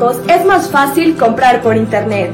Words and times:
Es 0.00 0.46
más 0.46 0.70
fácil 0.70 1.14
comprar 1.18 1.60
por 1.60 1.76
Internet. 1.76 2.32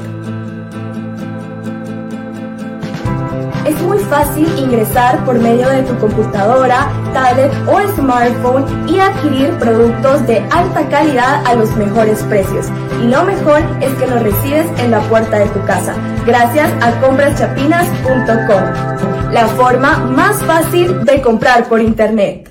Es 3.65 3.81
muy 3.81 3.99
fácil 3.99 4.47
ingresar 4.57 5.25
por 5.25 5.37
medio 5.37 5.67
de 5.67 5.83
tu 5.83 5.97
computadora, 5.97 6.89
tablet 7.13 7.51
o 7.67 7.81
smartphone 7.97 8.63
y 8.87 8.99
adquirir 8.99 9.49
productos 9.59 10.25
de 10.27 10.37
alta 10.49 10.87
calidad 10.87 11.45
a 11.45 11.55
los 11.55 11.75
mejores 11.75 12.23
precios. 12.23 12.67
Y 13.03 13.09
lo 13.09 13.25
mejor 13.25 13.61
es 13.81 13.93
que 13.95 14.07
los 14.07 14.23
recibes 14.23 14.65
en 14.79 14.91
la 14.91 15.01
puerta 15.01 15.37
de 15.37 15.47
tu 15.47 15.61
casa, 15.65 15.93
gracias 16.25 16.71
a 16.81 16.97
compraschapinas.com, 17.01 19.33
la 19.33 19.45
forma 19.57 19.97
más 19.97 20.41
fácil 20.45 21.03
de 21.03 21.21
comprar 21.21 21.67
por 21.67 21.81
internet. 21.81 22.46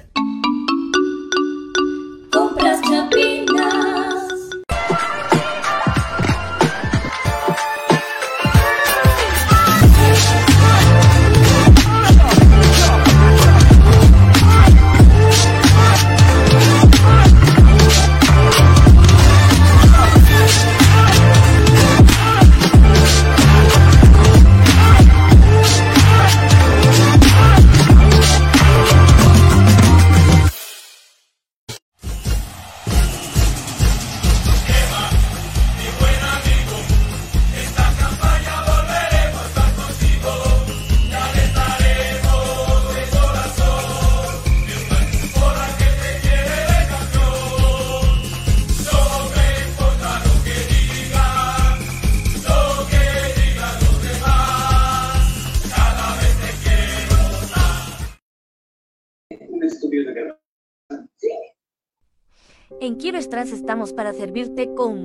Estamos 63.16 63.94
para 63.94 64.12
servirte 64.12 64.75
con 64.75 65.03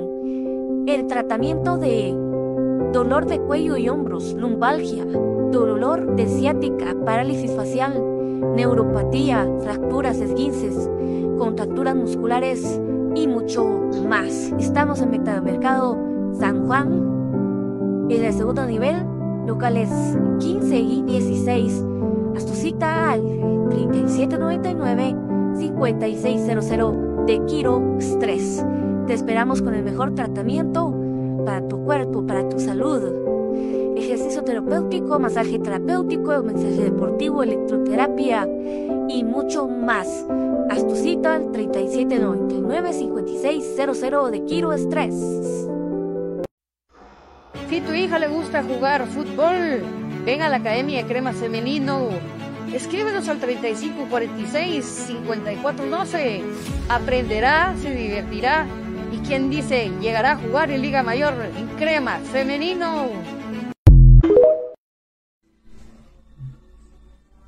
el 0.86 1.08
tratamiento 1.08 1.78
de 1.78 2.14
dolor 2.92 3.26
de 3.26 3.40
cuello 3.40 3.78
y 3.78 3.88
hombros, 3.88 4.34
lumbalgia, 4.34 5.06
dolor 5.06 6.18
de 6.18 6.28
ciática, 6.28 6.94
parálisis 7.06 7.56
facial, 7.56 8.04
neuropatía, 8.54 9.48
fracturas, 9.62 10.18
esguinces, 10.18 10.90
contracturas 11.38 11.96
musculares 11.96 12.82
y 13.16 13.30
mucho 13.30 13.64
más. 14.10 14.52
Estamos 14.60 15.02
en 15.02 15.12
Metamercado 15.12 15.98
San 16.38 16.68
Juan, 16.68 18.08
en 18.10 18.26
el 18.26 18.34
segundo 18.34 18.66
nivel, 18.66 19.06
locales 19.48 19.90
15 20.40 20.76
y 20.78 21.02
16. 21.04 21.86
Haz 22.36 22.44
cita 22.44 23.12
al 23.12 23.22
3799 23.70 25.16
5600 25.58 27.11
de 27.32 27.46
Kiro 27.46 27.82
Stress. 28.02 28.66
Te 29.08 29.14
esperamos 29.14 29.62
con 29.62 29.74
el 29.74 29.84
mejor 29.84 30.14
tratamiento 30.16 30.94
para 31.46 31.66
tu 31.66 31.82
cuerpo, 31.86 32.28
para 32.28 32.50
tu 32.50 32.60
salud. 32.60 33.02
Ejercicio 33.96 34.44
terapéutico, 34.44 35.18
masaje 35.18 35.58
terapéutico, 35.58 36.44
mensaje 36.44 36.84
deportivo, 36.84 37.42
electroterapia 37.42 38.46
y 39.08 39.24
mucho 39.24 39.70
más. 39.70 40.28
Haz 40.70 40.86
tu 40.86 40.94
cita 40.94 41.36
al 41.36 41.54
3799-5600 41.54 44.30
de 44.30 44.44
Kiro 44.44 44.78
Stress. 44.78 45.16
Si 47.70 47.80
tu 47.80 47.94
hija 47.94 48.20
le 48.20 48.28
gusta 48.28 48.62
jugar 48.62 49.08
fútbol, 49.08 49.84
ven 50.26 50.42
a 50.42 50.50
la 50.50 50.58
Academia 50.58 51.02
de 51.02 51.08
Crema 51.08 51.32
Femenino 51.32 52.10
Escríbenos 52.74 53.28
al 53.28 53.42
3546-5412. 53.42 56.42
Aprenderá, 56.90 57.76
se 57.82 57.94
divertirá 57.94 58.66
y 59.12 59.18
quien 59.20 59.50
dice 59.50 59.92
llegará 60.00 60.32
a 60.34 60.38
jugar 60.38 60.70
en 60.72 60.82
Liga 60.82 61.04
Mayor 61.04 61.34
en 61.58 61.68
crema 61.78 62.20
femenino. 62.20 63.10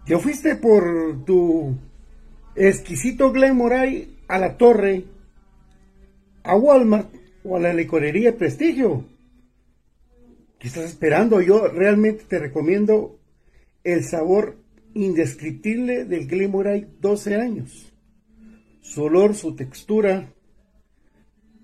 Te 0.06 0.18
fuiste 0.18 0.58
por 0.58 1.24
tu 1.26 1.78
exquisito 2.56 3.32
Glen 3.32 3.56
Moray 3.56 4.18
a 4.28 4.38
la 4.38 4.58
torre, 4.58 5.06
a 6.44 6.58
Walmart 6.58 7.08
o 7.46 7.56
a 7.56 7.60
la 7.60 7.74
licorería 7.74 8.38
Prestigio. 8.38 9.06
¿Qué 10.60 10.68
estás 10.68 10.86
esperando? 10.86 11.42
Yo 11.42 11.68
realmente 11.68 12.26
te 12.26 12.40
recomiendo 12.40 13.18
el 13.84 14.04
sabor 14.04 14.58
indescriptible 14.94 16.06
del 16.06 16.28
Glenmorangie 16.28 16.88
12 17.00 17.36
años. 17.36 17.94
Su 18.82 19.04
olor, 19.04 19.36
su 19.36 19.56
textura, 19.56 20.34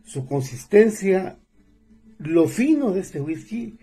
su 0.03 0.25
consistencia, 0.25 1.37
lo 2.17 2.47
fino 2.47 2.91
de 2.91 3.01
este 3.01 3.21
whisky 3.21 3.77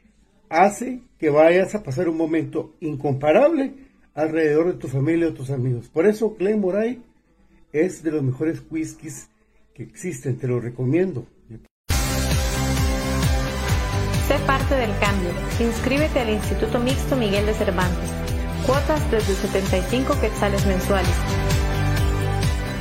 hace 0.48 1.00
que 1.18 1.30
vayas 1.30 1.74
a 1.74 1.82
pasar 1.82 2.08
un 2.08 2.16
momento 2.16 2.74
incomparable 2.80 3.74
alrededor 4.14 4.72
de 4.72 4.78
tu 4.78 4.88
familia 4.88 5.28
o 5.28 5.34
tus 5.34 5.50
amigos. 5.50 5.88
Por 5.88 6.06
eso 6.06 6.34
Glenmorangie 6.38 7.02
es 7.72 8.02
de 8.02 8.12
los 8.12 8.22
mejores 8.22 8.62
whiskies 8.70 9.28
que 9.74 9.82
existen, 9.82 10.38
te 10.38 10.48
lo 10.48 10.60
recomiendo. 10.60 11.26
Sé 14.26 14.38
parte 14.46 14.74
del 14.74 14.90
cambio. 14.98 15.30
Inscríbete 15.60 16.18
al 16.18 16.30
Instituto 16.30 16.80
Mixto 16.80 17.14
Miguel 17.16 17.46
de 17.46 17.54
Cervantes 17.54 18.25
Cuotas 18.66 19.10
desde 19.12 19.36
75 19.36 20.20
quetzales 20.20 20.66
mensuales. 20.66 21.14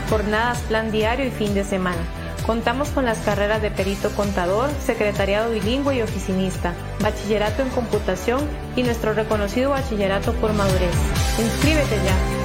Jornadas, 0.10 0.60
plan 0.62 0.92
diario 0.92 1.28
y 1.28 1.32
fin 1.32 1.54
de 1.54 1.64
semana. 1.64 2.02
Contamos 2.48 2.90
con 2.90 3.06
las 3.06 3.20
carreras 3.20 3.62
de 3.62 3.70
perito 3.70 4.10
contador, 4.12 4.70
secretariado 4.84 5.52
bilingüe 5.52 5.98
y 5.98 6.02
oficinista, 6.02 6.74
bachillerato 7.02 7.62
en 7.62 7.70
computación 7.70 8.42
y 8.76 8.82
nuestro 8.82 9.14
reconocido 9.14 9.72
bachillerato 9.72 10.34
por 10.34 10.54
madurez. 10.54 10.96
Inscríbete 11.40 11.96
ya. 12.04 12.45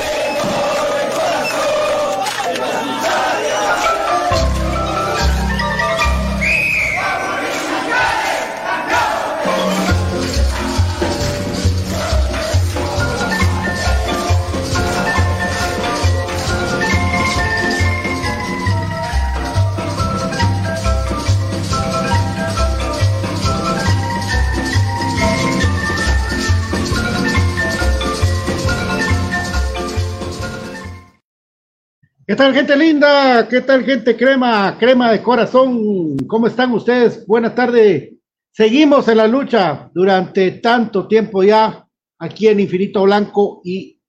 ¿Qué 32.31 32.37
tal, 32.37 32.53
gente 32.53 32.77
linda? 32.77 33.45
¿Qué 33.49 33.59
tal, 33.59 33.83
gente 33.83 34.15
crema, 34.15 34.77
crema 34.79 35.11
de 35.11 35.21
corazón? 35.21 36.15
¿Cómo 36.27 36.47
están 36.47 36.71
ustedes? 36.71 37.27
Buenas 37.27 37.53
tardes. 37.53 38.13
Seguimos 38.53 39.05
en 39.09 39.17
la 39.17 39.27
lucha 39.27 39.91
durante 39.93 40.51
tanto 40.51 41.09
tiempo 41.09 41.43
ya 41.43 41.85
aquí 42.19 42.47
en 42.47 42.61
Infinito 42.61 43.03
Blanco 43.03 43.59
y 43.65 43.99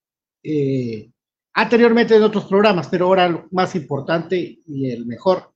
eh, 0.41 1.11
anteriormente 1.53 2.15
en 2.15 2.23
otros 2.23 2.45
programas, 2.45 2.87
pero 2.87 3.07
ahora 3.07 3.29
lo 3.29 3.49
más 3.51 3.75
importante 3.75 4.61
y 4.65 4.89
el 4.89 5.05
mejor 5.05 5.53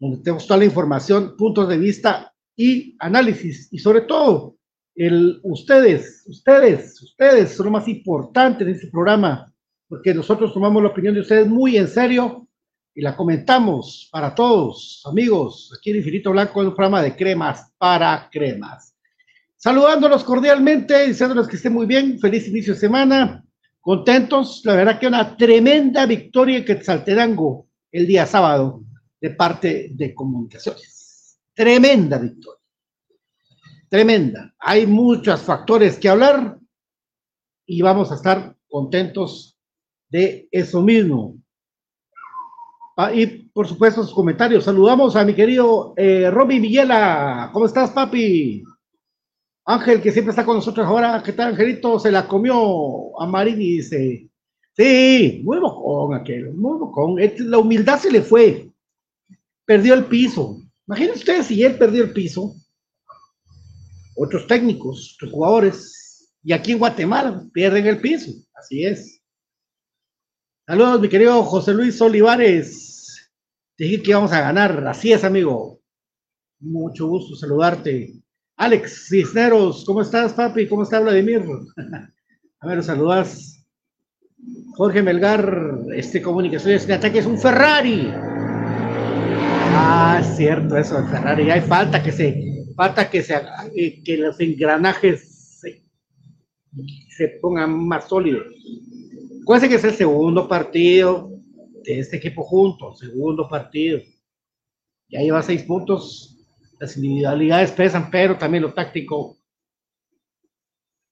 donde 0.00 0.22
tenemos 0.22 0.46
toda 0.46 0.60
la 0.60 0.64
información, 0.64 1.36
puntos 1.36 1.68
de 1.68 1.76
vista 1.76 2.34
y 2.56 2.96
análisis. 3.00 3.68
Y 3.70 3.80
sobre 3.80 4.00
todo, 4.00 4.56
el, 4.94 5.40
ustedes, 5.42 6.24
ustedes, 6.26 7.02
ustedes 7.02 7.54
son 7.54 7.66
lo 7.66 7.72
más 7.72 7.86
importante 7.86 8.64
en 8.64 8.70
este 8.70 8.86
programa, 8.86 9.52
porque 9.88 10.14
nosotros 10.14 10.52
tomamos 10.52 10.82
la 10.82 10.88
opinión 10.88 11.14
de 11.14 11.20
ustedes 11.20 11.46
muy 11.46 11.76
en 11.76 11.88
serio 11.88 12.46
y 12.94 13.02
la 13.02 13.14
comentamos 13.14 14.08
para 14.10 14.34
todos, 14.34 15.02
amigos, 15.04 15.72
aquí 15.76 15.90
en 15.90 15.96
Infinito 15.96 16.30
Blanco, 16.30 16.60
en 16.60 16.68
un 16.68 16.74
programa 16.74 17.02
de 17.02 17.14
cremas 17.14 17.70
para 17.76 18.28
cremas. 18.30 18.96
Saludándolos 19.56 20.24
cordialmente, 20.24 21.06
diciéndoles 21.06 21.46
que 21.46 21.56
estén 21.56 21.74
muy 21.74 21.86
bien, 21.86 22.18
feliz 22.18 22.48
inicio 22.48 22.74
de 22.74 22.80
semana, 22.80 23.44
contentos, 23.80 24.62
la 24.64 24.74
verdad 24.74 24.98
que 24.98 25.06
una 25.06 25.36
tremenda 25.36 26.06
victoria 26.06 26.58
en 26.58 26.64
Quetzaltenango 26.64 27.68
el 27.92 28.06
día 28.06 28.26
sábado 28.26 28.82
de 29.20 29.30
parte 29.30 29.90
de 29.92 30.14
comunicaciones. 30.14 31.38
Tremenda 31.54 32.18
victoria. 32.18 32.60
Tremenda. 33.88 34.54
Hay 34.58 34.86
muchos 34.86 35.40
factores 35.42 35.98
que 35.98 36.08
hablar 36.08 36.58
y 37.66 37.82
vamos 37.82 38.10
a 38.10 38.16
estar 38.16 38.56
contentos 38.68 39.55
de 40.08 40.48
eso 40.50 40.82
mismo. 40.82 41.36
Ah, 42.96 43.12
y 43.12 43.26
por 43.26 43.68
supuesto 43.68 44.02
sus 44.02 44.14
comentarios. 44.14 44.64
Saludamos 44.64 45.16
a 45.16 45.24
mi 45.24 45.34
querido 45.34 45.92
eh, 45.96 46.30
Romy 46.30 46.58
Villela. 46.58 47.50
¿Cómo 47.52 47.66
estás, 47.66 47.90
papi? 47.90 48.64
Ángel, 49.66 50.00
que 50.00 50.12
siempre 50.12 50.30
está 50.30 50.44
con 50.44 50.56
nosotros 50.56 50.86
ahora. 50.86 51.22
¿Qué 51.22 51.32
tal, 51.32 51.48
Angelito? 51.48 51.98
Se 51.98 52.10
la 52.10 52.26
comió 52.26 53.20
a 53.20 53.26
Marini, 53.26 53.76
dice. 53.76 54.30
Sí, 54.76 55.40
muy 55.42 55.58
bocón 55.58 56.14
aquel, 56.14 56.54
muy 56.54 56.78
bocón. 56.78 57.16
La 57.38 57.58
humildad 57.58 57.98
se 57.98 58.10
le 58.10 58.22
fue. 58.22 58.70
Perdió 59.64 59.94
el 59.94 60.04
piso. 60.04 60.62
Imagínense 60.86 61.18
ustedes 61.20 61.46
si 61.46 61.64
él 61.64 61.76
perdió 61.76 62.04
el 62.04 62.12
piso. 62.12 62.54
Otros 64.16 64.46
técnicos, 64.46 65.16
otros 65.16 65.32
jugadores. 65.32 66.30
Y 66.44 66.52
aquí 66.52 66.72
en 66.72 66.78
Guatemala 66.78 67.44
pierden 67.52 67.86
el 67.86 68.00
piso. 68.00 68.30
Así 68.54 68.84
es. 68.84 69.15
Saludos, 70.68 71.00
mi 71.00 71.08
querido 71.08 71.44
José 71.44 71.72
Luis 71.72 72.00
Olivares. 72.00 73.30
Te 73.76 73.84
dije 73.84 74.02
que 74.02 74.10
íbamos 74.10 74.32
a 74.32 74.40
ganar. 74.40 74.84
Así 74.88 75.12
es, 75.12 75.22
amigo. 75.22 75.80
Mucho 76.58 77.06
gusto 77.06 77.36
saludarte. 77.36 78.14
Alex 78.56 79.06
Cisneros, 79.08 79.84
¿cómo 79.84 80.02
estás, 80.02 80.32
papi? 80.32 80.66
¿Cómo 80.66 80.82
está 80.82 80.98
Vladimir? 80.98 81.44
a 82.60 82.66
ver, 82.66 82.82
saludas. 82.82 83.64
Jorge 84.74 85.04
Melgar, 85.04 85.82
este 85.94 86.20
comunicaciones 86.20 86.84
de 86.84 86.94
ataque 86.94 87.20
es 87.20 87.26
un 87.26 87.38
Ferrari. 87.38 88.10
Ah, 89.72 90.18
es 90.20 90.36
cierto, 90.36 90.76
eso, 90.76 90.98
el 90.98 91.06
Ferrari. 91.06 91.48
Hay 91.48 91.60
falta 91.60 92.02
que 92.02 92.10
se, 92.10 92.64
falta 92.74 93.08
que 93.08 93.22
se, 93.22 93.36
eh, 93.76 94.02
que 94.02 94.16
los 94.16 94.40
engranajes 94.40 95.60
se, 95.60 95.84
se 97.16 97.28
pongan 97.40 97.86
más 97.86 98.08
sólidos. 98.08 98.46
Acuérdense 99.46 99.68
que 99.68 99.76
es 99.76 99.84
el 99.84 99.94
segundo 99.94 100.48
partido 100.48 101.30
de 101.84 102.00
este 102.00 102.16
equipo 102.16 102.42
juntos, 102.42 102.98
segundo 102.98 103.48
partido. 103.48 104.00
Ya 105.08 105.20
lleva 105.20 105.40
seis 105.40 105.62
puntos. 105.62 106.36
Las 106.80 106.96
individualidades 106.96 107.70
pesan, 107.70 108.10
pero 108.10 108.36
también 108.36 108.64
lo 108.64 108.74
táctico 108.74 109.38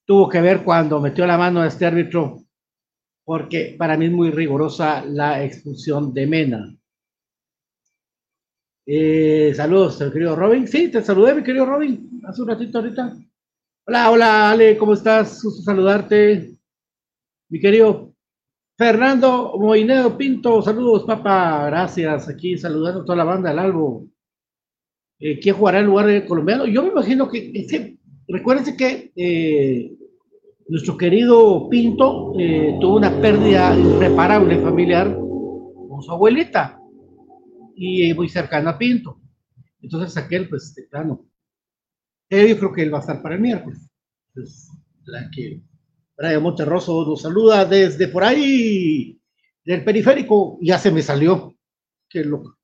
tuvo 0.05 0.29
que 0.29 0.41
ver 0.41 0.65
cuando 0.65 1.01
metió 1.01 1.25
la 1.29 1.39
mano 1.39 1.61
a 1.61 1.69
este 1.69 1.87
árbitro, 1.87 2.43
porque 3.23 3.77
para 3.79 3.97
mí 3.97 4.07
es 4.07 4.11
muy 4.11 4.33
rigurosa 4.33 5.05
la 5.05 5.45
expulsión 5.45 6.13
de 6.13 6.27
Mena. 6.27 6.77
Eh, 8.85 9.53
saludos, 9.55 9.97
querido 10.13 10.35
Robin. 10.35 10.67
Sí, 10.67 10.91
te 10.91 11.03
saludé, 11.03 11.37
mi 11.37 11.45
querido 11.45 11.67
Robin, 11.67 12.21
hace 12.27 12.43
un 12.43 12.49
ratito 12.49 12.79
ahorita. 12.79 13.17
Hola, 13.87 14.11
hola, 14.11 14.51
Ale, 14.51 14.77
¿cómo 14.77 14.95
estás? 14.95 15.41
Gusto 15.41 15.63
saludarte. 15.63 16.59
Mi 17.49 17.61
querido 17.61 18.14
Fernando 18.77 19.57
Moinedo 19.57 20.19
Pinto, 20.19 20.61
saludos, 20.61 21.05
papá, 21.05 21.67
gracias. 21.67 22.29
Aquí 22.29 22.59
saludando 22.59 23.03
a 23.03 23.05
toda 23.05 23.19
la 23.19 23.25
banda 23.25 23.51
del 23.51 23.61
Albo. 23.61 24.09
Eh, 25.21 25.39
¿Quién 25.39 25.55
jugará 25.55 25.79
en 25.79 25.87
lugar 25.87 26.07
de 26.07 26.27
colombiano? 26.27 26.67
Yo 26.67 26.83
me 26.83 26.89
imagino 26.89 27.29
que, 27.29 27.53
que 27.53 27.99
recuérdense 28.27 28.77
que 28.77 29.13
eh, 29.15 29.97
nuestro 30.67 30.97
querido 30.97 31.69
Pinto 31.69 32.33
eh, 32.37 32.77
tuvo 32.81 32.97
una 32.97 33.21
pérdida 33.21 33.79
irreparable 33.79 34.59
familiar 34.59 35.15
con 35.15 36.03
su 36.03 36.11
abuelita 36.11 36.81
y 37.77 38.13
muy 38.15 38.29
cercana 38.29 38.71
a 38.71 38.79
Pinto. 38.79 39.21
Entonces 39.81 40.17
aquel, 40.17 40.49
pues, 40.49 40.75
de 40.75 40.83
plano. 40.85 41.25
yo 42.29 42.59
creo 42.59 42.73
que 42.73 42.83
él 42.83 42.93
va 42.93 42.99
a 42.99 43.03
estar 43.03 43.23
para 43.23 43.37
el 43.37 43.41
miércoles. 43.41 43.89
La 45.05 45.31
que 45.31 45.63
Brian 46.17 46.43
Monterroso 46.43 47.05
nos 47.05 47.23
saluda 47.23 47.65
desde 47.65 48.09
por 48.09 48.25
ahí, 48.25 49.21
del 49.65 49.85
periférico. 49.85 50.59
Ya 50.61 50.79
se 50.79 50.91
me 50.91 51.03
salió. 51.03 51.55
Qué 52.09 52.25
loco. 52.25 52.57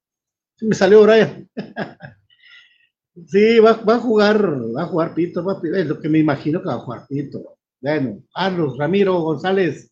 Se 0.57 0.67
me 0.67 0.75
salió 0.75 1.03
Brian. 1.03 1.49
sí, 3.27 3.59
va, 3.59 3.71
a 3.71 3.99
jugar, 3.99 4.45
va 4.77 4.83
a 4.83 4.87
jugar 4.87 5.15
Pinto, 5.15 5.45
es 5.75 5.87
lo 5.87 6.01
que 6.01 6.09
me 6.09 6.19
imagino 6.19 6.61
que 6.61 6.69
va 6.69 6.75
a 6.75 6.81
jugar 6.81 7.07
Pinto. 7.09 7.59
Bueno, 7.81 8.23
Carlos, 8.35 8.77
Ramiro 8.79 9.21
González. 9.21 9.91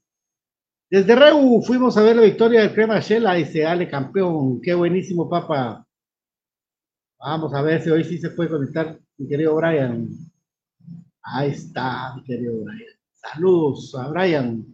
Desde 0.90 1.14
Reu 1.14 1.62
fuimos 1.62 1.96
a 1.96 2.02
ver 2.02 2.16
la 2.16 2.22
victoria 2.22 2.62
del 2.62 2.72
Crema 2.72 3.00
Shela 3.00 3.38
y 3.38 3.44
se 3.44 3.66
ale 3.66 3.88
campeón. 3.88 4.60
Qué 4.60 4.74
buenísimo, 4.74 5.28
papá. 5.28 5.86
Vamos 7.18 7.52
a 7.52 7.62
ver 7.62 7.82
si 7.82 7.90
hoy 7.90 8.04
sí 8.04 8.18
se 8.18 8.30
puede 8.30 8.50
conectar, 8.50 8.98
mi 9.16 9.28
querido 9.28 9.56
Brian. 9.56 10.08
Ahí 11.22 11.50
está, 11.50 12.14
mi 12.14 12.22
querido 12.24 12.64
Brian. 12.64 12.97
Saludos 13.34 13.94
a 13.94 14.08
Brian. 14.08 14.64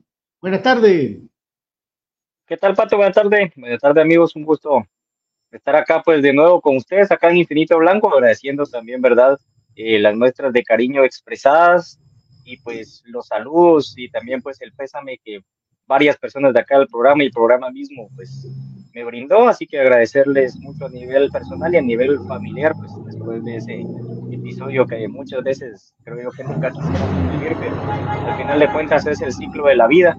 Buenas 0.41 0.63
tardes. 0.63 1.19
¿Qué 2.47 2.57
tal, 2.57 2.75
Pato? 2.75 2.97
Buenas 2.97 3.15
tardes. 3.15 3.53
Buenas 3.57 3.81
tardes, 3.81 4.03
amigos. 4.03 4.37
Un 4.37 4.45
gusto 4.45 4.85
estar 5.51 5.75
acá, 5.75 6.03
pues, 6.03 6.23
de 6.23 6.33
nuevo 6.33 6.61
con 6.61 6.77
ustedes, 6.77 7.11
acá 7.11 7.31
en 7.31 7.39
Infinito 7.39 7.79
Blanco, 7.79 8.13
agradeciendo 8.13 8.65
también, 8.67 9.01
¿verdad?, 9.01 9.39
eh, 9.77 9.99
las 9.99 10.15
muestras 10.15 10.53
de 10.53 10.63
cariño 10.63 11.05
expresadas 11.05 11.99
y, 12.45 12.59
pues, 12.59 13.03
los 13.07 13.27
saludos 13.27 13.95
y 13.97 14.09
también, 14.09 14.41
pues, 14.41 14.61
el 14.61 14.73
pésame 14.73 15.19
que 15.25 15.41
varias 15.87 16.17
personas 16.17 16.53
de 16.55 16.61
acá 16.61 16.79
del 16.79 16.89
programa 16.89 17.23
y 17.23 17.27
el 17.27 17.33
programa 17.33 17.71
mismo, 17.71 18.09
pues, 18.15 18.47
me 18.95 19.05
brindó. 19.05 19.49
Así 19.49 19.67
que 19.67 19.81
agradecerles 19.81 20.57
mucho 20.57 20.87
a 20.87 20.89
nivel 20.89 21.31
personal 21.31 21.75
y 21.75 21.77
a 21.77 21.83
nivel 21.83 22.19
familiar, 22.27 22.73
pues, 22.79 22.93
después 23.05 23.45
de 23.45 23.57
ese 23.57 23.85
episodio 24.31 24.87
que 24.87 25.07
muchas 25.09 25.43
veces 25.43 25.95
creo 26.05 26.23
yo 26.23 26.31
que 26.31 26.45
nunca 26.45 26.71
quisiéramos 26.71 27.33
vivir, 27.33 27.57
pero 27.61 27.77
al 27.83 28.37
final 28.37 28.61
de 28.61 28.73
cuentas 28.73 29.07
es 29.07 29.21
el 29.21 29.33
ciclo 29.33 29.67
de 29.67 29.77
la 29.77 29.87
vida. 29.87 30.17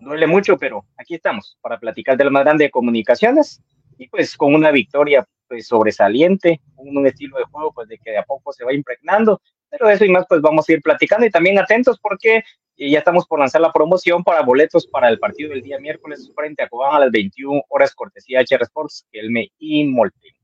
Duele 0.00 0.26
mucho, 0.26 0.56
pero 0.56 0.84
aquí 0.96 1.14
estamos 1.14 1.58
para 1.60 1.78
platicar 1.78 2.16
del 2.16 2.30
más 2.30 2.44
grande 2.44 2.64
de 2.64 2.70
comunicaciones 2.70 3.62
y 3.98 4.08
pues 4.08 4.36
con 4.36 4.54
una 4.54 4.70
victoria 4.70 5.26
pues 5.48 5.66
sobresaliente, 5.66 6.60
un, 6.76 7.06
estilo 7.06 7.38
de 7.38 7.44
juego 7.44 7.72
pues 7.72 7.88
de 7.88 7.98
que 7.98 8.10
de 8.10 8.18
a 8.18 8.22
poco 8.24 8.52
se 8.52 8.64
va 8.64 8.72
impregnando, 8.72 9.40
pero 9.70 9.88
eso 9.88 10.04
y 10.04 10.10
más 10.10 10.24
pues 10.28 10.40
vamos 10.40 10.68
a 10.68 10.72
ir 10.72 10.82
platicando 10.82 11.26
y 11.26 11.30
también 11.30 11.58
atentos 11.58 11.98
porque 12.00 12.42
ya 12.76 12.98
estamos 12.98 13.26
por 13.26 13.38
lanzar 13.38 13.60
la 13.60 13.72
promoción 13.72 14.22
para 14.22 14.42
boletos 14.42 14.86
para 14.86 15.08
el 15.08 15.18
partido 15.18 15.50
del 15.50 15.62
día 15.62 15.78
miércoles 15.78 16.30
frente 16.34 16.62
a 16.62 16.68
Cobán 16.68 16.96
a 16.96 17.00
las 17.00 17.10
21 17.10 17.62
horas 17.68 17.94
cortesía 17.94 18.40
HR 18.40 18.62
Sports, 18.62 19.06
que 19.10 19.20
él 19.20 19.30
me 19.30 19.50
inmolte. 19.58 20.36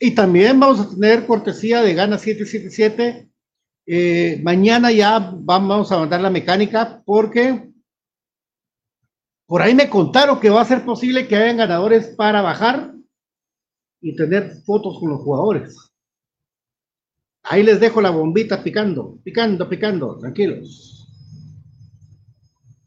Y 0.00 0.14
también 0.14 0.60
vamos 0.60 0.80
a 0.80 0.90
tener 0.90 1.26
cortesía 1.26 1.82
de 1.82 1.94
Gana 1.94 2.18
777. 2.18 3.28
Eh, 3.86 4.40
mañana 4.44 4.92
ya 4.92 5.32
vamos 5.34 5.90
a 5.90 5.98
mandar 5.98 6.20
la 6.20 6.30
mecánica 6.30 7.02
porque 7.04 7.68
por 9.46 9.62
ahí 9.62 9.74
me 9.74 9.88
contaron 9.88 10.38
que 10.38 10.50
va 10.50 10.60
a 10.60 10.66
ser 10.66 10.84
posible 10.84 11.26
que 11.26 11.34
hayan 11.34 11.56
ganadores 11.56 12.08
para 12.08 12.42
bajar 12.42 12.92
y 14.00 14.14
tener 14.14 14.52
fotos 14.64 15.00
con 15.00 15.08
los 15.08 15.20
jugadores. 15.20 15.87
Ahí 17.50 17.62
les 17.62 17.80
dejo 17.80 18.00
la 18.00 18.10
bombita 18.10 18.62
picando, 18.62 19.18
picando, 19.24 19.68
picando, 19.68 20.18
tranquilos. 20.18 21.06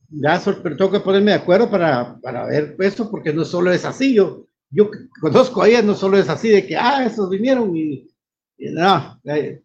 Ya 0.09 0.41
pero 0.61 0.75
tengo 0.75 0.91
que 0.91 0.99
ponerme 0.99 1.31
de 1.31 1.37
acuerdo 1.37 1.69
para, 1.69 2.19
para 2.21 2.45
ver 2.45 2.75
esto, 2.79 3.09
porque 3.09 3.33
no 3.33 3.45
solo 3.45 3.71
es 3.71 3.85
así. 3.85 4.13
Yo, 4.13 4.45
yo 4.69 4.91
conozco 5.19 5.61
a 5.61 5.69
ella, 5.69 5.81
no 5.81 5.95
solo 5.95 6.17
es 6.17 6.29
así 6.29 6.49
de 6.49 6.67
que, 6.67 6.75
ah, 6.75 7.05
esos 7.05 7.29
vinieron 7.29 7.75
y, 7.75 8.07
no, 8.57 9.19
eh, 9.23 9.63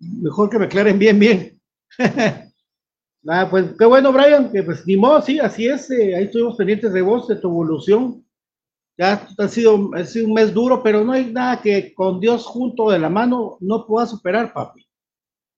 mejor 0.00 0.50
que 0.50 0.58
me 0.58 0.64
aclaren 0.64 0.98
bien, 0.98 1.18
bien. 1.18 1.60
Nada, 3.22 3.48
pues 3.48 3.66
qué 3.78 3.84
bueno, 3.84 4.12
Brian, 4.12 4.50
que 4.50 4.64
pues 4.64 4.84
ni 4.86 4.96
modo, 4.96 5.22
sí, 5.22 5.38
así 5.38 5.68
es, 5.68 5.88
eh, 5.90 6.16
ahí 6.16 6.24
estuvimos 6.24 6.56
pendientes 6.56 6.92
de 6.92 7.02
vos, 7.02 7.28
de 7.28 7.36
tu 7.36 7.48
evolución. 7.48 8.24
Ya 9.02 9.26
ha 9.36 9.48
sido, 9.48 9.90
ha 9.96 10.04
sido 10.04 10.26
un 10.26 10.34
mes 10.34 10.54
duro, 10.54 10.80
pero 10.80 11.02
no 11.02 11.10
hay 11.10 11.32
nada 11.32 11.60
que 11.60 11.92
con 11.92 12.20
Dios 12.20 12.46
junto 12.46 12.88
de 12.88 13.00
la 13.00 13.08
mano 13.08 13.56
no 13.58 13.84
pueda 13.84 14.06
superar, 14.06 14.52
papi. 14.52 14.86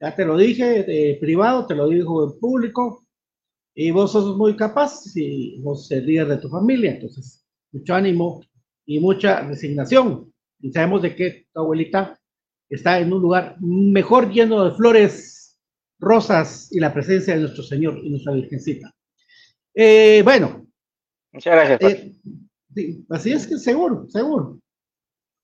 Ya 0.00 0.16
te 0.16 0.24
lo 0.24 0.38
dije 0.38 0.82
de 0.82 1.18
privado, 1.20 1.66
te 1.66 1.74
lo 1.74 1.90
digo 1.90 2.24
en 2.24 2.40
público, 2.40 3.04
y 3.74 3.90
vos 3.90 4.12
sos 4.12 4.38
muy 4.38 4.56
capaz 4.56 5.14
y 5.14 5.60
vos 5.60 5.90
el 5.90 6.06
líder 6.06 6.28
de 6.28 6.38
tu 6.38 6.48
familia, 6.48 6.92
entonces, 6.92 7.44
mucho 7.70 7.94
ánimo 7.94 8.40
y 8.86 8.98
mucha 8.98 9.42
resignación. 9.42 10.32
Y 10.60 10.72
sabemos 10.72 11.02
de 11.02 11.14
que 11.14 11.46
tu 11.52 11.60
abuelita 11.60 12.18
está 12.70 12.98
en 12.98 13.12
un 13.12 13.20
lugar 13.20 13.56
mejor 13.60 14.32
lleno 14.32 14.64
de 14.64 14.74
flores, 14.74 15.60
rosas 16.00 16.72
y 16.72 16.80
la 16.80 16.94
presencia 16.94 17.34
de 17.34 17.40
nuestro 17.40 17.62
Señor 17.62 17.98
y 18.02 18.08
nuestra 18.08 18.32
Virgencita. 18.32 18.90
Eh, 19.74 20.22
bueno. 20.24 20.66
Muchas 21.30 21.52
gracias. 21.52 21.92
Eh, 21.92 22.12
así 23.10 23.32
es 23.32 23.46
que 23.46 23.58
seguro, 23.58 24.06
seguro. 24.08 24.58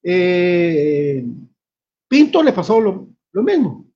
Eh, 0.02 1.24
Pinto 2.08 2.42
le 2.42 2.52
pasó 2.52 2.80
lo, 2.80 3.08
mismo, 3.42 3.86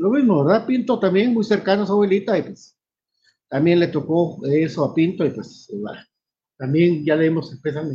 lo 0.00 0.10
mismo, 0.10 0.44
¿verdad? 0.44 0.66
Pinto 0.66 0.98
también 0.98 1.32
muy 1.32 1.44
cercano 1.44 1.82
a 1.82 1.86
su 1.86 1.92
abuelita 1.92 2.36
y 2.38 2.42
pues 2.42 2.76
también 3.48 3.78
le 3.78 3.88
tocó 3.88 4.40
eso 4.46 4.84
a 4.84 4.94
Pinto 4.94 5.24
y 5.24 5.30
pues 5.30 5.70
también 6.56 7.04
ya 7.04 7.16
le 7.16 7.26
hemos 7.26 7.52
empezado 7.52 7.92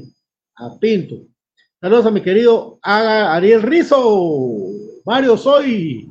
a 0.55 0.79
Pinto. 0.79 1.27
Saludos 1.79 2.05
a 2.07 2.11
mi 2.11 2.21
querido 2.21 2.79
Ariel 2.81 3.61
Rizo. 3.61 4.71
Mario, 5.05 5.37
soy. 5.37 6.09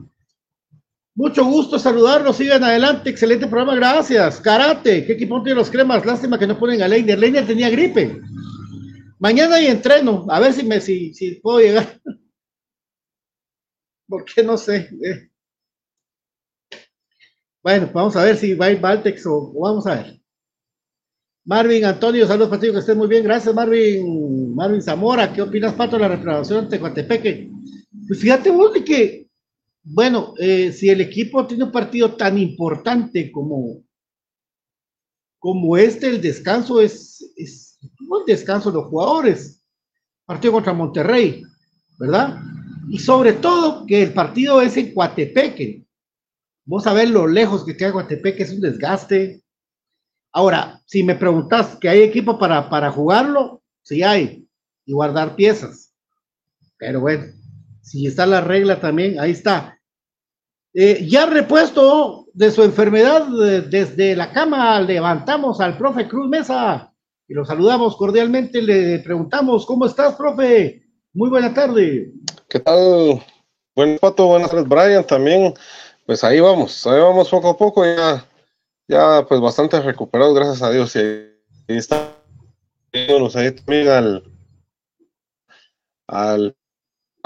Mucho 1.15 1.45
gusto 1.45 1.79
saludarlos. 1.79 2.37
Sigan 2.37 2.63
adelante. 2.63 3.11
Excelente 3.11 3.47
programa. 3.47 3.75
Gracias. 3.75 4.41
Karate. 4.41 5.05
¿Qué 5.05 5.15
equipo 5.15 5.43
tiene 5.43 5.59
los 5.59 5.71
cremas? 5.71 6.07
Lástima 6.07 6.39
que 6.39 6.47
no 6.47 6.59
ponen 6.59 6.83
a 6.83 6.89
Leiner. 6.89 7.19
Leiner 7.19 7.47
tenía 7.47 7.69
gripe. 7.69 8.21
Mañana 9.19 9.57
hay 9.57 9.67
entreno. 9.67 10.27
A 10.29 10.41
ver 10.41 10.53
si 10.53 10.65
me 10.65 10.81
si, 10.81 11.15
si 11.15 11.37
puedo 11.37 11.61
llegar. 11.61 12.01
Porque 14.09 14.43
no 14.43 14.57
sé. 14.57 14.89
Eh. 15.03 15.31
Bueno, 17.63 17.91
vamos 17.93 18.15
a 18.17 18.25
ver 18.25 18.37
si 18.37 18.55
va 18.55 18.67
a 18.67 18.71
ir 18.71 18.81
Valtex 18.81 19.27
o, 19.27 19.53
vamos 19.53 19.87
a 19.87 19.97
ver. 19.97 20.21
Marvin 21.45 21.85
Antonio, 21.85 22.27
saludos 22.27 22.61
ti, 22.61 22.71
que 22.71 22.79
estés 22.79 22.97
muy 22.97 23.09
bien. 23.09 23.25
Gracias, 23.25 23.55
Marvin. 23.55 24.55
Marvin 24.55 24.83
Zamora, 24.83 25.33
¿qué 25.33 25.43
opinas, 25.43 25.75
Pato, 25.75 25.97
de 25.97 26.03
la 26.03 26.09
reprobación 26.09 26.69
de 26.69 26.81
Coatepeque? 26.81 27.51
Pues 28.07 28.21
fíjate 28.21 28.51
vos 28.51 28.73
de 28.73 28.85
que, 28.85 29.29
bueno, 29.83 30.35
eh, 30.39 30.73
si 30.73 30.91
el 30.91 31.01
equipo 31.01 31.47
tiene 31.47 31.65
un 31.65 31.73
partido 31.73 32.17
tan 32.17 32.39
importante 32.39 33.31
como, 33.31 33.83
como 35.39 35.77
este, 35.77 36.09
el 36.09 36.21
descanso 36.21 36.81
es, 36.81 37.33
es 37.37 37.66
un 38.01 38.25
descanso 38.27 38.71
de 38.71 38.79
los 38.79 38.87
jugadores. 38.87 39.63
Partido 40.25 40.53
contra 40.55 40.73
Monterrey, 40.73 41.43
¿verdad? 41.99 42.41
Y 42.89 42.99
sobre 42.99 43.33
todo 43.33 43.87
que 43.87 44.03
el 44.03 44.13
partido 44.13 44.61
es 44.61 44.77
en 44.77 44.93
Coatepeque. 44.95 45.85
Vos 46.65 46.85
sabés 46.85 47.11
lo 47.11 47.27
lejos 47.27 47.65
que 47.65 47.77
queda 47.77 47.93
Coatepeque, 47.93 48.43
es 48.43 48.53
un 48.53 48.61
desgaste. 48.61 49.43
Ahora, 50.33 50.81
si 50.87 51.03
me 51.03 51.15
preguntas 51.15 51.77
que 51.81 51.89
hay 51.89 52.03
equipo 52.03 52.39
para, 52.39 52.69
para 52.69 52.91
jugarlo, 52.91 53.63
sí 53.83 54.03
hay, 54.03 54.47
y 54.85 54.93
guardar 54.93 55.37
piezas. 55.37 55.95
Pero 56.77 57.01
bueno, 57.01 57.27
si 57.83 58.07
está 58.07 58.27
la 58.27 58.41
regla 58.41 58.81
también, 58.81 59.19
ahí 59.21 59.31
está. 59.31 59.79
Eh, 60.75 61.07
ya 61.09 61.25
repuesto 61.25 62.27
de 62.35 62.51
su 62.51 62.63
enfermedad, 62.63 63.27
desde 63.71 64.15
la 64.15 64.31
cama 64.31 64.79
levantamos 64.81 65.61
al 65.61 65.79
profe 65.79 66.07
Cruz 66.07 66.29
Mesa 66.29 66.93
y 67.29 67.35
lo 67.35 67.45
saludamos 67.45 67.97
cordialmente. 67.97 68.63
Le 68.63 68.99
preguntamos, 69.01 69.67
¿cómo 69.67 69.87
estás, 69.87 70.15
profe? 70.15 70.83
Muy 71.13 71.31
buena 71.31 71.53
tarde. 71.53 72.13
¿Qué 72.49 72.61
tal? 72.61 73.23
Buen 73.75 73.99
pato, 73.99 74.27
buenas 74.27 74.51
tardes, 74.51 74.69
Brian. 74.69 75.07
También, 75.07 75.55
pues 76.05 76.23
ahí 76.25 76.41
vamos, 76.41 76.87
ahí 76.87 77.01
vamos 77.01 77.29
poco 77.29 77.51
a 77.51 77.57
poco, 77.57 77.85
ya, 77.85 78.27
ya 78.89 79.25
pues 79.29 79.41
bastante 79.41 79.81
recuperados, 79.81 80.35
gracias 80.35 80.63
a 80.63 80.71
Dios. 80.71 80.95
Y 80.97 80.99
ahí 80.99 81.77
está, 81.79 82.13
ahí 82.93 83.53
también 83.53 83.89
al, 83.89 84.25
al 86.07 86.57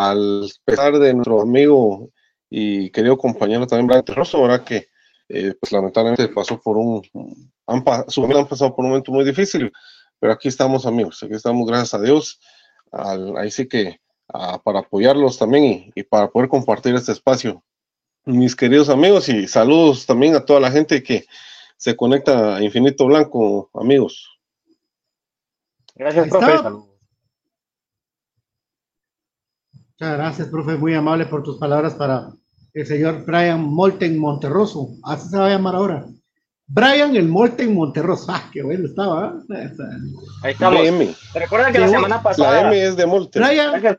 al 0.00 0.50
pesar 0.64 0.99
de 0.99 1.12
nuestro 1.12 1.42
amigo 1.42 2.11
y 2.49 2.90
querido 2.90 3.19
compañero 3.19 3.66
también 3.66 3.87
Brian 3.87 4.04
Terroso, 4.04 4.40
¿verdad? 4.42 4.64
Que 4.64 4.88
eh, 5.32 5.54
pues 5.60 5.70
lamentablemente 5.70 6.26
pasó 6.28 6.60
por 6.60 6.76
un, 6.76 7.02
han, 7.66 7.84
su 8.08 8.25
han 8.25 8.49
pasado 8.49 8.75
por 8.75 8.84
un 8.84 8.90
momento 8.90 9.12
muy 9.12 9.25
difícil, 9.25 9.72
pero 10.18 10.32
aquí 10.32 10.49
estamos 10.49 10.87
amigos, 10.87 11.22
aquí 11.22 11.34
estamos 11.34 11.66
gracias 11.68 11.94
a 11.94 12.02
Dios, 12.02 12.40
ahí 12.90 13.50
sí 13.50 13.68
que 13.68 14.00
para 14.64 14.80
apoyarlos 14.80 15.38
también 15.38 15.92
y, 15.94 16.02
para 16.02 16.28
poder 16.28 16.49
compartir 16.49 16.94
este 16.96 17.12
espacio. 17.12 17.62
Mis 18.25 18.56
queridos 18.56 18.88
amigos 18.88 19.28
y 19.28 19.46
saludos 19.46 20.04
también 20.04 20.34
a 20.34 20.44
toda 20.44 20.58
la 20.58 20.70
gente 20.70 21.02
que 21.02 21.26
se 21.76 21.96
conecta 21.96 22.56
a 22.56 22.62
Infinito 22.62 23.06
Blanco, 23.06 23.70
amigos. 23.75 24.28
Gracias, 25.94 26.28
profe. 26.28 26.70
Muchas 29.72 30.16
gracias, 30.16 30.49
profe, 30.49 30.76
muy 30.76 30.94
amable 30.94 31.26
por 31.26 31.42
tus 31.42 31.58
palabras 31.58 31.94
para 31.94 32.32
el 32.74 32.86
señor 32.86 33.24
Brian 33.24 33.62
Molten 33.62 34.18
Monterroso. 34.18 34.90
Así 35.02 35.28
se 35.28 35.38
va 35.38 35.46
a 35.46 35.50
llamar 35.50 35.74
ahora. 35.74 36.06
Brian 36.66 37.16
el 37.16 37.28
Molten 37.28 37.74
Monterroso. 37.74 38.26
Ah, 38.28 38.48
qué 38.52 38.62
bueno 38.62 38.86
estaba. 38.86 39.40
¿eh? 39.50 39.70
Ahí 40.42 40.52
estamos. 40.52 40.80
¿Te 41.32 41.38
recuerdan 41.38 41.72
que 41.72 41.80
la 41.80 41.88
semana 41.88 42.22
pasada? 42.22 42.62
La 42.62 42.68
M 42.68 42.82
es 42.82 42.96
de 42.96 43.06
Molten. 43.06 43.42
Brian, 43.42 43.98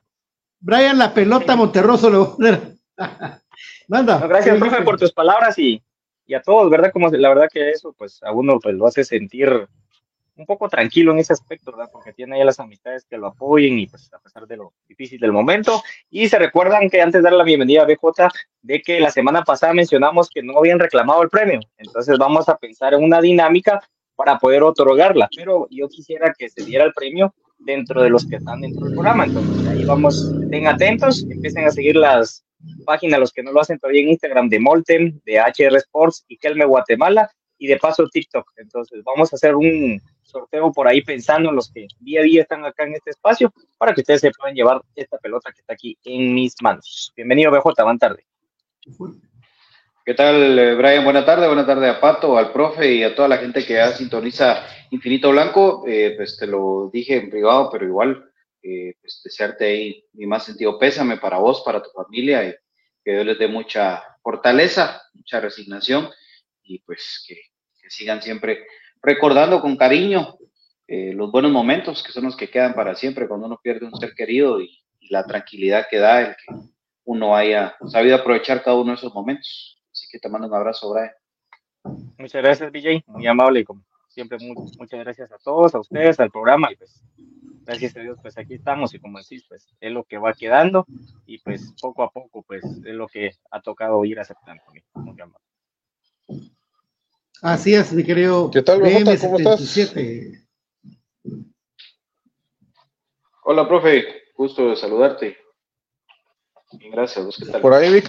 Brian 0.59 0.97
la 0.97 1.13
pelota 1.13 1.55
Monterroso 1.55 2.09
lo 2.09 2.37
Manda. 3.87 4.25
gracias, 4.25 4.57
profe, 4.57 4.83
por 4.83 4.97
tus 4.97 5.11
palabras 5.11 5.59
y, 5.59 5.83
y, 6.25 6.33
a 6.33 6.41
todos, 6.41 6.69
¿verdad? 6.69 6.91
Como 6.93 7.09
la 7.09 7.29
verdad 7.29 7.49
que 7.51 7.71
eso, 7.71 7.93
pues 7.97 8.23
a 8.23 8.31
uno 8.31 8.57
pues, 8.61 8.75
lo 8.75 8.87
hace 8.87 9.03
sentir 9.03 9.67
un 10.35 10.45
poco 10.45 10.69
tranquilo 10.69 11.11
en 11.11 11.19
ese 11.19 11.33
aspecto, 11.33 11.71
¿verdad? 11.71 11.89
Porque 11.91 12.13
tiene 12.13 12.37
ahí 12.37 12.45
las 12.45 12.59
amistades 12.59 13.05
que 13.05 13.17
lo 13.17 13.27
apoyen 13.27 13.79
y 13.79 13.87
pues 13.87 14.11
a 14.13 14.19
pesar 14.19 14.47
de 14.47 14.57
lo 14.57 14.73
difícil 14.87 15.19
del 15.19 15.31
momento. 15.31 15.81
Y 16.09 16.27
se 16.29 16.39
recuerdan 16.39 16.89
que 16.89 17.01
antes 17.01 17.21
de 17.21 17.29
dar 17.29 17.33
la 17.33 17.43
bienvenida 17.43 17.83
a 17.83 17.85
BJ, 17.85 18.29
de 18.61 18.81
que 18.81 18.99
la 18.99 19.11
semana 19.11 19.43
pasada 19.43 19.73
mencionamos 19.73 20.29
que 20.29 20.41
no 20.41 20.57
habían 20.57 20.79
reclamado 20.79 21.21
el 21.23 21.29
premio. 21.29 21.59
Entonces 21.77 22.17
vamos 22.17 22.47
a 22.49 22.57
pensar 22.57 22.93
en 22.93 23.03
una 23.03 23.21
dinámica 23.21 23.81
para 24.15 24.37
poder 24.37 24.63
otorgarla. 24.63 25.29
Pero 25.35 25.67
yo 25.69 25.87
quisiera 25.89 26.33
que 26.37 26.49
se 26.49 26.63
diera 26.63 26.85
el 26.85 26.93
premio 26.93 27.33
dentro 27.59 28.01
de 28.01 28.09
los 28.09 28.25
que 28.25 28.37
están 28.37 28.61
dentro 28.61 28.85
del 28.85 28.93
programa. 28.93 29.25
Entonces 29.25 29.67
ahí 29.67 29.83
vamos, 29.83 30.31
estén 30.41 30.67
atentos, 30.67 31.23
empiecen 31.29 31.65
a 31.65 31.71
seguir 31.71 31.95
las 31.95 32.43
páginas, 32.85 33.19
los 33.19 33.31
que 33.31 33.43
no 33.43 33.51
lo 33.51 33.61
hacen 33.61 33.79
todavía 33.79 34.01
en 34.01 34.09
Instagram 34.09 34.49
de 34.49 34.59
Molten, 34.59 35.21
de 35.25 35.39
HR 35.39 35.75
Sports 35.77 36.25
y 36.27 36.37
Kelme 36.37 36.65
Guatemala 36.65 37.31
y 37.61 37.67
de 37.67 37.77
paso 37.77 38.07
TikTok. 38.11 38.53
Entonces 38.57 39.03
vamos 39.03 39.31
a 39.31 39.35
hacer 39.35 39.55
un 39.55 40.01
sorteo 40.23 40.71
por 40.71 40.87
ahí 40.87 41.03
pensando 41.03 41.49
en 41.49 41.55
los 41.55 41.71
que 41.71 41.85
día 41.99 42.21
a 42.21 42.23
día 42.23 42.41
están 42.41 42.65
acá 42.65 42.85
en 42.85 42.95
este 42.95 43.11
espacio 43.11 43.53
para 43.77 43.93
que 43.93 44.01
ustedes 44.01 44.21
se 44.21 44.31
puedan 44.31 44.55
llevar 44.55 44.81
esta 44.95 45.19
pelota 45.19 45.51
que 45.51 45.61
está 45.61 45.73
aquí 45.73 45.95
en 46.03 46.33
mis 46.33 46.55
manos. 46.63 47.13
Bienvenido 47.15 47.51
BJ, 47.51 47.83
buena 47.83 47.99
tarde. 47.99 48.25
¿Qué 50.03 50.15
tal, 50.15 50.57
eh, 50.57 50.73
Brian? 50.73 51.03
Buena 51.03 51.23
tarde, 51.23 51.45
buena 51.45 51.63
tarde 51.63 51.87
a 51.87 52.01
Pato, 52.01 52.35
al 52.35 52.51
profe 52.51 52.91
y 52.95 53.03
a 53.03 53.15
toda 53.15 53.27
la 53.27 53.37
gente 53.37 53.63
que 53.63 53.73
ya 53.73 53.91
sintoniza 53.91 54.65
Infinito 54.89 55.29
Blanco. 55.29 55.83
Eh, 55.87 56.15
pues 56.17 56.37
te 56.37 56.47
lo 56.47 56.89
dije 56.91 57.17
en 57.17 57.29
privado, 57.29 57.69
pero 57.71 57.85
igual, 57.85 58.27
eh, 58.63 58.95
pues 58.99 59.21
desearte 59.23 59.65
ahí 59.65 60.03
mi 60.13 60.25
más 60.25 60.45
sentido 60.45 60.79
pésame 60.79 61.17
para 61.17 61.37
vos, 61.37 61.61
para 61.63 61.83
tu 61.83 61.91
familia 61.91 62.43
y 62.43 62.55
que 63.05 63.11
Dios 63.11 63.25
les 63.27 63.37
dé 63.37 63.47
mucha 63.47 64.01
fortaleza, 64.23 65.03
mucha 65.13 65.39
resignación 65.39 66.09
y 66.63 66.79
pues 66.79 67.23
que 67.27 67.50
sigan 67.91 68.21
siempre 68.21 68.65
recordando 69.01 69.61
con 69.61 69.75
cariño 69.75 70.37
eh, 70.87 71.13
los 71.13 71.31
buenos 71.31 71.51
momentos 71.51 72.03
que 72.03 72.11
son 72.11 72.25
los 72.25 72.35
que 72.35 72.49
quedan 72.49 72.73
para 72.73 72.95
siempre 72.95 73.27
cuando 73.27 73.47
uno 73.47 73.59
pierde 73.61 73.85
un 73.85 73.95
ser 73.95 74.13
querido 74.13 74.61
y, 74.61 74.77
la 75.09 75.25
tranquilidad 75.25 75.87
que 75.89 75.97
da 75.97 76.21
el 76.21 76.35
que 76.37 76.55
uno 77.03 77.35
haya 77.35 77.75
sabido 77.87 78.15
aprovechar 78.15 78.63
cada 78.63 78.77
uno 78.77 78.91
de 78.91 78.95
esos 78.95 79.13
momentos. 79.13 79.77
Así 79.91 80.07
que 80.09 80.19
te 80.19 80.29
mando 80.29 80.47
un 80.47 80.53
abrazo, 80.53 80.93
Brian. 80.93 81.11
Muchas 82.17 82.41
gracias, 82.41 82.71
BJ, 82.71 83.03
muy 83.07 83.27
amable 83.27 83.59
y 83.59 83.63
como 83.65 83.83
siempre 84.07 84.37
muchas 84.39 84.99
gracias 85.01 85.29
a 85.33 85.37
todos, 85.37 85.75
a 85.75 85.81
ustedes, 85.81 86.17
al 86.21 86.31
programa 86.31 86.71
y 86.71 86.77
pues 86.77 87.03
gracias 87.65 87.97
a 87.97 87.99
Dios 87.99 88.19
pues 88.21 88.37
aquí 88.37 88.53
estamos 88.53 88.93
y 88.93 88.99
como 88.99 89.17
decís 89.17 89.43
pues 89.49 89.67
es 89.81 89.91
lo 89.91 90.05
que 90.05 90.17
va 90.17 90.33
quedando 90.33 90.85
y 91.25 91.39
pues 91.39 91.73
poco 91.81 92.03
a 92.03 92.11
poco 92.11 92.43
pues 92.43 92.63
es 92.63 92.95
lo 92.95 93.07
que 93.07 93.31
ha 93.49 93.61
tocado 93.61 94.05
ir 94.05 94.17
aceptando. 94.17 94.63
Muy 94.93 95.19
amable. 95.19 95.45
Así 97.41 97.73
es, 97.73 97.91
mi 97.91 98.03
querido. 98.03 98.51
¿Qué 98.51 98.61
tal, 98.61 98.81
BM 98.81 99.17
¿Cómo 99.17 99.37
estás? 99.37 99.75
Hola, 103.43 103.67
profe. 103.67 104.05
Gusto 104.35 104.69
de 104.69 104.75
saludarte. 104.75 105.37
Bien, 106.73 106.91
gracias. 106.91 107.35
qué 107.37 107.51
tal? 107.51 107.61
Por 107.61 107.73
ahí 107.73 107.91
vi, 107.91 108.03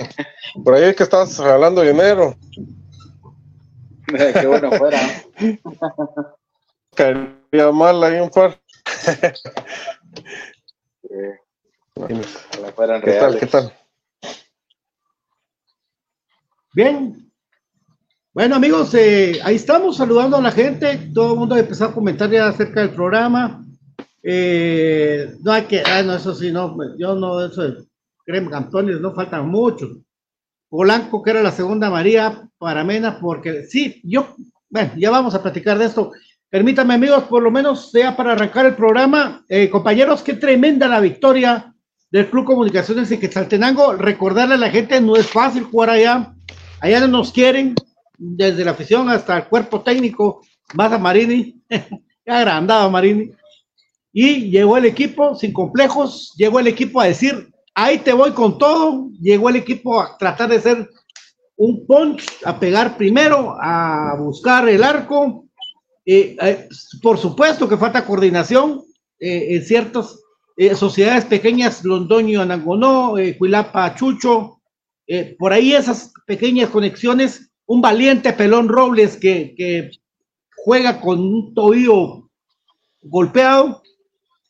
por 0.63 0.75
ahí 0.75 0.95
que 0.95 1.03
estás 1.03 1.41
hablando 1.41 1.81
dinero. 1.81 2.37
qué 4.07 4.47
bueno 4.47 4.71
fuera. 4.73 5.01
Caería 6.95 7.73
mal 7.73 8.05
ahí 8.05 8.21
un 8.21 8.29
par. 8.29 8.61
eh, 11.09 11.39
¿Qué 13.03 13.13
tal? 13.19 13.39
¿Qué 13.39 13.47
tal? 13.47 13.73
Bien, 16.75 17.32
bueno, 18.35 18.57
amigos, 18.57 18.95
eh, 18.95 19.41
ahí 19.45 19.57
estamos 19.57 19.99
saludando 19.99 20.39
a 20.39 20.43
la 20.43 20.51
gente. 20.51 21.11
Todo 21.13 21.35
el 21.35 21.39
mundo 21.39 21.55
ha 21.55 21.61
empezado 21.61 21.91
a 21.91 21.95
comentar 21.95 22.31
ya 22.31 22.49
acerca 22.49 22.81
del 22.81 22.91
programa. 22.91 23.63
Eh, 24.23 25.35
no 25.43 25.53
hay 25.53 25.65
que, 25.65 25.83
ah, 25.85 26.03
no, 26.03 26.15
eso 26.15 26.35
sí, 26.35 26.51
no, 26.51 26.77
yo 26.97 27.15
no, 27.15 27.45
eso 27.45 27.63
de 27.63 27.85
crema 28.25 28.51
campeones, 28.51 29.01
no 29.01 29.13
faltan 29.13 29.49
muchos. 29.49 29.99
Polanco, 30.71 31.23
que 31.23 31.31
era 31.31 31.43
la 31.43 31.53
segunda 31.53 31.91
María 31.91 32.49
para 32.57 32.85
Mena, 32.85 33.19
porque 33.21 33.65
sí, 33.65 34.01
yo, 34.05 34.35
bueno, 34.71 34.93
ya 34.97 35.11
vamos 35.11 35.35
a 35.35 35.43
platicar 35.43 35.77
de 35.77 35.85
esto. 35.85 36.13
Permítame, 36.49 36.95
amigos, 36.95 37.25
por 37.25 37.43
lo 37.43 37.51
menos 37.51 37.91
sea 37.91 38.17
para 38.17 38.33
arrancar 38.33 38.65
el 38.65 38.75
programa. 38.75 39.45
Eh, 39.49 39.69
compañeros, 39.69 40.23
qué 40.23 40.35
tremenda 40.35 40.89
la 40.89 41.01
victoria 41.01 41.75
del 42.11 42.31
Club 42.31 42.47
Comunicaciones 42.47 43.11
en 43.11 43.21
Quetzaltenango. 43.21 43.95
Recordarle 43.95 44.55
a 44.55 44.59
la 44.59 44.71
gente, 44.71 44.99
no 45.03 45.17
es 45.17 45.27
fácil 45.27 45.65
jugar 45.65 45.91
allá. 45.91 46.33
Allá 46.81 47.01
no 47.01 47.09
nos 47.09 47.33
quieren, 47.33 47.75
desde 48.25 48.65
la 48.65 48.71
afición 48.71 49.09
hasta 49.11 49.37
el 49.37 49.49
cuerpo 49.49 49.81
técnico, 49.81 50.43
más 50.75 50.93
a 50.93 50.99
Marini, 50.99 51.61
agrandado 52.27 52.89
Marini. 52.89 53.33
Y 54.13 54.51
llegó 54.51 54.77
el 54.77 54.85
equipo 54.85 55.35
sin 55.35 55.53
complejos, 55.53 56.33
llegó 56.37 56.61
el 56.61 56.69
equipo 56.69 57.01
a 57.01 57.07
decir, 57.07 57.51
ahí 57.75 57.99
te 57.99 58.13
voy 58.13 58.31
con 58.33 58.59
todo, 58.59 59.09
llegó 59.21 59.49
el 59.49 59.57
equipo 59.57 60.01
a 60.01 60.17
tratar 60.19 60.51
de 60.51 60.61
ser 60.61 60.89
un 61.57 61.85
punch, 61.87 62.25
a 62.45 62.59
pegar 62.61 62.97
primero, 62.97 63.57
a 63.61 64.15
buscar 64.19 64.69
el 64.69 64.85
arco. 64.85 65.47
Eh, 66.05 66.37
eh, 66.41 66.69
por 67.01 67.19
supuesto 67.19 67.69
que 67.69 67.77
falta 67.77 68.05
coordinación 68.05 68.83
eh, 69.19 69.57
en 69.57 69.65
ciertas 69.65 70.19
sociedades 70.77 71.25
pequeñas, 71.25 71.83
Londoño, 71.83 72.43
Anangonó, 72.43 73.15
Cuilapa, 73.39 73.95
Chucho, 73.95 74.61
por 75.39 75.53
ahí 75.53 75.73
esas 75.73 76.13
pequeñas 76.27 76.69
conexiones, 76.69 77.52
un 77.73 77.81
valiente 77.81 78.35
pelón 78.35 78.69
Robles 78.69 79.17
que, 79.17 79.55
que 79.57 79.91
juega 80.55 81.01
con 81.01 81.21
un 81.21 81.55
tobillo 81.55 82.29
golpeado, 83.01 83.83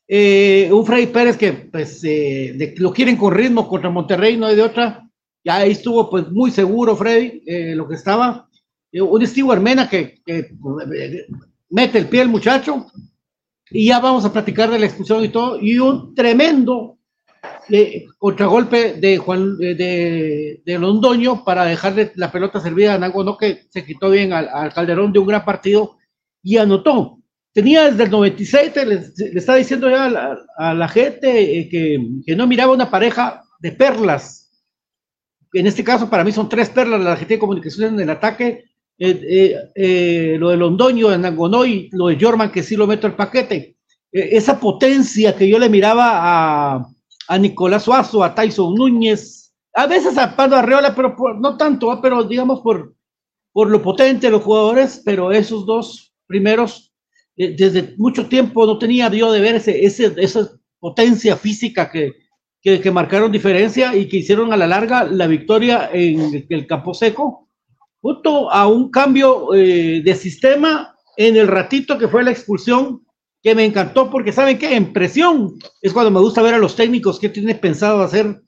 eh, 0.08 0.68
un 0.72 0.84
Freddy 0.84 1.06
Pérez 1.06 1.36
que 1.36 1.52
pues 1.52 2.02
eh, 2.02 2.74
lo 2.78 2.92
quieren 2.92 3.16
con 3.16 3.32
ritmo 3.32 3.68
contra 3.68 3.90
Monterrey, 3.90 4.36
no 4.36 4.46
hay 4.46 4.56
de 4.56 4.62
otra. 4.62 5.08
Ya 5.44 5.58
ahí 5.58 5.70
estuvo 5.70 6.10
pues 6.10 6.32
muy 6.32 6.50
seguro 6.50 6.96
Freddy, 6.96 7.44
eh, 7.46 7.76
lo 7.76 7.88
que 7.88 7.94
estaba. 7.94 8.48
un 8.92 9.24
Steve 9.24 9.52
Armena 9.52 9.88
que, 9.88 10.20
mete 11.70 11.98
el 11.98 12.08
pie 12.08 12.22
el 12.22 12.28
muchacho. 12.28 12.86
Y 13.70 13.86
ya 13.86 14.00
vamos 14.00 14.24
a 14.24 14.32
platicar 14.32 14.68
de 14.68 14.80
la 14.80 14.86
expulsión 14.86 15.24
y 15.24 15.28
todo. 15.28 15.60
Y 15.60 15.78
un 15.78 16.12
tremendo 16.12 16.98
contragolpe 18.18 18.94
de 18.94 19.18
Juan 19.18 19.56
de, 19.58 20.62
de, 20.64 20.78
Londoño 20.78 21.44
para 21.44 21.64
dejarle 21.64 22.12
la 22.16 22.30
pelota 22.30 22.60
servida 22.60 22.94
a 22.94 22.98
Nago, 22.98 23.24
no 23.24 23.36
que 23.36 23.64
se 23.68 23.84
quitó 23.84 24.10
bien 24.10 24.32
al, 24.32 24.48
al 24.48 24.72
Calderón 24.72 25.12
de 25.12 25.18
un 25.18 25.26
gran 25.26 25.44
partido 25.44 25.96
y 26.42 26.56
anotó 26.56 27.22
tenía 27.52 27.90
desde 27.90 28.04
el 28.04 28.10
96, 28.10 28.72
le, 28.86 29.38
estaba 29.38 29.58
diciendo 29.58 29.88
ya 29.90 30.36
a 30.56 30.74
la, 30.74 30.88
gente 30.88 31.58
eh, 31.58 31.68
que, 31.68 32.36
no 32.36 32.46
miraba 32.46 32.72
una 32.72 32.90
pareja 32.90 33.44
de 33.60 33.72
perlas. 33.72 34.50
En 35.52 35.66
este 35.66 35.84
caso, 35.84 36.08
para 36.08 36.24
mí 36.24 36.32
son 36.32 36.48
tres 36.48 36.70
perlas 36.70 37.00
la 37.00 37.16
gente 37.16 37.34
de 37.34 37.40
comunicaciones 37.40 37.92
en 37.92 38.00
el 38.00 38.10
ataque. 38.10 38.64
Eh, 38.98 39.56
eh, 39.74 40.36
lo 40.38 40.50
de 40.50 40.56
Londoño, 40.56 41.08
de 41.10 41.18
Nangonoy, 41.18 41.90
lo 41.92 42.08
de 42.08 42.18
Jorman, 42.20 42.50
que 42.50 42.62
sí 42.62 42.76
lo 42.76 42.86
meto 42.86 43.06
al 43.06 43.16
paquete. 43.16 43.76
esa 44.10 44.58
potencia 44.58 45.36
que 45.36 45.48
yo 45.48 45.58
le 45.58 45.68
miraba 45.68 46.10
a, 46.14 46.86
a 47.28 47.38
Nicolás 47.38 47.84
Suazo, 47.84 48.22
a 48.22 48.34
Tyson 48.34 48.74
Núñez, 48.74 49.52
a 49.74 49.86
veces 49.86 50.18
a 50.18 50.36
Pablo 50.36 50.56
Arreola, 50.56 50.94
pero 50.94 51.16
no 51.38 51.56
tanto, 51.56 52.00
pero 52.00 52.24
digamos 52.24 52.60
por, 52.60 52.94
por 53.52 53.70
lo 53.70 53.82
potente 53.82 54.26
de 54.26 54.32
los 54.32 54.42
jugadores, 54.42 55.02
pero 55.04 55.32
esos 55.32 55.66
dos 55.66 56.14
primeros 56.26 56.92
eh, 57.36 57.54
desde 57.56 57.94
mucho 57.96 58.26
tiempo 58.26 58.66
no 58.66 58.78
tenía 58.78 59.08
yo 59.08 59.32
de 59.32 59.40
ver 59.40 59.56
ese, 59.56 59.84
esa 59.84 60.50
potencia 60.78 61.36
física 61.36 61.90
que, 61.90 62.12
que, 62.60 62.90
marcaron 62.90 63.32
diferencia 63.32 63.96
y 63.96 64.08
que 64.08 64.18
hicieron 64.18 64.52
a 64.52 64.56
la 64.56 64.66
larga 64.66 65.04
la 65.04 65.26
victoria 65.26 65.88
en 65.92 66.46
el 66.48 66.66
campo 66.66 66.92
seco, 66.92 67.48
junto 68.00 68.50
a 68.50 68.66
un 68.66 68.90
cambio 68.90 69.54
eh, 69.54 70.02
de 70.04 70.14
sistema 70.14 70.94
en 71.16 71.36
el 71.36 71.48
ratito 71.48 71.98
que 71.98 72.08
fue 72.08 72.24
la 72.24 72.30
expulsión, 72.30 73.04
que 73.42 73.54
me 73.54 73.64
encantó 73.64 74.10
porque 74.10 74.32
saben 74.32 74.58
que 74.58 74.76
en 74.76 74.92
presión 74.92 75.54
es 75.80 75.92
cuando 75.92 76.10
me 76.10 76.20
gusta 76.20 76.42
ver 76.42 76.54
a 76.54 76.58
los 76.58 76.76
técnicos 76.76 77.18
qué 77.18 77.28
tienen 77.28 77.58
pensado 77.58 78.02
hacer 78.02 78.42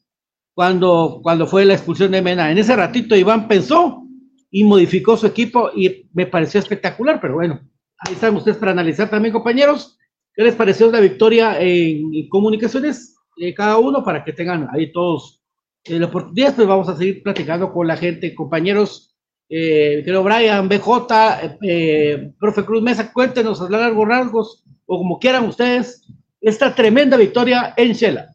cuando, 0.55 1.21
cuando 1.23 1.47
fue 1.47 1.65
la 1.65 1.75
expulsión 1.75 2.13
de 2.13 2.23
Mena. 2.23 2.51
En 2.51 2.59
ese 2.59 2.77
ratito 2.77 3.17
Iván 3.17 3.49
pensó 3.49 4.03
y 4.51 4.63
modificó 4.65 5.17
su 5.17 5.27
equipo 5.27 5.71
y 5.75 6.09
me 6.13 6.27
pareció 6.27 6.61
espectacular, 6.61 7.21
pero 7.21 7.35
bueno, 7.35 7.61
Ahí 8.07 8.15
están 8.15 8.37
ustedes 8.37 8.59
para 8.59 8.73
analizar 8.73 9.09
también, 9.09 9.33
compañeros. 9.33 9.99
¿Qué 10.35 10.43
les 10.43 10.55
pareció 10.55 10.91
la 10.91 11.01
victoria 11.01 11.59
en 11.61 12.29
comunicaciones? 12.29 13.17
Eh, 13.37 13.55
cada 13.55 13.79
uno 13.79 14.05
para 14.05 14.25
que 14.25 14.33
tengan 14.33 14.69
ahí 14.73 14.93
todos 14.93 15.43
eh, 15.85 15.99
la 15.99 16.07
oportunidad. 16.07 16.55
Pues 16.55 16.69
vamos 16.69 16.89
a 16.89 16.97
seguir 16.97 17.23
platicando 17.23 17.73
con 17.73 17.87
la 17.87 17.97
gente, 17.97 18.35
compañeros. 18.35 19.14
Eh, 19.49 20.03
creo 20.05 20.23
Brian, 20.23 20.69
BJ, 20.69 21.57
eh, 21.63 22.33
profe 22.41 22.65
Cruz 22.65 22.83
Mesa, 22.83 23.13
cuéntenos 23.13 23.61
a 23.61 23.69
largos 23.69 24.09
rasgos 24.09 24.65
o 24.87 24.99
como 24.99 25.19
quieran 25.19 25.45
ustedes 25.45 26.03
esta 26.41 26.75
tremenda 26.75 27.17
victoria 27.17 27.75
en 27.77 27.93
Shela. 27.93 28.35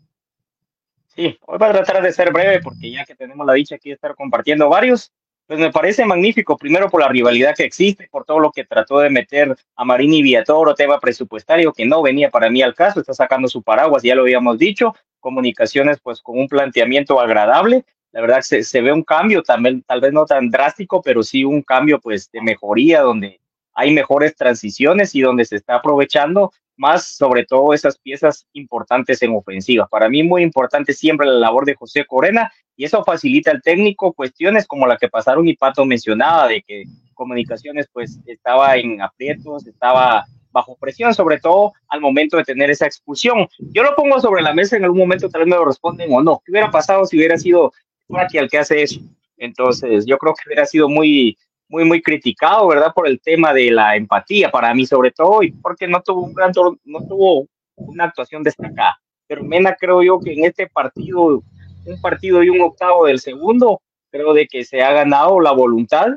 Sí, 1.08 1.38
hoy 1.46 1.58
voy 1.58 1.68
a 1.68 1.74
tratar 1.74 2.02
de 2.02 2.14
ser 2.14 2.32
breve 2.32 2.60
porque 2.62 2.92
ya 2.92 3.06
que 3.06 3.16
tenemos 3.16 3.46
la 3.46 3.54
dicha 3.54 3.76
aquí 3.76 3.90
de 3.90 3.96
estar 3.96 4.16
compartiendo 4.16 4.70
varios, 4.70 5.12
pues 5.48 5.60
me 5.60 5.72
parece 5.72 6.06
magnífico, 6.06 6.58
primero 6.58 6.90
por 6.90 7.02
la 7.02 7.08
rivalidad 7.08 7.56
que 7.56 7.64
existe, 7.64 8.08
por 8.12 8.24
todo 8.24 8.40
lo 8.40 8.52
que 8.52 8.66
trató 8.66 9.00
de 9.00 9.10
meter 9.10 9.56
a 9.76 9.84
Marini 9.84 10.22
Viatoro, 10.22 10.76
tema 10.76 11.00
presupuestario 11.00 11.74
que 11.74 11.86
no 11.86 12.04
venía 12.04 12.30
para 12.30 12.52
mí 12.52 12.62
al 12.62 12.76
caso, 12.76 13.00
está 13.00 13.14
sacando 13.16 13.48
su 13.48 13.64
paraguas, 13.64 14.04
ya 14.04 14.14
lo 14.14 14.22
habíamos 14.22 14.60
dicho, 14.60 14.96
comunicaciones 15.20 16.00
pues 16.02 16.22
con 16.22 16.38
un 16.38 16.48
planteamiento 16.48 17.20
agradable, 17.20 17.84
la 18.12 18.22
verdad 18.22 18.42
se, 18.42 18.64
se 18.64 18.82
ve 18.82 18.92
un 18.92 19.04
cambio, 19.04 19.44
también, 19.44 19.84
tal 19.84 20.02
vez 20.02 20.14
no 20.14 20.26
tan 20.26 20.50
drástico, 20.50 21.02
pero 21.02 21.24
sí 21.24 21.44
un 21.44 21.62
cambio 21.62 22.00
pues 22.00 22.30
de 22.32 22.42
mejoría 22.42 23.02
donde 23.02 23.40
hay 23.74 23.94
mejores 23.94 24.36
transiciones 24.36 25.16
y 25.16 25.22
donde 25.22 25.46
se 25.46 25.56
está 25.56 25.76
aprovechando 25.76 26.52
más 26.76 27.16
sobre 27.16 27.46
todo 27.46 27.74
esas 27.74 27.98
piezas 28.00 28.48
importantes 28.54 29.22
en 29.22 29.36
ofensiva. 29.36 29.88
Para 29.88 30.10
mí 30.10 30.24
muy 30.24 30.44
importante 30.44 30.94
siempre 30.94 31.28
la 31.28 31.34
labor 31.34 31.66
de 31.66 31.76
José 31.76 32.06
Corena 32.06 32.52
y 32.78 32.86
eso 32.86 33.04
facilita 33.04 33.52
al 33.52 33.62
técnico 33.62 34.14
cuestiones 34.14 34.66
como 34.66 34.88
la 34.88 34.98
que 34.98 35.10
pasaron 35.10 35.48
y 35.48 35.56
Pato 35.56 35.86
mencionaba 35.86 36.48
de 36.48 36.62
que 36.62 36.86
comunicaciones 37.14 37.88
pues 37.92 38.20
estaba 38.26 38.78
en 38.78 39.02
aprietos, 39.02 39.68
estaba 39.68 40.26
bajo 40.52 40.78
presión, 40.78 41.14
sobre 41.14 41.40
todo 41.40 41.74
al 41.90 42.00
momento 42.00 42.38
de 42.38 42.46
tener 42.46 42.70
esa 42.70 42.86
expulsión. 42.86 43.48
Yo 43.60 43.84
lo 43.84 43.96
pongo 43.96 44.20
sobre 44.22 44.42
la 44.42 44.54
mesa 44.54 44.78
en 44.78 44.86
algún 44.86 45.00
momento, 45.00 45.30
tal 45.30 45.42
vez 45.42 45.50
me 45.50 45.58
lo 45.58 45.66
responden 45.66 46.12
o 46.14 46.22
no. 46.22 46.42
¿Qué 46.46 46.52
hubiera 46.52 46.72
pasado 46.72 47.06
si 47.06 47.18
hubiera 47.18 47.38
sido 47.38 47.74
Maki 48.10 48.38
el 48.38 48.50
que 48.50 48.58
hace 48.58 48.84
eso? 48.84 49.00
Entonces, 49.38 50.06
yo 50.06 50.18
creo 50.18 50.34
que 50.34 50.48
hubiera 50.48 50.66
sido 50.66 50.90
muy, 50.90 51.38
muy, 51.70 51.86
muy 51.86 52.02
criticado, 52.02 52.68
¿verdad? 52.68 52.92
Por 52.94 53.08
el 53.08 53.22
tema 53.22 53.54
de 53.54 53.72
la 53.72 53.96
empatía, 53.96 54.52
para 54.52 54.74
mí 54.74 54.86
sobre 54.86 55.12
todo, 55.12 55.44
y 55.44 55.52
porque 55.52 55.88
no 55.88 56.02
tuvo 56.02 56.22
un 56.22 56.34
gran, 56.34 56.52
no 56.84 57.08
tuvo 57.08 57.48
una 57.76 58.06
actuación 58.06 58.44
destacada. 58.44 59.00
Pero 59.28 59.44
Mena 59.44 59.76
creo 59.80 60.04
yo 60.04 60.20
que 60.20 60.34
en 60.34 60.46
este 60.46 60.68
partido, 60.68 61.42
un 61.86 62.02
partido 62.02 62.44
y 62.44 62.50
un 62.50 62.62
octavo 62.62 63.06
del 63.06 63.20
segundo, 63.20 63.82
creo 64.12 64.34
de 64.34 64.48
que 64.48 64.66
se 64.66 64.82
ha 64.82 64.92
ganado 64.92 65.40
la 65.40 65.52
voluntad 65.52 66.08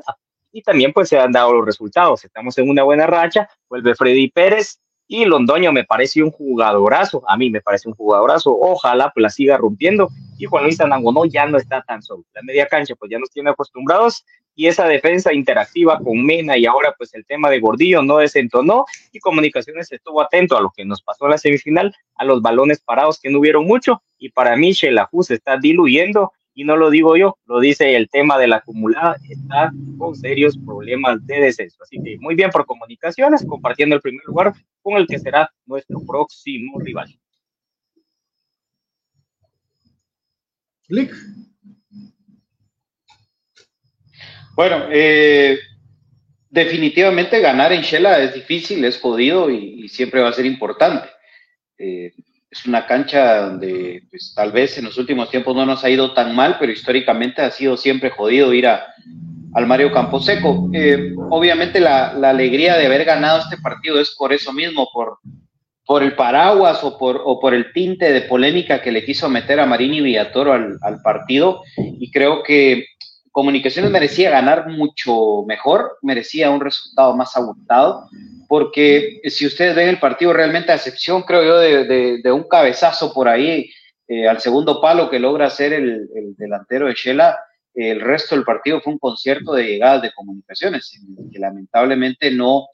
y 0.51 0.61
también 0.61 0.91
pues 0.91 1.09
se 1.09 1.19
han 1.19 1.31
dado 1.31 1.53
los 1.53 1.65
resultados. 1.65 2.25
Estamos 2.25 2.57
en 2.57 2.69
una 2.69 2.83
buena 2.83 3.07
racha, 3.07 3.47
vuelve 3.69 3.95
Freddy 3.95 4.29
Pérez, 4.29 4.79
y 5.07 5.25
Londoño 5.25 5.71
me 5.71 5.83
parece 5.83 6.23
un 6.23 6.31
jugadorazo, 6.31 7.23
a 7.27 7.37
mí 7.37 7.49
me 7.49 7.61
parece 7.61 7.87
un 7.87 7.95
jugadorazo, 7.95 8.57
ojalá 8.59 9.11
pues 9.13 9.21
la 9.21 9.29
siga 9.29 9.57
rompiendo. 9.57 10.09
Y 10.37 10.45
Juan 10.45 10.63
Luis 10.63 10.79
Anangonó 10.81 11.25
ya 11.25 11.45
no 11.45 11.57
está 11.57 11.81
tan 11.81 12.01
solo. 12.01 12.23
La 12.33 12.41
media 12.41 12.67
cancha 12.67 12.95
pues 12.95 13.11
ya 13.11 13.19
nos 13.19 13.29
tiene 13.29 13.49
acostumbrados 13.49 14.25
y 14.55 14.67
esa 14.67 14.87
defensa 14.87 15.33
interactiva 15.33 15.99
con 15.99 16.23
Mena 16.23 16.57
y 16.57 16.65
ahora 16.65 16.93
pues 16.97 17.13
el 17.13 17.25
tema 17.25 17.49
de 17.49 17.59
Gordillo 17.59 18.03
no 18.03 18.17
desentonó 18.17 18.85
y 19.11 19.19
Comunicaciones 19.19 19.91
estuvo 19.91 20.21
atento 20.21 20.57
a 20.57 20.61
lo 20.61 20.71
que 20.75 20.85
nos 20.85 21.01
pasó 21.01 21.25
en 21.25 21.31
la 21.31 21.37
semifinal, 21.37 21.95
a 22.15 22.25
los 22.25 22.41
balones 22.41 22.79
parados 22.81 23.19
que 23.19 23.29
no 23.29 23.39
hubieron 23.39 23.65
mucho 23.65 24.01
y 24.17 24.29
para 24.29 24.55
mí 24.55 24.71
Shelahu 24.71 25.23
se 25.23 25.35
está 25.35 25.57
diluyendo 25.57 26.31
y 26.55 26.63
no 26.65 26.77
lo 26.77 26.89
digo 26.89 27.17
yo, 27.17 27.37
lo 27.45 27.59
dice 27.59 27.95
el 27.95 28.09
tema 28.09 28.37
de 28.37 28.47
la 28.47 28.57
acumulada, 28.57 29.17
está 29.27 29.71
con 29.97 30.15
serios 30.15 30.57
problemas 30.57 31.25
de 31.25 31.39
descenso. 31.39 31.81
Así 31.81 31.97
que 32.03 32.17
muy 32.19 32.35
bien 32.35 32.51
por 32.51 32.65
comunicaciones, 32.65 33.43
compartiendo 33.47 33.95
el 33.95 34.01
primer 34.01 34.23
lugar 34.25 34.53
con 34.81 34.97
el 34.97 35.07
que 35.07 35.17
será 35.17 35.49
nuestro 35.65 35.99
próximo 36.05 36.79
rival. 36.79 37.17
Bueno, 44.55 44.85
eh, 44.91 45.59
definitivamente 46.49 47.39
ganar 47.39 47.73
en 47.73 47.81
Shela 47.81 48.19
es 48.19 48.33
difícil, 48.35 48.85
es 48.85 48.99
jodido 48.99 49.49
y, 49.49 49.87
siempre 49.89 50.21
va 50.21 50.29
a 50.29 50.33
ser 50.33 50.45
importante. 50.45 51.09
Eh, 51.77 52.13
es 52.49 52.65
una 52.65 52.85
cancha 52.85 53.47
donde 53.47 54.03
pues, 54.09 54.33
tal 54.35 54.51
vez 54.51 54.77
en 54.77 54.85
los 54.85 54.97
últimos 54.97 55.29
tiempos 55.29 55.55
no 55.55 55.65
nos 55.65 55.83
ha 55.83 55.89
ido 55.89 56.13
tan 56.13 56.35
mal, 56.35 56.57
pero 56.59 56.71
históricamente 56.71 57.41
ha 57.41 57.49
sido 57.49 57.75
siempre 57.77 58.11
jodido 58.11 58.53
ir 58.53 58.67
a, 58.67 58.93
al 59.53 59.65
Mario 59.65 59.91
Camposeco. 59.91 60.69
Eh, 60.71 61.13
obviamente 61.29 61.79
la, 61.79 62.13
la, 62.13 62.29
alegría 62.29 62.77
de 62.77 62.85
haber 62.85 63.05
ganado 63.05 63.39
este 63.39 63.57
partido 63.57 63.99
es 63.99 64.11
por 64.11 64.31
eso 64.31 64.53
mismo, 64.53 64.87
por, 64.93 65.17
por 65.85 66.03
el 66.03 66.15
paraguas 66.15 66.83
o 66.83 66.97
por, 66.97 67.21
o 67.23 67.39
por 67.39 67.53
el 67.53 67.73
tinte 67.73 68.11
de 68.11 68.21
polémica 68.21 68.81
que 68.81 68.91
le 68.91 69.03
quiso 69.03 69.29
meter 69.29 69.59
a 69.59 69.65
Marini 69.65 70.01
Villatoro 70.01 70.53
al, 70.53 70.77
al 70.81 71.01
partido 71.01 71.61
y 71.77 72.09
creo 72.11 72.41
que 72.43 72.85
Comunicaciones 73.33 73.89
merecía 73.89 74.29
ganar 74.29 74.69
mucho 74.69 75.43
mejor, 75.47 75.97
merecía 76.03 76.51
un 76.51 76.61
resultado 76.61 77.15
más 77.15 77.35
abultado, 77.35 78.07
porque 78.47 79.21
si 79.23 79.47
ustedes 79.47 79.75
ven 79.75 79.89
el 79.89 79.99
partido 79.99 80.33
realmente 80.33 80.71
a 80.71 80.75
excepción, 80.75 81.23
creo 81.23 81.43
yo, 81.43 81.57
de, 81.57 82.21
de, 82.21 82.31
un 82.31 82.43
cabezazo 82.43 83.11
por 83.11 83.27
ahí 83.27 83.71
eh, 84.07 84.27
al 84.27 84.39
segundo 84.39 84.79
palo 84.79 85.09
que 85.09 85.17
logra 85.17 85.47
hacer 85.47 85.73
el, 85.73 86.07
el 86.15 86.35
delantero 86.37 86.85
de 86.85 86.93
Shela, 86.93 87.39
el 87.73 88.01
resto 88.01 88.35
del 88.35 88.45
partido 88.45 88.81
fue 88.81 88.93
un 88.93 88.99
concierto 88.99 89.53
de 89.53 89.63
llegadas 89.63 90.03
de 90.03 90.13
comunicaciones, 90.13 90.95
que 91.31 91.39
lamentablemente 91.39 92.29
no, 92.29 92.67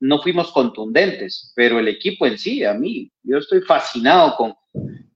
no 0.00 0.20
fuimos 0.20 0.52
contundentes, 0.52 1.52
pero 1.56 1.78
el 1.78 1.88
equipo 1.88 2.26
en 2.26 2.38
sí, 2.38 2.64
a 2.64 2.74
mí, 2.74 3.10
yo 3.22 3.38
estoy 3.38 3.62
fascinado 3.62 4.36
con, 4.36 4.54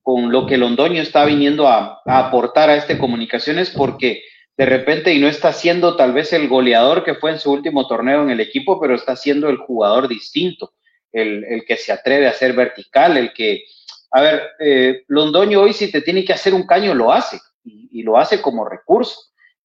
con 0.03 0.33
lo 0.33 0.47
que 0.47 0.57
Londoño 0.57 1.03
está 1.03 1.25
viniendo 1.25 1.69
a, 1.69 2.01
a 2.05 2.19
aportar 2.27 2.71
a 2.71 2.77
este 2.77 2.99
comunicaciones, 2.99 3.71
porque 3.71 4.23
de 4.57 4.67
repente 4.67 5.13
y 5.13 5.19
no 5.19 5.29
está 5.29 5.53
siendo 5.53 5.97
tal 5.97 6.13
vez 6.13 6.33
el 6.33 6.49
goleador 6.49 7.05
que 7.05 7.15
fue 7.15 7.33
en 7.33 7.39
su 7.39 7.53
último 7.53 7.87
torneo 7.87 8.23
en 8.23 8.31
el 8.31 8.41
equipo, 8.41 8.81
pero 8.81 8.95
está 8.95 9.15
siendo 9.15 9.49
el 9.49 9.59
jugador 9.59 10.09
distinto, 10.09 10.73
el, 11.13 11.45
el 11.45 11.65
que 11.65 11.77
se 11.77 11.93
atreve 11.93 12.27
a 12.27 12.33
ser 12.33 12.55
vertical, 12.55 13.17
el 13.17 13.33
que, 13.33 13.65
a 14.11 14.23
ver, 14.23 14.43
eh, 14.59 15.05
Londoño 15.09 15.61
hoy 15.61 15.73
si 15.73 15.91
te 15.91 16.01
tiene 16.01 16.25
que 16.25 16.33
hacer 16.33 16.55
un 16.55 16.67
caño 16.67 16.95
lo 16.95 17.13
hace 17.13 17.39
y, 17.65 18.03
lo 18.03 18.17
hace 18.17 18.41
como 18.41 18.65
recurso 18.65 19.19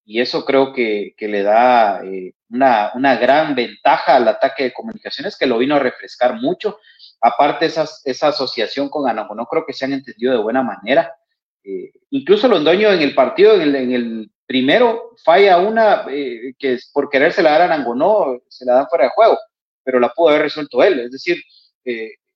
y 0.06 0.20
eso 0.20 0.46
creo 0.46 0.74
que, 0.74 1.14
que 1.18 1.28
le 1.28 1.44
da 1.44 2.04
eh, 2.04 2.34
una, 2.50 2.92
una, 2.96 3.16
gran 3.16 3.56
ventaja 3.56 4.16
al 4.16 4.28
ataque 4.28 4.64
de 4.64 4.74
comunicaciones 4.74 5.38
que 5.38 5.46
lo 5.46 5.58
vino 5.58 5.76
a 5.76 5.80
refrescar 5.80 6.36
mucho. 6.36 6.80
Aparte, 7.22 7.68
esas, 7.68 8.02
esa 8.06 8.30
asociación 8.30 8.90
con 8.90 9.08
Anago, 9.08 9.36
no 9.36 9.46
creo 9.46 9.66
que 9.66 9.74
se 9.74 9.86
han 9.86 9.94
entendido 9.94 10.34
de 10.34 10.44
buena 10.44 10.64
manera. 10.64 11.14
Eh, 11.64 11.92
incluso 12.10 12.48
Londoño 12.48 12.92
en 12.92 13.02
el 13.02 13.14
partido, 13.14 13.54
en 13.62 13.76
el, 13.76 14.32
primero 14.48 15.12
falla 15.24 15.60
una 15.60 16.06
eh, 16.10 16.54
que 16.58 16.74
es 16.74 16.90
por 16.92 17.10
quererse 17.10 17.44
la 17.44 17.52
dar 17.52 17.62
a 17.62 17.68
Nangonó, 17.68 18.42
se 18.50 18.66
la 18.66 18.74
dan 18.74 18.88
fuera 18.90 19.06
de 19.06 19.12
juego, 19.12 19.38
pero 19.84 20.00
la 20.00 20.10
pudo 20.10 20.30
haber 20.30 20.42
resuelto 20.42 20.84
él. 20.84 21.00
Es 21.00 21.12
decir, 21.12 21.42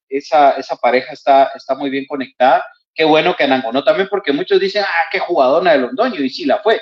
esa, 0.08 0.52
esa 0.52 0.76
pareja 0.78 1.14
está, 1.14 1.52
está 1.56 1.76
muy 1.76 1.90
bien 1.90 2.06
conectada. 2.08 2.64
Qué 2.94 3.04
bueno 3.04 3.36
que 3.36 3.44
Anangonó 3.44 3.84
también, 3.84 4.08
porque 4.10 4.32
muchos 4.32 4.60
dicen, 4.60 4.84
ah, 4.86 5.06
qué 5.12 5.20
jugadona 5.20 5.74
de 5.74 5.80
Londoño, 5.80 6.22
y 6.22 6.30
sí 6.30 6.46
la 6.46 6.60
fue. 6.60 6.80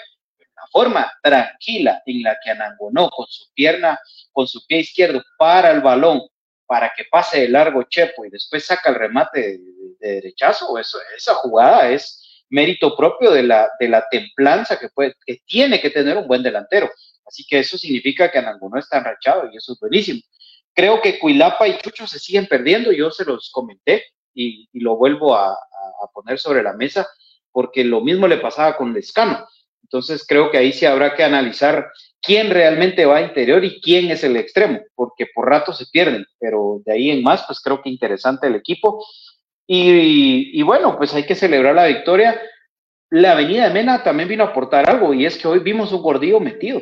Forma 0.74 1.10
tranquila 1.22 2.02
en 2.06 2.24
la 2.24 2.38
que 2.44 2.50
Anangonó 2.50 3.10
con 3.10 3.28
su 3.30 3.46
pierna, 3.54 3.98
con 4.34 4.48
su 4.48 4.66
pie 4.66 4.80
izquierdo, 4.80 5.24
para 5.38 5.72
el 5.72 5.80
balón 5.80 6.22
para 6.66 6.92
que 6.96 7.06
pase 7.06 7.42
de 7.42 7.50
largo 7.50 7.84
Chepo 7.84 8.26
y 8.26 8.30
después 8.30 8.66
saca 8.66 8.90
el 8.90 8.96
remate 8.96 9.40
de, 9.40 9.60
de 10.00 10.14
derechazo, 10.16 10.78
esa 10.80 11.36
jugada 11.36 11.90
es, 11.90 12.24
mérito 12.54 12.96
propio 12.96 13.32
de 13.32 13.42
la, 13.42 13.70
templanza 14.12 14.78
que, 14.78 14.88
tiene 15.46 15.82
que 15.82 15.90
tener 15.90 16.16
un 16.18 16.28
buen 16.28 16.44
delantero. 16.44 16.88
Así 17.26 17.44
que 17.46 17.58
eso 17.60 17.80
significa 17.80 18.30
que 18.30 18.38
Anangonó 18.38 18.78
está 18.78 19.00
enrachado 19.00 19.50
y 19.52 19.58
eso 19.58 19.74
es 19.74 19.80
buenísimo. 19.80 20.22
Creo 20.72 21.02
que 21.02 21.18
Cuilapa 21.18 21.68
y 21.68 21.80
Chucho 21.80 22.06
se 22.06 22.20
siguen 22.20 22.46
perdiendo, 22.46 22.92
yo 22.92 23.10
se 23.10 23.26
los 23.26 23.50
comenté 23.52 24.06
y, 24.36 24.70
lo 24.74 24.96
vuelvo 24.98 25.36
a, 25.36 25.58
poner 26.14 26.38
sobre 26.38 26.62
la 26.62 26.74
mesa 26.74 27.08
porque 27.52 27.84
lo 27.84 28.02
mismo 28.02 28.28
le 28.28 28.38
pasaba 28.38 28.78
con 28.78 28.94
Lescano. 28.94 29.48
Entonces 29.84 30.26
creo 30.28 30.50
que 30.50 30.58
ahí 30.58 30.74
sí 30.74 30.86
habrá 30.86 31.14
que 31.14 31.24
analizar 31.24 31.92
quién 32.24 32.50
realmente 32.50 33.06
va 33.06 33.18
a 33.18 33.22
interior 33.22 33.64
y 33.64 33.82
quién 33.82 34.10
es 34.10 34.24
el 34.24 34.38
extremo, 34.38 34.80
porque 34.96 35.28
por 35.34 35.50
rato 35.50 35.74
se 35.74 35.86
pierden, 35.92 36.26
pero 36.40 36.82
de 36.86 36.94
ahí 36.94 37.12
en 37.12 37.22
más, 37.22 37.44
pues 37.46 37.60
creo 37.60 37.82
que 37.82 37.90
interesante 37.90 38.48
el 38.48 38.56
equipo. 38.56 39.06
Y, 39.68 40.62
bueno, 40.64 40.98
pues 40.98 41.14
hay 41.14 41.26
que 41.26 41.36
celebrar 41.36 41.76
la 41.76 41.86
victoria. 41.86 42.40
La 43.10 43.34
Avenida 43.34 43.68
de 43.68 43.74
Mena 43.74 44.04
también 44.04 44.30
vino 44.30 44.44
a 44.44 44.48
aportar 44.48 44.90
algo 44.90 45.14
y 45.14 45.26
es 45.26 45.38
que 45.38 45.48
hoy 45.48 45.60
vimos 45.60 45.92
un 45.92 46.02
gordillo 46.02 46.40
metido, 46.40 46.82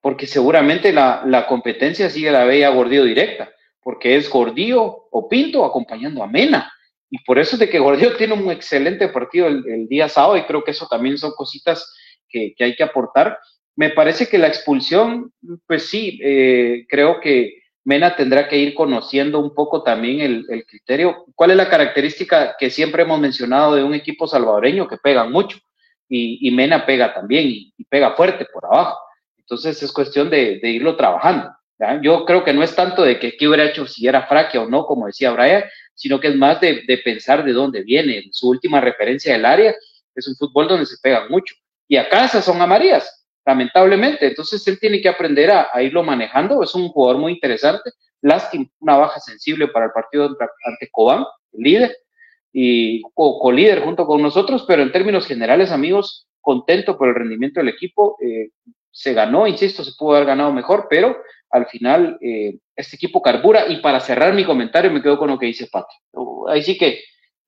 porque 0.00 0.26
seguramente 0.26 0.92
la, 0.92 1.22
la 1.26 1.46
competencia 1.46 2.08
sigue 2.08 2.30
la 2.30 2.44
bella 2.44 2.70
gordillo 2.70 3.04
directa, 3.04 3.50
porque 3.82 4.16
es 4.16 4.30
gordillo 4.30 5.08
o 5.10 5.28
pinto 5.28 5.64
acompañando 5.64 6.22
a 6.22 6.26
Mena. 6.26 6.72
Y 7.10 7.22
por 7.24 7.38
eso 7.38 7.56
es 7.56 7.60
de 7.60 7.68
que 7.68 7.78
Gordillo 7.78 8.16
tiene 8.18 8.34
un 8.34 8.50
excelente 8.50 9.08
partido 9.08 9.48
el, 9.48 9.88
día 9.88 10.08
sábado 10.08 10.36
y 10.36 10.44
creo 10.44 10.64
que 10.64 10.70
eso 10.70 10.86
también 10.88 11.18
son 11.18 11.32
cositas 11.32 11.92
que, 12.28 12.54
que 12.56 12.64
hay 12.64 12.76
que 12.76 12.84
aportar. 12.84 13.38
Me 13.76 13.90
parece 13.90 14.28
que 14.28 14.38
la 14.38 14.48
expulsión, 14.48 15.32
pues 15.66 15.86
sí, 15.86 16.18
eh, 16.22 16.86
creo 16.88 17.20
que 17.20 17.60
Mena 17.84 18.14
tendrá 18.14 18.46
que 18.46 18.58
ir 18.58 18.74
conociendo 18.74 19.38
un 19.40 19.54
poco 19.54 19.82
también 19.82 20.20
el, 20.20 20.64
criterio. 20.66 21.24
¿Cuál 21.34 21.52
es 21.52 21.56
la 21.56 21.70
característica 21.70 22.56
que 22.58 22.70
siempre 22.70 23.02
hemos 23.02 23.18
mencionado 23.18 23.74
de 23.74 23.82
un 23.82 23.94
equipo 23.94 24.26
salvadoreño 24.26 24.86
que 24.86 24.98
pega 24.98 25.24
mucho? 25.24 25.58
Y, 26.08 26.50
Mena 26.50 26.84
pega 26.84 27.14
también 27.14 27.46
y, 27.48 27.84
pega 27.88 28.14
fuerte 28.14 28.46
por 28.52 28.66
abajo. 28.66 28.98
Entonces 29.38 29.82
es 29.82 29.92
cuestión 29.92 30.28
de, 30.28 30.60
irlo 30.62 30.96
trabajando. 30.96 31.50
Yo 32.02 32.26
creo 32.26 32.44
que 32.44 32.52
no 32.52 32.62
es 32.62 32.74
tanto 32.76 33.02
de 33.02 33.18
que 33.18 33.36
qué 33.38 33.48
hubiera 33.48 33.64
hecho 33.64 33.86
si 33.86 34.06
era 34.06 34.26
fraquia 34.26 34.60
o 34.60 34.68
no, 34.68 34.84
como 34.84 35.06
decía 35.06 35.30
Brian, 35.30 35.64
sino 36.00 36.18
que 36.18 36.28
es 36.28 36.36
más 36.36 36.58
de, 36.62 36.82
de 36.86 36.98
pensar 36.98 37.44
de 37.44 37.52
dónde 37.52 37.82
viene. 37.82 38.24
Su 38.32 38.48
última 38.48 38.80
referencia 38.80 39.34
del 39.34 39.44
área 39.44 39.74
es 40.14 40.26
un 40.26 40.34
fútbol 40.34 40.66
donde 40.66 40.86
se 40.86 40.96
pega 41.02 41.28
mucho. 41.28 41.54
Y 41.86 41.98
acá 41.98 42.24
esas 42.24 42.42
son 42.42 42.62
amarillas 42.62 43.20
lamentablemente. 43.44 44.26
Entonces 44.28 44.66
él 44.66 44.78
tiene 44.80 45.02
que 45.02 45.10
aprender 45.10 45.50
a, 45.50 45.82
irlo 45.82 46.02
manejando. 46.02 46.62
Es 46.62 46.74
un 46.74 46.88
jugador 46.88 47.20
muy 47.20 47.32
interesante. 47.32 47.90
Lástima, 48.22 48.64
una 48.78 48.96
baja 48.96 49.20
sensible 49.20 49.68
para 49.68 49.86
el 49.86 49.92
partido 49.92 50.24
ante 50.24 50.88
Cobán, 50.90 51.26
el 51.52 51.62
líder, 51.62 51.96
y 52.52 53.02
co-líder 53.14 53.82
junto 53.82 54.06
con 54.06 54.22
nosotros, 54.22 54.64
pero 54.66 54.82
en 54.82 54.90
términos 54.90 55.26
generales, 55.26 55.70
amigos, 55.70 56.26
contento 56.40 56.96
por 56.96 57.08
el 57.08 57.14
rendimiento 57.14 57.60
del 57.60 57.68
equipo. 57.68 58.16
Eh, 58.22 58.48
se 58.90 59.12
ganó, 59.12 59.46
insisto, 59.46 59.84
se 59.84 59.92
pudo 59.98 60.16
haber 60.16 60.26
ganado 60.26 60.50
mejor, 60.50 60.86
pero 60.88 61.16
al 61.50 61.66
final 61.66 62.18
eh, 62.20 62.58
este 62.76 62.96
equipo 62.96 63.20
carbura. 63.22 63.68
Y 63.68 63.80
para 63.80 64.00
cerrar 64.00 64.34
mi 64.34 64.44
comentario, 64.44 64.90
me 64.90 65.02
quedo 65.02 65.18
con 65.18 65.30
lo 65.30 65.38
que 65.38 65.46
dice 65.46 65.68
Pato. 65.70 65.94
Ahí 66.48 66.62
sí 66.62 66.78
que 66.78 67.00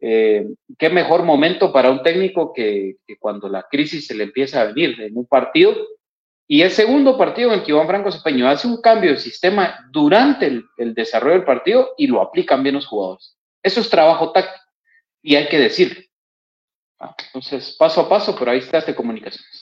eh, 0.04 0.48
qué 0.78 0.90
mejor 0.90 1.22
momento 1.22 1.72
para 1.72 1.90
un 1.90 2.02
técnico 2.02 2.52
que, 2.52 2.96
cuando 3.20 3.48
la 3.48 3.62
crisis 3.70 4.06
se 4.06 4.16
le 4.16 4.24
empieza 4.24 4.60
a 4.60 4.64
venir 4.64 5.00
en 5.00 5.16
un 5.16 5.26
partido. 5.26 5.74
Y 6.48 6.62
el 6.62 6.72
segundo 6.72 7.16
partido 7.16 7.52
en 7.52 7.60
el 7.60 7.64
que 7.64 7.70
Iván 7.70 7.86
Franco 7.86 8.10
Cepeño 8.10 8.48
hace 8.48 8.66
un 8.66 8.82
cambio 8.82 9.12
de 9.12 9.18
sistema 9.18 9.88
durante 9.90 10.46
el, 10.46 10.94
desarrollo 10.94 11.36
del 11.36 11.44
partido 11.44 11.94
y 11.96 12.08
lo 12.08 12.20
aplican 12.20 12.62
bien 12.62 12.74
los 12.74 12.86
jugadores. 12.86 13.38
Eso 13.62 13.80
es 13.80 13.88
trabajo 13.88 14.32
táctico 14.32 14.64
y 15.22 15.36
hay 15.36 15.48
que 15.48 15.58
decirlo. 15.58 16.02
Ah, 16.98 17.14
entonces, 17.26 17.76
paso 17.78 18.00
a 18.00 18.08
paso, 18.08 18.36
por 18.36 18.48
ahí 18.48 18.58
está 18.58 18.78
este 18.78 18.94
comunicaciones. 18.94 19.61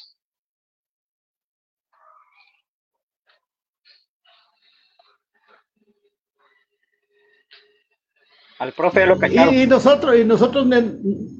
Al 8.61 8.75
profe 8.75 9.07
lo 9.07 9.18
cacharon. 9.18 9.55
Y, 9.55 9.66
nosotros, 9.66 10.18
y 10.18 10.25
nosotros, 10.25 10.68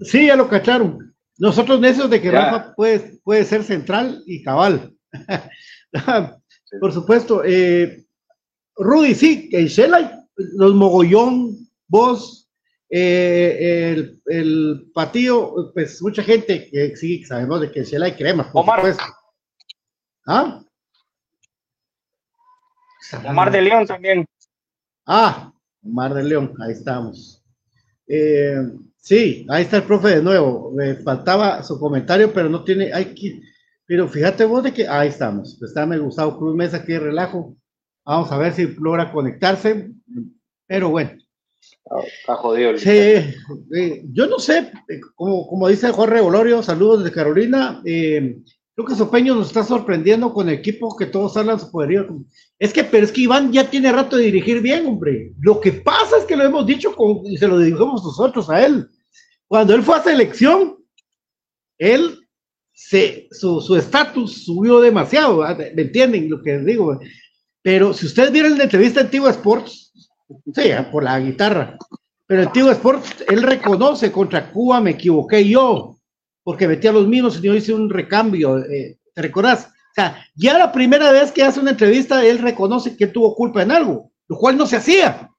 sí, 0.01 0.29
ya 0.29 0.37
lo 0.37 0.49
cacharon. 0.49 1.15
Nosotros 1.37 1.79
necios 1.79 2.09
de 2.09 2.19
que 2.19 2.31
Rafa 2.31 2.75
puede, 2.75 3.19
puede 3.23 3.45
ser 3.45 3.63
central 3.63 4.23
y 4.25 4.43
cabal. 4.43 4.95
Por 6.81 6.93
supuesto. 6.93 7.43
Eh, 7.45 8.07
Rudy, 8.75 9.15
sí, 9.15 9.51
en 9.53 9.67
Shela, 9.67 10.25
los 10.35 10.75
mogollón, 10.75 11.59
vos, 11.89 12.51
eh, 12.89 13.93
el, 13.93 14.23
el, 14.25 14.91
patío, 14.95 15.73
pues 15.75 16.01
mucha 16.01 16.23
gente 16.23 16.71
que 16.71 16.97
sí, 16.97 17.23
sabemos 17.25 17.61
de 17.61 17.71
que 17.71 17.81
en 17.81 17.85
Shela 17.85 18.07
hay 18.07 18.13
cremas, 18.13 18.47
por 18.47 18.63
Omar. 18.63 18.79
supuesto. 18.79 19.05
¿Ah? 20.27 20.63
Omar 23.29 23.51
de 23.51 23.61
León 23.61 23.87
también. 23.87 24.25
Ah, 25.07 25.53
Mar 25.83 26.15
del 26.15 26.29
León, 26.29 26.55
ahí 26.61 26.73
estamos. 26.73 27.43
Eh, 28.07 28.57
sí, 28.97 29.47
ahí 29.49 29.63
está 29.63 29.79
el 29.79 29.85
profe 29.85 30.09
de 30.17 30.23
nuevo. 30.23 30.73
Me 30.73 30.95
faltaba 30.97 31.63
su 31.63 31.79
comentario, 31.79 32.33
pero 32.33 32.49
no 32.49 32.65
tiene, 32.65 32.93
hay 32.93 33.15
que, 33.15 33.41
pero 33.87 34.09
fíjate 34.09 34.45
vos 34.45 34.63
de 34.63 34.73
que 34.73 34.87
ahí 34.87 35.09
estamos. 35.09 35.61
Está 35.63 35.87
me 35.87 35.99
Gustavo 35.99 36.39
Cruz 36.39 36.55
Mesa 36.55 36.79
aquí 36.79 36.93
de 36.93 37.01
relajo. 37.01 37.57
Vamos 38.05 38.31
a 38.31 38.39
ver 38.39 38.53
si 38.53 38.67
logra 38.67 39.13
conectarse, 39.13 39.91
pero 40.67 40.91
bueno. 40.91 41.11
Está 42.21 42.37
jodido. 42.37 42.79
Sí, 42.79 42.89
eh, 42.89 44.05
yo 44.13 44.27
no 44.27 44.39
sé, 44.39 44.71
eh, 44.89 45.01
como, 45.15 45.47
como 45.47 45.69
dice 45.69 45.91
Jorge 45.91 46.21
Bolorio, 46.21 46.63
saludos 46.63 47.03
desde 47.03 47.15
Carolina. 47.15 47.83
Eh, 47.85 48.39
Que 48.85 48.95
Sopeño 48.95 49.35
nos 49.35 49.49
está 49.49 49.65
sorprendiendo 49.65 50.33
con 50.33 50.49
el 50.49 50.57
equipo 50.57 50.97
que 50.97 51.07
todos 51.07 51.37
hablan 51.37 51.61
su 51.61 51.71
poderío. 51.71 52.07
Es 52.59 52.73
que, 52.73 52.85
pero 52.85 53.05
es 53.05 53.13
que 53.13 53.23
Iván 53.23 53.53
ya 53.53 53.69
tiene 53.69 53.93
rato 53.93 54.17
de 54.17 54.25
dirigir 54.25 54.61
bien, 54.61 54.87
hombre. 54.87 55.33
Lo 55.41 55.61
que 55.61 55.73
pasa 55.73 56.19
es 56.19 56.25
que 56.25 56.37
lo 56.37 56.45
hemos 56.45 56.67
dicho 56.67 56.95
y 57.25 57.37
se 57.37 57.49
lo 57.49 57.59
dijimos 57.59 58.05
nosotros 58.05 58.49
a 58.51 58.65
él. 58.65 58.89
Cuando 59.49 59.75
él 59.75 59.83
fue 59.83 59.97
a 59.97 60.03
selección, 60.03 60.77
él 61.79 62.19
se, 62.73 63.29
su 63.33 63.77
estatus 63.77 64.45
subió 64.45 64.81
demasiado. 64.81 65.45
¿Me 65.75 65.83
entienden 65.83 66.31
lo 66.31 66.43
que 66.43 66.59
digo? 66.59 66.99
Pero 67.63 67.93
si 67.93 68.07
ustedes 68.07 68.33
vieron 68.33 68.57
la 68.57 68.65
entrevista 68.65 69.01
en 69.01 69.25
Sports, 69.27 69.91
Sí, 70.55 70.71
por 70.93 71.05
la 71.05 71.19
guitarra. 71.19 71.77
Pero 72.27 72.43
el 72.43 72.53
tío 72.53 72.71
Sport, 72.71 73.05
él 73.29 73.43
reconoce 73.43 74.13
contra 74.13 74.51
Cuba, 74.53 74.81
me 74.81 74.93
equivoqué 74.93 75.47
yo, 75.49 75.97
porque 76.43 76.69
metí 76.69 76.87
a 76.87 76.93
los 76.93 77.07
mismos 77.07 77.39
y 77.39 77.43
yo 77.43 77.55
hice 77.55 77.73
un 77.73 77.91
recambio. 77.91 78.59
Eh, 78.59 78.99
¿Te 79.15 79.23
recordás? 79.23 79.67
O 79.67 79.95
sea, 79.95 80.25
ya 80.35 80.59
la 80.59 80.73
primera 80.73 81.11
vez 81.13 81.33
que 81.33 81.43
hace 81.43 81.61
una 81.61 81.73
entrevista, 81.73 82.25
él 82.25 82.39
reconoce 82.39 82.97
que 82.97 83.07
tuvo 83.07 83.35
culpa 83.35 83.63
en 83.63 83.73
algo, 83.73 84.13
lo 84.29 84.37
cual 84.37 84.57
no 84.57 84.67
se 84.67 84.77
hacía. 84.77 85.31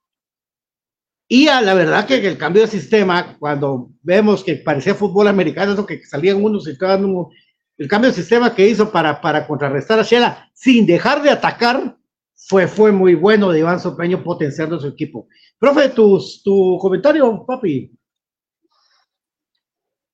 Y 1.28 1.48
a 1.48 1.62
la 1.62 1.74
verdad 1.74 2.06
que 2.06 2.16
el 2.28 2.38
cambio 2.38 2.64
de 2.64 2.68
sistema, 2.68 3.38
cuando 3.40 3.90
vemos 4.02 4.44
que 4.44 4.56
parecía 4.56 4.94
fútbol 4.94 5.30
americano, 5.30 5.72
eso 5.72 5.86
que 5.86 6.04
salían 6.06 6.44
unos 6.44 6.68
y 6.68 6.78
cada 6.78 6.98
uno, 6.98 7.30
el 7.78 7.88
cambio 7.88 8.10
de 8.10 8.16
sistema 8.18 8.54
que 8.54 8.68
hizo 8.68 8.92
para, 8.92 9.22
para 9.22 9.48
contrarrestar 9.48 10.00
a 10.00 10.04
Shela 10.04 10.52
sin 10.54 10.86
dejar 10.86 11.24
de 11.24 11.30
atacar, 11.30 11.96
fue, 12.36 12.68
fue 12.68 12.92
muy 12.92 13.16
bueno 13.16 13.50
de 13.50 13.60
Iván 13.60 13.80
Sopeño 13.80 14.24
potenciando 14.24 14.80
su 14.80 14.88
equipo. 14.88 15.28
Profe, 15.58 15.90
tus, 15.90 16.42
tu 16.44 16.78
comentario, 16.80 17.46
papi. 17.46 17.92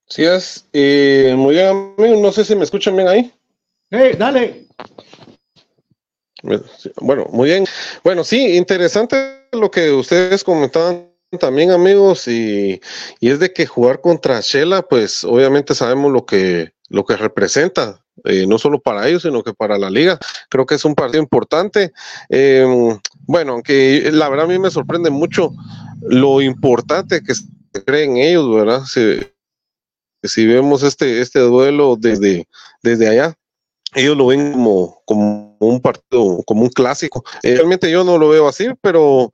Sí, 0.07 0.23
es. 0.23 0.65
Eh, 0.73 1.35
muy 1.37 1.55
bien, 1.55 2.21
no 2.21 2.31
sé 2.31 2.45
si 2.45 2.55
me 2.55 2.63
escuchan 2.63 2.95
bien 2.95 3.07
ahí. 3.07 3.33
Hey, 3.89 4.15
dale. 4.17 4.65
Bueno, 7.01 7.27
muy 7.31 7.49
bien. 7.49 7.65
Bueno, 8.03 8.23
sí, 8.23 8.55
interesante 8.55 9.47
lo 9.51 9.69
que 9.69 9.91
ustedes 9.91 10.43
comentaban 10.43 11.09
también, 11.39 11.71
amigos, 11.71 12.27
y, 12.27 12.79
y 13.19 13.29
es 13.29 13.39
de 13.39 13.51
que 13.51 13.65
jugar 13.65 13.99
contra 13.99 14.39
Shela, 14.39 14.81
pues 14.81 15.25
obviamente 15.25 15.75
sabemos 15.75 16.11
lo 16.11 16.25
que, 16.25 16.71
lo 16.89 17.03
que 17.05 17.17
representa, 17.17 17.99
eh, 18.23 18.45
no 18.47 18.57
solo 18.57 18.79
para 18.79 19.07
ellos, 19.07 19.23
sino 19.23 19.43
que 19.43 19.53
para 19.53 19.77
la 19.77 19.89
liga. 19.89 20.17
Creo 20.49 20.65
que 20.65 20.75
es 20.75 20.85
un 20.85 20.95
partido 20.95 21.21
importante. 21.21 21.91
Em, 22.29 22.97
bueno, 23.25 23.53
aunque 23.53 24.09
la 24.11 24.29
verdad 24.29 24.45
a 24.45 24.49
mí 24.49 24.57
me 24.57 24.71
sorprende 24.71 25.09
mucho 25.09 25.51
lo 26.01 26.41
importante 26.41 27.21
que 27.21 27.33
creen 27.85 28.17
ellos, 28.17 28.53
¿verdad? 28.53 28.83
Si 30.23 30.45
vemos 30.45 30.83
este, 30.83 31.21
este 31.21 31.39
duelo 31.39 31.95
desde, 31.99 32.47
desde 32.81 33.09
allá, 33.09 33.35
ellos 33.93 34.17
lo 34.17 34.27
ven 34.27 34.51
como, 34.53 35.01
como 35.05 35.57
un 35.59 35.81
partido, 35.81 36.43
como 36.45 36.63
un 36.63 36.69
clásico. 36.69 37.23
Eh, 37.43 37.55
realmente 37.55 37.89
yo 37.89 38.03
no 38.03 38.17
lo 38.17 38.29
veo 38.29 38.47
así, 38.47 38.67
pero, 38.81 39.31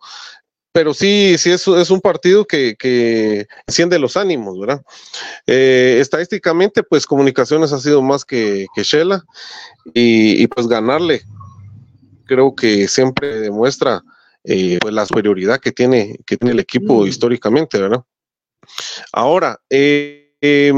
pero 0.71 0.93
sí, 0.93 1.35
sí 1.37 1.51
es, 1.51 1.67
es 1.67 1.89
un 1.89 2.01
partido 2.01 2.45
que, 2.45 2.75
que 2.77 3.47
enciende 3.67 3.99
los 3.99 4.15
ánimos, 4.15 4.59
¿verdad? 4.59 4.81
Eh, 5.47 5.97
estadísticamente, 5.99 6.83
pues 6.83 7.05
Comunicaciones 7.05 7.73
ha 7.73 7.79
sido 7.79 8.01
más 8.01 8.25
que, 8.25 8.67
que 8.75 8.83
Shela 8.83 9.23
y, 9.93 10.41
y, 10.41 10.47
pues 10.47 10.67
ganarle 10.67 11.23
creo 12.25 12.55
que 12.55 12.87
siempre 12.87 13.39
demuestra 13.39 14.01
eh, 14.43 14.77
pues 14.81 14.93
la 14.93 15.05
superioridad 15.05 15.59
que 15.59 15.71
tiene, 15.71 16.19
que 16.25 16.37
tiene 16.37 16.53
el 16.53 16.59
equipo 16.59 17.05
históricamente, 17.05 17.79
¿verdad? 17.79 18.03
Ahora, 19.11 19.59
eh, 19.69 20.22
eh, 20.43 20.73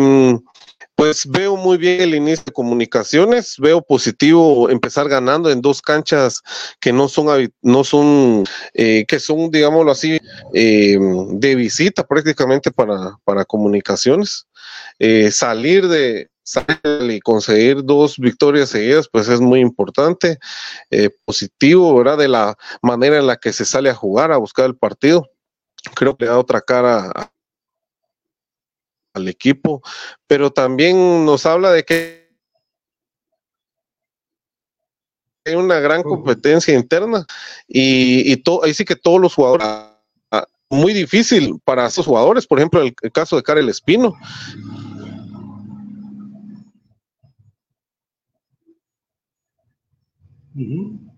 pues 0.96 1.28
veo 1.28 1.58
muy 1.58 1.78
bien 1.78 2.02
el 2.02 2.16
inicio 2.16 2.46
de 2.46 2.54
comunicaciones, 2.54 3.56
veo 3.58 3.82
positivo 3.82 4.70
empezar 4.70 5.10
ganando 5.10 5.52
en 5.52 5.62
dos 5.62 5.82
canchas 5.82 6.42
que 6.80 6.94
no 6.94 7.10
son, 7.10 7.52
no 7.62 7.84
son, 7.84 8.46
eh, 8.74 9.06
que 9.06 9.20
son, 9.20 9.52
digámoslo 9.52 9.92
así, 9.92 10.20
eh, 10.54 10.98
de 11.32 11.56
visita 11.56 12.04
prácticamente 12.04 12.72
para, 12.72 13.18
para 13.26 13.44
comunicaciones. 13.44 14.48
Eh, 15.00 15.32
salir 15.32 15.88
de, 15.90 16.30
salir 16.44 16.80
y 17.12 17.20
conseguir 17.20 17.84
dos 17.84 18.18
victorias 18.18 18.70
seguidas, 18.70 19.10
pues 19.12 19.28
es 19.28 19.42
muy 19.42 19.60
importante, 19.60 20.38
eh, 20.92 21.10
positivo, 21.26 21.98
¿verdad? 21.98 22.20
De 22.20 22.28
la 22.30 22.56
manera 22.82 23.18
en 23.18 23.28
la 23.28 23.36
que 23.36 23.52
se 23.52 23.66
sale 23.66 23.90
a 23.90 23.96
jugar, 23.96 24.32
a 24.32 24.38
buscar 24.38 24.66
el 24.66 24.78
partido. 24.78 25.30
Creo 25.96 26.16
que 26.16 26.26
le 26.26 26.32
da 26.32 26.40
otra 26.40 26.62
cara 26.62 27.12
a 27.14 27.32
al 29.16 29.28
equipo, 29.28 29.82
pero 30.28 30.52
también 30.52 31.26
nos 31.26 31.46
habla 31.46 31.72
de 31.72 31.84
que 31.84 32.26
hay 35.46 35.56
una 35.56 35.80
gran 35.80 36.04
competencia 36.04 36.74
interna 36.74 37.26
y, 37.68 38.34
y 38.34 38.44
ahí 38.64 38.74
sí 38.74 38.84
que 38.84 38.96
todos 38.96 39.22
los 39.22 39.34
jugadores, 39.34 39.68
ah, 40.32 40.46
muy 40.70 40.94
difícil 40.94 41.60
para 41.64 41.88
esos 41.88 42.06
jugadores, 42.06 42.46
por 42.48 42.60
ejemplo, 42.60 42.82
el, 42.82 42.94
el 43.02 43.12
caso 43.12 43.36
de 43.36 43.44
Karel 43.44 43.70
Espino. 43.70 44.16
Uh 50.56 50.60
-huh. 50.60 51.16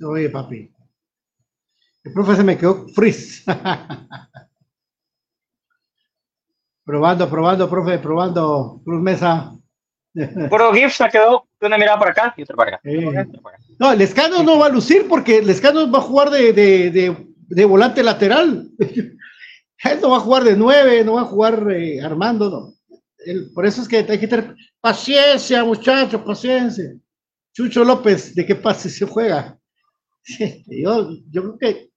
Oye, 0.00 0.30
papi. 0.30 0.72
El 2.04 2.12
profe 2.12 2.36
se 2.36 2.44
me 2.44 2.56
quedó 2.56 2.88
freeze. 2.88 3.44
Probando, 6.88 7.28
probando, 7.28 7.68
profe, 7.68 7.98
probando. 7.98 8.80
Cruz 8.82 9.02
Mesa. 9.02 9.52
Puro 10.48 10.72
GIF 10.72 10.90
se 10.90 11.06
quedó 11.10 11.46
una 11.60 11.76
mirada 11.76 11.98
para 11.98 12.12
acá 12.12 12.34
y 12.34 12.42
otra 12.44 12.56
para 12.56 12.76
acá. 12.76 12.80
Eh. 12.82 13.26
No, 13.78 13.92
el 13.92 14.00
Escano 14.00 14.42
no 14.42 14.58
va 14.58 14.66
a 14.66 14.70
lucir 14.70 15.06
porque 15.06 15.36
el 15.36 15.50
Escano 15.50 15.90
va 15.90 15.98
a 15.98 16.08
jugar 16.08 16.30
de, 16.30 16.54
de, 16.54 16.90
de, 16.90 17.26
de 17.46 17.64
volante 17.66 18.02
lateral. 18.02 18.70
Él 18.78 19.98
no 20.00 20.08
va 20.08 20.16
a 20.16 20.20
jugar 20.20 20.44
de 20.44 20.56
nueve, 20.56 21.04
no 21.04 21.16
va 21.16 21.20
a 21.20 21.26
jugar 21.26 21.70
eh, 21.72 22.00
Armando, 22.00 22.48
no. 22.48 22.98
Él, 23.18 23.50
por 23.54 23.66
eso 23.66 23.82
es 23.82 23.88
que 23.88 23.98
hay 23.98 24.18
que 24.18 24.26
tener 24.26 24.56
paciencia, 24.80 25.62
muchachos, 25.64 26.22
paciencia. 26.22 26.94
Chucho 27.52 27.84
López, 27.84 28.34
¿de 28.34 28.46
qué 28.46 28.54
pase 28.54 28.88
se 28.88 29.04
juega? 29.04 29.58
Yo, 30.66 31.10
yo 31.30 31.42
creo 31.42 31.58
que. 31.58 31.90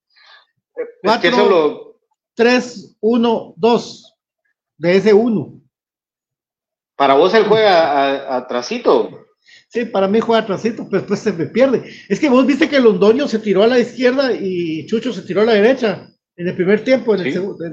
4, 1.01 1.95
3, 2.35 2.97
1, 2.99 3.53
2 3.55 4.10
de 4.81 4.97
ese 4.97 5.13
uno. 5.13 5.61
¿Para 6.95 7.13
vos 7.13 7.33
él 7.35 7.45
juega 7.45 8.35
atrasito? 8.35 9.27
Sí, 9.67 9.85
para 9.85 10.07
mí 10.07 10.19
juega 10.19 10.41
atrasito, 10.41 10.87
pero 10.89 11.01
después 11.01 11.19
se 11.19 11.31
me 11.33 11.45
pierde. 11.45 11.83
Es 12.09 12.19
que 12.19 12.29
vos 12.29 12.45
viste 12.47 12.67
que 12.67 12.79
Londoño 12.79 13.27
se 13.27 13.39
tiró 13.39 13.63
a 13.63 13.67
la 13.67 13.79
izquierda 13.79 14.33
y 14.33 14.85
Chucho 14.87 15.13
se 15.13 15.21
tiró 15.21 15.41
a 15.41 15.45
la 15.45 15.53
derecha 15.53 16.09
en 16.35 16.47
el 16.47 16.55
primer 16.55 16.83
tiempo, 16.83 17.13
en 17.13 17.21
el 17.21 17.27
¿Sí? 17.27 17.33
segundo. 17.33 17.63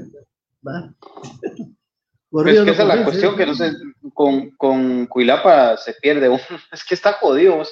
es 2.46 2.60
que 2.64 2.70
esa 2.70 2.82
es 2.82 2.88
la 2.88 3.04
cuestión, 3.04 3.36
que 3.36 3.46
no 3.46 3.54
sé, 3.54 3.72
con, 4.12 4.50
con 4.50 5.06
Cuilapa 5.06 5.78
se 5.78 5.94
pierde 5.94 6.28
uno. 6.28 6.40
Es 6.72 6.84
que 6.84 6.94
está 6.94 7.14
jodido. 7.14 7.62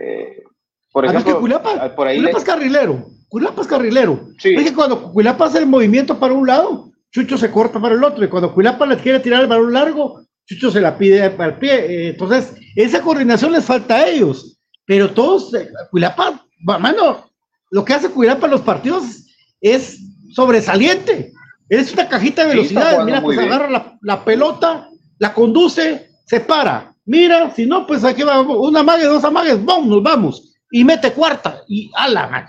Eh, 0.00 0.44
por 0.92 1.04
ejemplo, 1.04 1.34
que 1.34 1.40
Cuilapa, 1.40 1.94
por 1.96 2.06
ahí 2.06 2.18
Cuilapa 2.18 2.38
le... 2.38 2.38
es 2.38 2.44
carrilero. 2.44 3.06
Cuilapa 3.28 3.62
es 3.62 3.68
carrilero. 3.68 4.28
Sí. 4.38 4.54
Es 4.54 4.64
que 4.64 4.74
cuando 4.74 5.12
Cuilapa 5.12 5.46
hace 5.46 5.58
el 5.58 5.66
movimiento 5.66 6.18
para 6.18 6.34
un 6.34 6.46
lado, 6.46 6.89
Chucho 7.12 7.36
se 7.36 7.50
corta 7.50 7.80
para 7.80 7.94
el 7.94 8.04
otro 8.04 8.24
y 8.24 8.28
cuando 8.28 8.54
Cuilapa 8.54 8.86
le 8.86 8.96
quiere 8.96 9.20
tirar 9.20 9.42
el 9.42 9.48
balón 9.48 9.72
largo, 9.72 10.22
Chucho 10.46 10.70
se 10.70 10.80
la 10.80 10.96
pide 10.96 11.30
para 11.30 11.52
el 11.52 11.58
pie. 11.58 11.74
Eh, 11.74 12.08
entonces, 12.10 12.54
esa 12.76 13.02
coordinación 13.02 13.52
les 13.52 13.64
falta 13.64 13.96
a 13.96 14.08
ellos. 14.08 14.58
Pero 14.86 15.10
todos, 15.10 15.52
eh, 15.54 15.70
Cuilapa, 15.90 16.44
mano, 16.60 17.30
lo 17.70 17.84
que 17.84 17.94
hace 17.94 18.10
Cuilapa 18.10 18.46
en 18.46 18.52
los 18.52 18.60
partidos 18.60 19.26
es 19.60 20.00
sobresaliente. 20.34 21.32
Es 21.68 21.92
una 21.92 22.08
cajita 22.08 22.42
de 22.42 22.50
velocidad. 22.50 22.98
Sí, 22.98 23.04
Mira, 23.04 23.22
pues 23.22 23.38
agarra 23.38 23.70
la, 23.70 23.98
la, 24.02 24.24
pelota, 24.24 24.88
la 25.18 25.34
conduce, 25.34 26.10
se 26.26 26.40
para. 26.40 26.94
Mira, 27.04 27.52
si 27.54 27.66
no, 27.66 27.86
pues 27.86 28.04
aquí 28.04 28.22
va 28.22 28.40
una 28.40 28.82
mague, 28.82 29.04
dos 29.04 29.24
amagues, 29.24 29.64
¡bum! 29.64 29.88
Nos 29.88 30.02
vamos. 30.02 30.54
Y 30.70 30.84
mete 30.84 31.12
cuarta. 31.12 31.62
Y 31.68 31.90
ala, 31.94 32.28
man. 32.28 32.46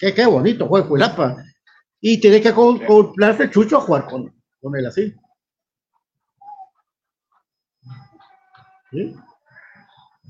Qué, 0.00 0.12
qué 0.12 0.26
bonito 0.26 0.66
juega 0.66 0.88
Cuilapa 0.88 1.36
y 2.08 2.20
tiene 2.20 2.40
que 2.40 2.50
acoplarse 2.50 3.50
Chucho 3.50 3.78
a 3.78 3.80
jugar 3.80 4.06
con, 4.06 4.32
con 4.60 4.76
él 4.76 4.86
así. 4.86 5.12
¿Sí? 8.92 9.16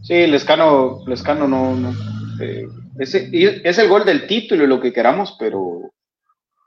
Sí, 0.03 0.27
Lescano, 0.27 1.07
Lescano 1.07 1.47
no, 1.47 1.75
no 1.75 1.93
eh, 2.41 2.67
ese, 2.99 3.29
es 3.63 3.77
el 3.77 3.91
gol 3.91 4.07
del 4.07 4.27
título 4.27 4.65
y 4.65 4.67
lo 4.67 4.81
que 4.81 4.91
queramos, 4.91 5.37
pero, 5.39 5.93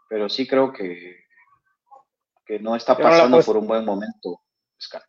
pero 0.07 0.29
sí 0.29 0.45
creo 0.45 0.71
que, 0.71 1.21
que 2.45 2.59
no 2.59 2.75
está 2.75 2.95
pasando 2.95 3.41
por 3.41 3.57
un 3.57 3.65
buen 3.65 3.83
momento, 3.83 4.41
Lescano. 4.75 5.05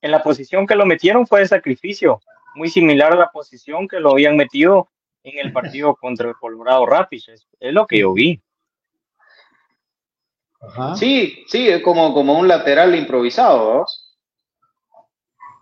En 0.00 0.12
la 0.12 0.22
posición 0.22 0.66
que 0.66 0.76
lo 0.76 0.86
metieron 0.86 1.26
fue 1.26 1.40
de 1.40 1.48
sacrificio, 1.48 2.22
muy 2.54 2.70
similar 2.70 3.12
a 3.12 3.16
la 3.16 3.30
posición 3.30 3.86
que 3.86 4.00
lo 4.00 4.12
habían 4.12 4.38
metido 4.38 4.88
en 5.22 5.44
el 5.44 5.52
partido 5.52 5.94
contra 5.94 6.30
el 6.30 6.36
Colorado 6.36 6.86
Rapids, 6.86 7.28
es, 7.28 7.46
es 7.60 7.74
lo 7.74 7.86
que 7.86 7.98
yo 7.98 8.14
vi. 8.14 8.42
Ajá. 10.62 10.96
Sí, 10.96 11.44
sí, 11.48 11.68
es 11.68 11.82
como, 11.82 12.14
como 12.14 12.38
un 12.38 12.48
lateral 12.48 12.94
improvisado, 12.94 13.80
¿no? 13.80 13.86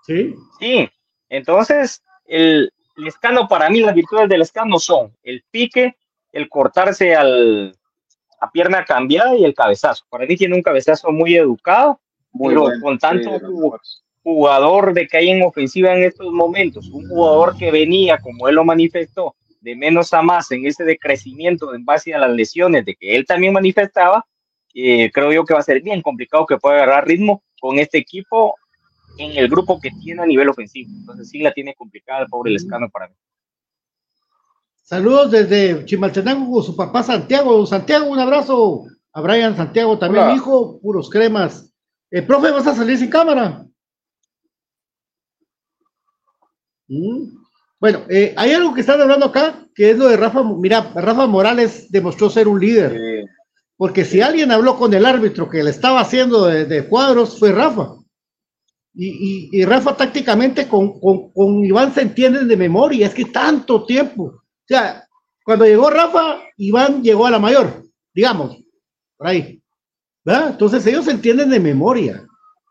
Sí. 0.03 0.35
Sí, 0.59 0.89
entonces 1.29 2.03
el, 2.27 2.73
el 2.97 3.07
escano, 3.07 3.49
para 3.49 3.71
mí 3.71 3.81
las 3.81 3.95
virtudes 3.95 4.29
del 4.29 4.43
escano 4.43 4.79
son 4.79 5.17
el 5.23 5.43
pique, 5.51 5.97
el 6.33 6.49
cortarse 6.49 7.15
al, 7.17 7.75
a 8.41 8.51
pierna 8.51 8.85
cambiada 8.85 9.37
y 9.37 9.45
el 9.45 9.55
cabezazo. 9.55 10.05
Para 10.09 10.27
mí 10.27 10.37
tiene 10.37 10.57
un 10.57 10.63
cabezazo 10.63 11.11
muy 11.13 11.37
educado, 11.37 12.01
muy 12.33 12.51
pero 12.51 12.63
bueno, 12.63 12.83
con 12.83 12.99
tanto 12.99 13.39
sí, 13.39 13.45
jugador 14.23 14.93
de 14.93 15.07
que 15.07 15.17
hay 15.19 15.31
en 15.31 15.43
ofensiva 15.43 15.95
en 15.95 16.05
estos 16.05 16.31
momentos, 16.33 16.89
un 16.89 17.09
jugador 17.09 17.57
que 17.57 17.71
venía, 17.71 18.19
como 18.19 18.49
él 18.49 18.55
lo 18.57 18.65
manifestó, 18.65 19.35
de 19.61 19.77
menos 19.77 20.13
a 20.13 20.23
más 20.23 20.51
en 20.53 20.67
ese 20.67 20.85
decrecimiento 20.85 21.75
en 21.75 21.85
base 21.85 22.15
a 22.15 22.19
las 22.19 22.31
lesiones 22.31 22.85
de 22.85 22.95
que 22.95 23.17
él 23.17 23.27
también 23.27 23.53
manifestaba, 23.53 24.27
eh, 24.75 25.11
creo 25.13 25.33
yo 25.33 25.45
que 25.45 25.55
va 25.55 25.61
a 25.61 25.65
ser 25.65 25.83
bien 25.83 26.03
complicado 26.03 26.47
que 26.47 26.59
pueda 26.59 26.77
agarrar 26.77 27.07
ritmo 27.07 27.43
con 27.61 27.79
este 27.79 27.99
equipo 27.99 28.55
en 29.19 29.37
el 29.37 29.49
grupo 29.49 29.81
que 29.81 29.91
tiene 29.91 30.23
a 30.23 30.27
nivel 30.27 30.49
ofensivo. 30.49 30.91
Entonces 30.93 31.29
sí 31.29 31.41
la 31.41 31.53
tiene 31.53 31.75
complicada 31.75 32.23
el 32.23 32.29
pobre 32.29 32.53
Lescano 32.53 32.89
para 32.89 33.09
mí. 33.09 33.15
Saludos 34.83 35.31
desde 35.31 35.85
Chimaltenango 35.85 36.53
con 36.53 36.63
su 36.63 36.75
papá 36.75 37.03
Santiago. 37.03 37.65
Santiago, 37.67 38.07
un 38.07 38.19
abrazo. 38.19 38.87
A 39.13 39.21
Brian 39.21 39.57
Santiago 39.57 39.99
también, 39.99 40.31
hijo, 40.31 40.81
puros 40.81 41.11
cremas. 41.11 41.73
El 42.11 42.27
profe, 42.27 42.53
¿vas 42.53 42.67
a 42.67 42.75
salir 42.75 42.97
sin 42.97 43.11
cámara? 43.11 43.67
Mm. 46.87 47.41
Bueno, 47.81 48.03
eh, 48.09 48.35
hay 48.37 48.53
algo 48.53 48.75
que 48.75 48.83
están 48.83 49.01
hablando 49.01 49.27
acá, 49.27 49.67
que 49.75 49.91
es 49.91 49.99
lo 49.99 50.07
de 50.07 50.17
Rafa. 50.17 50.43
Mira, 50.43 50.93
Rafa 50.95 51.27
Morales 51.27 51.91
demostró 51.91 52.29
ser 52.29 52.47
un 52.47 52.61
líder. 52.61 53.27
Porque 53.81 54.05
si 54.05 54.21
alguien 54.21 54.53
habló 54.53 54.77
con 54.77 54.93
el 54.93 55.07
árbitro 55.07 55.49
que 55.49 55.63
le 55.63 55.71
estaba 55.71 56.01
haciendo 56.01 56.45
de, 56.45 56.87
cuadros, 56.87 57.39
fue 57.39 57.51
Rafa. 57.51 57.95
Y, 58.93 59.65
Rafa 59.65 59.97
tácticamente 59.97 60.69
con, 60.69 61.01
con, 61.01 61.65
Iván 61.65 61.95
se 61.95 62.03
entienden 62.03 62.47
de 62.47 62.59
memoria. 62.59 63.07
Es 63.07 63.15
que 63.15 63.25
tanto 63.25 63.87
tiempo. 63.87 64.25
O 64.25 64.67
sea, 64.69 65.09
cuando 65.43 65.65
llegó 65.65 65.89
Rafa, 65.89 66.43
Iván 66.59 67.03
llegó 67.03 67.25
a 67.25 67.31
la 67.31 67.39
mayor, 67.39 67.83
digamos, 68.13 68.59
por 69.17 69.29
ahí. 69.29 69.63
¿verdad? 70.27 70.51
Entonces 70.51 70.87
ellos 70.87 71.07
se 71.07 71.13
entienden 71.13 71.49
de 71.49 71.59
memoria. 71.59 72.23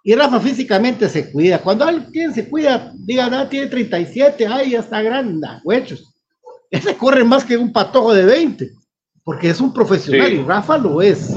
Y 0.04 0.14
Rafa 0.14 0.40
físicamente 0.40 1.10
se 1.10 1.32
cuida. 1.32 1.58
Cuando 1.58 1.86
alguien 1.86 2.36
se 2.36 2.48
cuida, 2.48 2.94
diga, 2.96 3.32
ah, 3.32 3.50
tiene 3.50 3.66
37, 3.66 4.46
ay, 4.46 4.70
ya 4.74 4.82
está 4.82 5.02
grande, 5.02 5.48
huechos. 5.64 6.14
Ese 6.70 6.96
corre 6.96 7.24
más 7.24 7.46
que 7.46 7.58
un 7.58 7.74
patojo 7.74 8.14
de 8.14 8.26
20, 8.26 8.74
porque 9.30 9.52
es 9.52 9.62
un 9.62 9.72
profesional 9.72 10.34
y 10.34 10.42
Rafa 10.42 10.76
lo 10.76 11.04
es. 11.04 11.36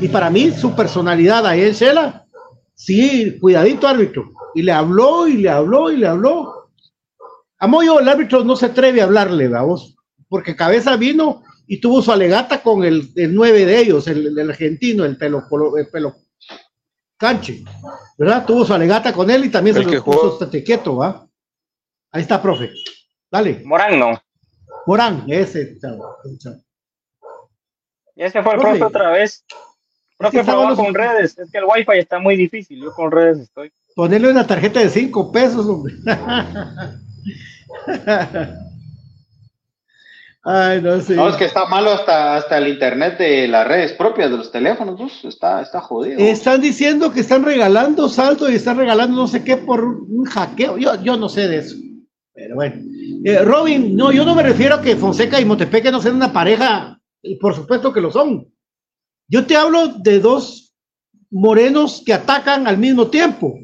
Y 0.00 0.06
para 0.06 0.30
mí, 0.30 0.52
su 0.52 0.76
personalidad 0.76 1.44
ahí 1.44 1.62
en 1.62 1.72
Shela, 1.72 2.24
sí, 2.72 3.36
cuidadito 3.40 3.88
árbitro. 3.88 4.30
Y 4.54 4.62
le 4.62 4.70
habló 4.70 5.26
y 5.26 5.38
le 5.38 5.50
habló 5.50 5.90
y 5.90 5.96
le 5.96 6.06
habló. 6.06 6.70
A 7.58 7.66
Moyo, 7.66 7.98
el 7.98 8.08
árbitro 8.08 8.44
no 8.44 8.54
se 8.54 8.66
atreve 8.66 9.00
a 9.00 9.06
hablarle, 9.06 9.48
vamos, 9.48 9.96
porque 10.28 10.54
Cabeza 10.54 10.96
vino 10.96 11.42
y 11.66 11.80
tuvo 11.80 12.00
su 12.00 12.12
alegata 12.12 12.62
con 12.62 12.84
el, 12.84 13.10
el 13.16 13.34
nueve 13.34 13.66
de 13.66 13.76
ellos, 13.76 14.06
el, 14.06 14.38
el 14.38 14.48
argentino, 14.48 15.04
el 15.04 15.16
pelo, 15.16 15.42
el 15.76 15.88
pelo 15.88 16.14
Canche, 17.16 17.64
¿verdad? 18.18 18.46
Tuvo 18.46 18.64
su 18.64 18.72
alegata 18.72 19.12
con 19.12 19.28
él 19.28 19.46
y 19.46 19.48
también 19.48 19.74
se 19.74 19.82
lo 19.82 20.04
puso 20.04 20.34
estate 20.34 20.62
quieto, 20.62 20.94
¿va? 20.94 21.28
Ahí 22.12 22.22
está, 22.22 22.40
profe. 22.40 22.70
Dale. 23.28 23.64
Morán, 23.64 23.98
no. 23.98 24.22
Morán, 24.86 25.24
ese, 25.26 25.76
chavo. 25.80 26.18
Y 28.16 28.22
ese 28.22 28.42
fue 28.42 28.54
el 28.54 28.60
profe, 28.60 28.84
otra 28.84 29.10
vez. 29.10 29.44
Profe, 30.16 30.44
por 30.44 30.76
con 30.76 30.94
redes. 30.94 31.38
Es 31.38 31.50
que 31.50 31.58
el 31.58 31.64
wifi 31.64 31.98
está 31.98 32.18
muy 32.18 32.36
difícil. 32.36 32.80
Yo 32.80 32.92
con 32.92 33.10
redes 33.10 33.38
estoy. 33.38 33.72
Ponerle 33.94 34.30
una 34.30 34.46
tarjeta 34.46 34.80
de 34.80 34.88
cinco 34.88 35.30
pesos, 35.32 35.66
hombre. 35.66 35.94
Ay, 40.44 40.82
no, 40.82 41.00
sí. 41.00 41.14
No, 41.14 41.28
es 41.28 41.36
que 41.36 41.44
está 41.44 41.66
malo 41.66 41.92
hasta, 41.92 42.36
hasta 42.36 42.58
el 42.58 42.66
internet 42.66 43.16
de 43.16 43.46
las 43.46 43.66
redes 43.66 43.92
propias 43.92 44.28
de 44.28 44.36
los 44.36 44.50
teléfonos, 44.50 45.24
está, 45.24 45.62
está 45.62 45.80
jodido. 45.80 46.18
Están 46.18 46.60
diciendo 46.60 47.12
que 47.12 47.20
están 47.20 47.44
regalando 47.44 48.08
saldo 48.08 48.50
y 48.50 48.56
están 48.56 48.76
regalando 48.76 49.16
no 49.16 49.28
sé 49.28 49.44
qué 49.44 49.56
por 49.56 49.84
un 49.84 50.24
hackeo. 50.24 50.78
Yo, 50.78 51.00
yo 51.00 51.16
no 51.16 51.28
sé 51.28 51.46
de 51.46 51.58
eso. 51.58 51.76
Pero 52.34 52.56
bueno. 52.56 52.74
Eh, 53.24 53.38
Robin, 53.44 53.94
no, 53.94 54.10
yo 54.10 54.24
no 54.24 54.34
me 54.34 54.42
refiero 54.42 54.76
a 54.76 54.82
que 54.82 54.96
Fonseca 54.96 55.40
y 55.40 55.44
Montepeque 55.44 55.92
no 55.92 56.02
sean 56.02 56.16
una 56.16 56.32
pareja, 56.32 56.98
y 57.22 57.36
por 57.36 57.54
supuesto 57.54 57.92
que 57.92 58.00
lo 58.00 58.10
son. 58.10 58.52
Yo 59.28 59.46
te 59.46 59.56
hablo 59.56 59.88
de 59.88 60.18
dos 60.18 60.74
morenos 61.30 62.02
que 62.04 62.12
atacan 62.12 62.66
al 62.66 62.76
mismo 62.78 63.08
tiempo. 63.08 63.58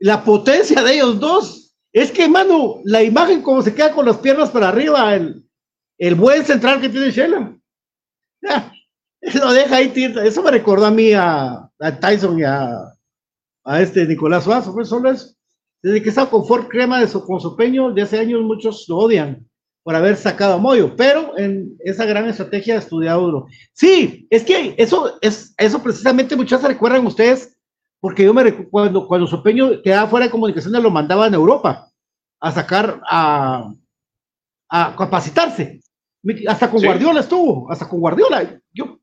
La 0.00 0.24
potencia 0.24 0.82
de 0.82 0.94
ellos 0.94 1.20
dos. 1.20 1.76
Es 1.92 2.12
que, 2.12 2.28
mano, 2.28 2.80
la 2.84 3.02
imagen 3.02 3.42
como 3.42 3.62
se 3.62 3.74
queda 3.74 3.92
con 3.92 4.06
las 4.06 4.18
piernas 4.18 4.50
para 4.50 4.68
arriba, 4.68 5.14
el, 5.14 5.44
el 5.98 6.14
buen 6.14 6.44
central 6.44 6.80
que 6.80 6.88
tiene 6.88 7.10
Shela. 7.10 7.56
lo 9.34 9.52
deja 9.52 9.76
ahí, 9.76 9.92
eso 9.96 10.42
me 10.42 10.50
recordó 10.50 10.86
a 10.86 10.90
mí, 10.90 11.12
a, 11.12 11.70
Tyson 12.00 12.38
y 12.38 12.42
a, 12.42 12.92
este 13.80 14.06
Nicolás 14.06 14.44
Suazo, 14.44 14.72
pues 14.74 14.88
solo 14.88 15.10
eso. 15.10 15.34
Desde 15.82 16.02
que 16.02 16.08
está 16.08 16.28
con 16.28 16.46
Ford 16.46 16.68
Crema 16.68 17.00
de 17.00 17.08
su, 17.08 17.24
con 17.24 17.40
su 17.40 17.56
peño, 17.56 17.92
de 17.92 18.02
hace 18.02 18.18
años 18.18 18.42
muchos 18.42 18.86
lo 18.88 18.98
odian 18.98 19.47
por 19.88 19.96
haber 19.96 20.18
sacado 20.18 20.52
a 20.52 20.58
Moyo, 20.58 20.94
pero 20.96 21.38
en 21.38 21.74
esa 21.82 22.04
gran 22.04 22.28
estrategia 22.28 22.74
de 22.74 22.80
estudiado 22.80 23.22
duro. 23.22 23.46
Sí, 23.72 24.26
es 24.28 24.44
que 24.44 24.74
eso, 24.76 25.16
es, 25.22 25.54
eso 25.56 25.82
precisamente 25.82 26.36
muchas 26.36 26.60
se 26.60 26.68
recuerdan 26.68 27.06
ustedes, 27.06 27.56
porque 27.98 28.22
yo 28.22 28.34
me 28.34 28.42
recuerdo 28.42 28.70
cuando, 28.70 29.08
cuando 29.08 29.26
su 29.26 29.42
peño 29.42 29.80
quedaba 29.82 30.06
fuera 30.06 30.26
de 30.26 30.30
comunicaciones, 30.30 30.82
lo 30.82 30.90
mandaba 30.90 31.26
en 31.26 31.32
Europa 31.32 31.90
a 32.38 32.52
sacar 32.52 33.00
a, 33.08 33.72
a 34.68 34.94
capacitarse. 34.94 35.80
Hasta 36.46 36.70
con 36.70 36.84
Guardiola 36.84 37.20
estuvo, 37.20 37.72
hasta 37.72 37.88
con 37.88 38.00
Guardiola. 38.00 38.60
Yo, 38.74 38.98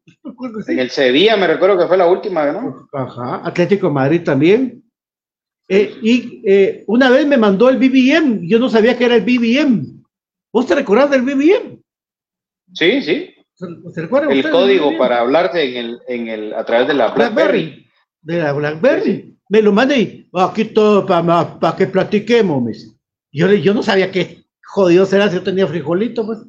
En 0.67 0.77
el 0.77 0.91
Sevilla 0.91 1.35
me 1.35 1.47
recuerdo 1.47 1.79
que 1.79 1.87
fue 1.87 1.97
la 1.97 2.07
última, 2.07 2.51
¿no? 2.51 2.87
Ajá, 2.93 3.41
Atlético 3.43 3.87
de 3.87 3.93
Madrid 3.93 4.21
también. 4.23 4.83
Eh, 5.67 5.95
y 6.03 6.43
eh, 6.45 6.83
una 6.85 7.09
vez 7.09 7.25
me 7.25 7.37
mandó 7.37 7.69
el 7.69 7.77
BBM, 7.77 8.47
yo 8.47 8.59
no 8.59 8.69
sabía 8.69 8.95
que 8.95 9.05
era 9.05 9.15
el 9.15 9.23
BBM. 9.23 9.94
¿Vos 10.55 10.65
te 10.65 10.73
recordás 10.73 11.11
del 11.11 11.23
BBM? 11.23 11.83
Sí, 12.71 13.01
sí. 13.01 13.35
¿Se, 13.55 13.65
el 14.29 14.49
código 14.49 14.97
para 14.97 15.19
hablarte 15.19 15.61
en 15.69 15.75
el, 15.75 15.99
en 16.07 16.27
el, 16.29 16.53
a 16.53 16.63
través 16.63 16.87
de 16.87 16.93
la 16.93 17.09
BlackBerry. 17.09 17.85
De 18.21 18.37
la 18.37 18.53
BlackBerry. 18.53 19.37
Me 19.49 19.61
lo 19.61 19.73
mandé 19.73 19.99
y 19.99 20.29
aquí 20.31 20.63
todo 20.63 21.05
para, 21.05 21.59
para 21.59 21.75
que 21.75 21.87
platiquemos. 21.87 22.95
Yo, 23.33 23.51
yo 23.51 23.73
no 23.73 23.83
sabía 23.83 24.09
qué 24.09 24.45
jodido 24.63 25.05
será 25.05 25.27
si 25.27 25.35
yo 25.35 25.43
tenía 25.43 25.67
frijolito, 25.67 26.25
pues. 26.25 26.39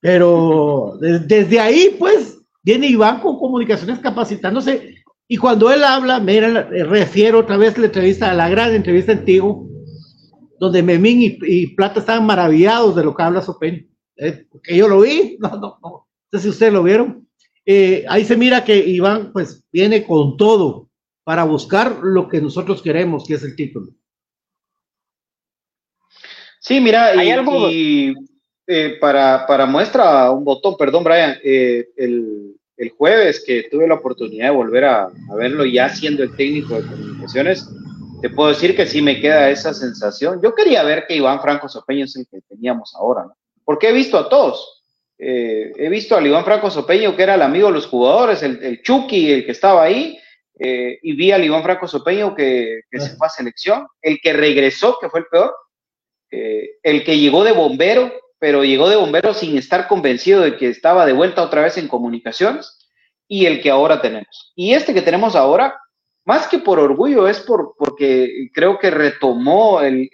Pero 0.00 0.98
desde 1.00 1.58
ahí, 1.58 1.96
pues, 1.98 2.36
viene 2.62 2.88
Iván 2.88 3.20
con 3.20 3.38
comunicaciones 3.38 3.98
capacitándose. 4.00 4.94
Y 5.26 5.38
cuando 5.38 5.72
él 5.72 5.84
habla, 5.84 6.20
me 6.20 6.38
refiero 6.84 7.38
otra 7.38 7.56
vez 7.56 7.78
la 7.78 7.86
entrevista, 7.86 8.30
a 8.30 8.34
la 8.34 8.50
gran 8.50 8.74
entrevista 8.74 9.12
antigua, 9.12 9.56
donde 10.58 10.82
Memín 10.82 11.38
y, 11.40 11.66
Plata 11.68 12.00
estaban 12.00 12.26
maravillados 12.26 12.96
de 12.96 13.04
lo 13.04 13.14
que 13.14 13.22
habla 13.22 13.42
Sopen. 13.42 13.88
Eh, 14.16 14.46
porque 14.50 14.76
yo 14.76 14.88
lo 14.88 15.00
vi, 15.00 15.36
no, 15.40 15.50
no, 15.50 15.78
no. 15.82 16.08
sé 16.32 16.40
si 16.40 16.48
ustedes 16.48 16.72
lo 16.72 16.82
vieron. 16.82 17.28
Eh, 17.64 18.04
ahí 18.08 18.24
se 18.24 18.36
mira 18.36 18.64
que 18.64 18.76
Iván, 18.76 19.32
pues, 19.32 19.64
viene 19.72 20.04
con 20.04 20.36
todo 20.36 20.88
para 21.24 21.42
buscar 21.42 21.98
lo 22.02 22.28
que 22.28 22.40
nosotros 22.40 22.80
queremos, 22.80 23.26
que 23.26 23.34
es 23.34 23.42
el 23.42 23.56
título. 23.56 23.92
Sí, 26.60 26.80
mira, 26.80 27.06
¿Hay 27.06 27.30
algo? 27.30 27.68
y 27.70 28.14
eh, 28.66 28.96
para, 29.00 29.46
para, 29.46 29.66
muestra 29.66 30.30
un 30.30 30.44
botón, 30.44 30.76
perdón, 30.76 31.04
Brian, 31.04 31.36
eh, 31.44 31.88
el, 31.96 32.56
el, 32.76 32.90
jueves 32.90 33.44
que 33.46 33.68
tuve 33.70 33.86
la 33.86 33.94
oportunidad 33.94 34.46
de 34.46 34.56
volver 34.56 34.84
a, 34.84 35.04
a, 35.04 35.34
verlo 35.36 35.64
ya 35.64 35.88
siendo 35.88 36.24
el 36.24 36.34
técnico 36.34 36.74
de 36.74 36.88
comunicaciones, 36.88 37.68
te 38.20 38.30
puedo 38.30 38.50
decir 38.50 38.76
que 38.76 38.86
sí 38.86 39.02
me 39.02 39.20
queda 39.20 39.50
esa 39.50 39.74
sensación. 39.74 40.40
Yo 40.42 40.54
quería 40.54 40.82
ver 40.82 41.06
que 41.06 41.16
Iván 41.16 41.40
Franco 41.40 41.68
Sopeño 41.68 42.04
es 42.04 42.16
el 42.16 42.26
que 42.30 42.40
teníamos 42.42 42.94
ahora, 42.94 43.24
¿no? 43.24 43.36
Porque 43.64 43.88
he 43.88 43.92
visto 43.92 44.18
a 44.18 44.28
todos. 44.28 44.82
Eh, 45.18 45.72
he 45.76 45.88
visto 45.88 46.16
al 46.16 46.26
Iván 46.26 46.44
Franco 46.44 46.70
Sopeño, 46.70 47.16
que 47.16 47.22
era 47.22 47.34
el 47.34 47.42
amigo 47.42 47.68
de 47.68 47.74
los 47.74 47.86
jugadores, 47.86 48.42
el, 48.42 48.62
el 48.62 48.82
Chucky, 48.82 49.32
el 49.32 49.44
que 49.44 49.52
estaba 49.52 49.82
ahí, 49.82 50.18
y 50.58 51.12
vi 51.14 51.32
al 51.32 51.44
Iván 51.44 51.62
Franco 51.62 51.86
Sopeño 51.86 52.34
que, 52.34 52.80
que 52.90 52.98
se 52.98 53.14
fue 53.16 53.26
a 53.26 53.30
selección, 53.30 53.86
el 54.00 54.18
que 54.22 54.32
regresó, 54.32 54.96
que 54.98 55.10
fue 55.10 55.20
el 55.20 55.26
peor, 55.26 55.54
el 56.30 57.04
que 57.04 57.18
llegó 57.18 57.44
de 57.44 57.52
bombero, 57.52 58.12
pero 58.38 58.64
llegó 58.64 58.88
de 58.88 58.96
bombero 58.96 59.34
sin 59.34 59.58
estar 59.58 59.86
convencido 59.88 60.40
de 60.40 60.56
que 60.56 60.68
estaba 60.68 61.04
de 61.04 61.12
vuelta 61.12 61.42
otra 61.42 61.62
vez 61.62 61.76
en 61.78 61.88
comunicaciones 61.88 62.88
y 63.28 63.46
el 63.46 63.60
que 63.60 63.70
ahora 63.70 64.00
tenemos. 64.00 64.52
Y 64.54 64.72
este 64.72 64.94
que 64.94 65.02
tenemos 65.02 65.34
ahora, 65.36 65.78
más 66.26 66.48
que 66.48 66.58
por 66.58 66.78
orgullo, 66.78 67.28
es 67.28 67.40
por, 67.40 67.74
porque 67.78 68.50
creo 68.52 68.78
que 68.78 68.90
retomó 68.90 69.80
el, 69.80 70.10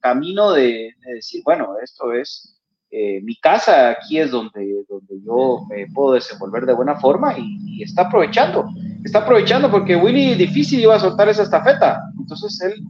camino 0.00 0.52
de, 0.52 0.94
decir, 1.14 1.42
bueno, 1.44 1.74
esto 1.82 2.12
es 2.12 2.56
eh, 2.92 3.20
mi 3.22 3.34
casa, 3.40 3.90
aquí 3.90 4.20
es 4.20 4.30
donde, 4.30 4.84
donde 4.88 5.20
yo 5.20 5.62
me 5.68 5.88
puedo 5.88 6.14
desenvolver 6.14 6.64
de 6.64 6.74
buena 6.74 6.94
forma 6.94 7.34
y, 7.36 7.82
está 7.82 8.02
aprovechando, 8.02 8.68
está 9.04 9.18
aprovechando 9.18 9.68
porque 9.68 9.96
Willy 9.96 10.34
difícil 10.34 10.78
iba 10.78 10.94
a 10.94 11.00
soltar 11.00 11.28
esa 11.28 11.42
estafeta, 11.42 12.00
entonces 12.16 12.60
él 12.62 12.84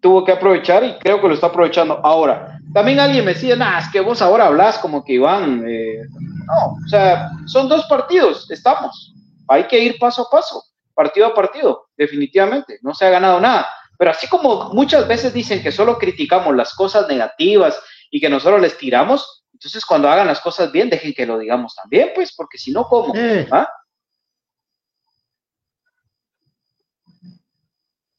tuvo 0.00 0.24
que 0.24 0.32
aprovechar 0.32 0.82
y 0.84 0.94
creo 0.98 1.20
que 1.20 1.28
lo 1.28 1.34
está 1.34 1.48
aprovechando. 1.48 2.00
Ahora, 2.02 2.58
también 2.72 3.00
alguien 3.00 3.24
me 3.24 3.34
decía, 3.34 3.56
nah, 3.56 3.78
es 3.78 3.88
que 3.88 4.00
vos 4.00 4.22
ahora 4.22 4.46
hablas 4.46 4.78
como 4.78 5.04
que 5.04 5.14
Iván. 5.14 5.64
Eh, 5.66 6.02
no, 6.46 6.76
o 6.84 6.88
sea, 6.88 7.30
son 7.46 7.68
dos 7.68 7.84
partidos, 7.86 8.50
estamos. 8.50 9.14
Hay 9.48 9.64
que 9.64 9.82
ir 9.82 9.98
paso 9.98 10.22
a 10.22 10.30
paso, 10.30 10.62
partido 10.96 11.26
a 11.26 11.34
partido, 11.34 11.88
definitivamente. 11.96 12.78
No 12.82 12.94
se 12.94 13.04
ha 13.04 13.10
ganado 13.10 13.38
nada. 13.38 13.68
Pero 13.98 14.10
así 14.10 14.26
como 14.26 14.72
muchas 14.72 15.06
veces 15.06 15.32
dicen 15.32 15.62
que 15.62 15.70
solo 15.70 15.98
criticamos 15.98 16.56
las 16.56 16.74
cosas 16.74 17.06
negativas 17.06 17.80
y 18.10 18.20
que 18.20 18.30
nosotros 18.30 18.60
les 18.60 18.76
tiramos, 18.76 19.44
Entonces, 19.52 19.86
cuando 19.86 20.10
hagan 20.10 20.26
las 20.26 20.40
cosas 20.40 20.70
bien, 20.70 20.90
dejen 20.90 21.14
que 21.14 21.24
lo 21.24 21.38
digamos 21.38 21.74
también, 21.74 22.10
pues, 22.14 22.34
porque 22.36 22.58
si 22.58 22.72
no, 22.72 22.84
¿cómo? 22.84 23.14
¿Ah? 23.50 23.66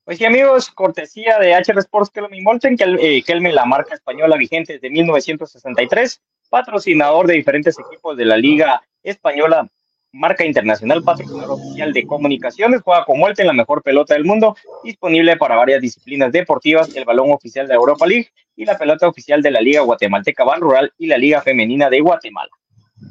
Pues 0.04 0.18
sí, 0.18 0.26
amigos, 0.26 0.72
cortesía 0.72 1.38
de 1.38 1.54
HR 1.54 1.80
Sports 1.80 2.10
Kelme 2.10 2.42
Molten, 2.42 2.76
que 2.76 3.22
Kelme, 3.24 3.52
la 3.52 3.66
marca 3.66 3.94
española 3.94 4.36
vigente 4.38 4.74
desde 4.74 4.90
1963, 4.90 6.22
patrocinador 6.50 7.28
de 7.28 7.34
diferentes 7.36 7.78
equipos 7.78 8.18
de 8.18 8.26
la 8.26 8.38
Liga 8.38 8.82
Española, 9.04 9.68
marca 10.18 10.46
internacional, 10.46 11.04
patrocinador 11.04 11.52
oficial 11.52 11.94
de 11.94 12.06
comunicaciones, 12.06 12.82
juega 12.82 13.06
con 13.06 13.20
Molten, 13.20 13.48
la 13.48 13.54
mejor 13.54 13.84
pelota 13.84 14.14
del 14.16 14.26
mundo, 14.26 14.56
disponible 14.84 15.38
para 15.38 15.56
varias 15.56 15.82
disciplinas 15.82 16.32
deportivas, 16.32 16.94
el 16.96 17.06
balón 17.06 17.32
oficial 17.32 17.68
de 17.68 17.76
Europa 17.76 18.06
League 18.08 18.30
y 18.56 18.66
la 18.66 18.78
pelota 18.78 19.08
oficial 19.08 19.42
de 19.42 19.52
la 19.52 19.62
Liga 19.62 19.82
Guatemalteca 19.82 20.44
Ban 20.44 20.60
Rural 20.60 20.92
y 20.98 21.08
la 21.08 21.18
Liga 21.18 21.42
Femenina 21.42 21.90
de 21.90 22.02
Guatemala. 22.02 22.50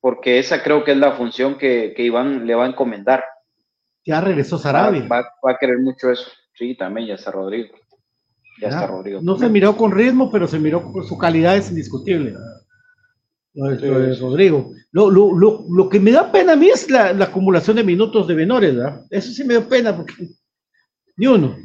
porque 0.00 0.38
esa 0.38 0.62
creo 0.62 0.82
que 0.82 0.92
es 0.92 0.96
la 0.96 1.12
función 1.12 1.58
que, 1.58 1.94
Iván 1.98 2.46
le 2.46 2.54
va 2.54 2.64
a 2.64 2.68
encomendar. 2.68 3.22
Ya 4.04 4.20
regresó 4.20 4.56
Sarabia. 4.56 5.06
Va, 5.06 5.22
va, 5.44 5.52
a 5.52 5.58
querer 5.58 5.78
mucho 5.78 6.10
eso. 6.10 6.28
Sí, 6.54 6.74
también 6.74 7.06
ya 7.08 7.14
está 7.14 7.30
Rodrigo. 7.30 7.74
No 9.22 9.38
se 9.38 9.48
miró 9.48 9.76
con 9.76 9.92
ritmo, 9.92 10.30
pero 10.30 10.46
se 10.46 10.58
miró 10.58 10.92
con 10.92 11.04
su 11.04 11.18
calidad, 11.18 11.56
es 11.56 11.70
indiscutible. 11.70 12.34
Lo 13.54 13.68
de, 13.68 14.14
Rodrigo. 14.16 14.72
Lo, 14.92 15.88
que 15.88 16.00
me 16.00 16.12
da 16.12 16.30
pena 16.30 16.52
a 16.52 16.56
mí 16.56 16.68
es 16.68 16.90
la, 16.90 17.08
acumulación 17.08 17.76
de 17.76 17.84
minutos 17.84 18.26
de 18.26 18.34
menores, 18.34 18.74
¿verdad? 18.76 19.04
Eso 19.10 19.32
sí 19.32 19.44
me 19.44 19.54
da 19.54 19.60
pena 19.60 19.96
porque 19.96 20.14
ni 21.16 21.26
uno. 21.26 21.56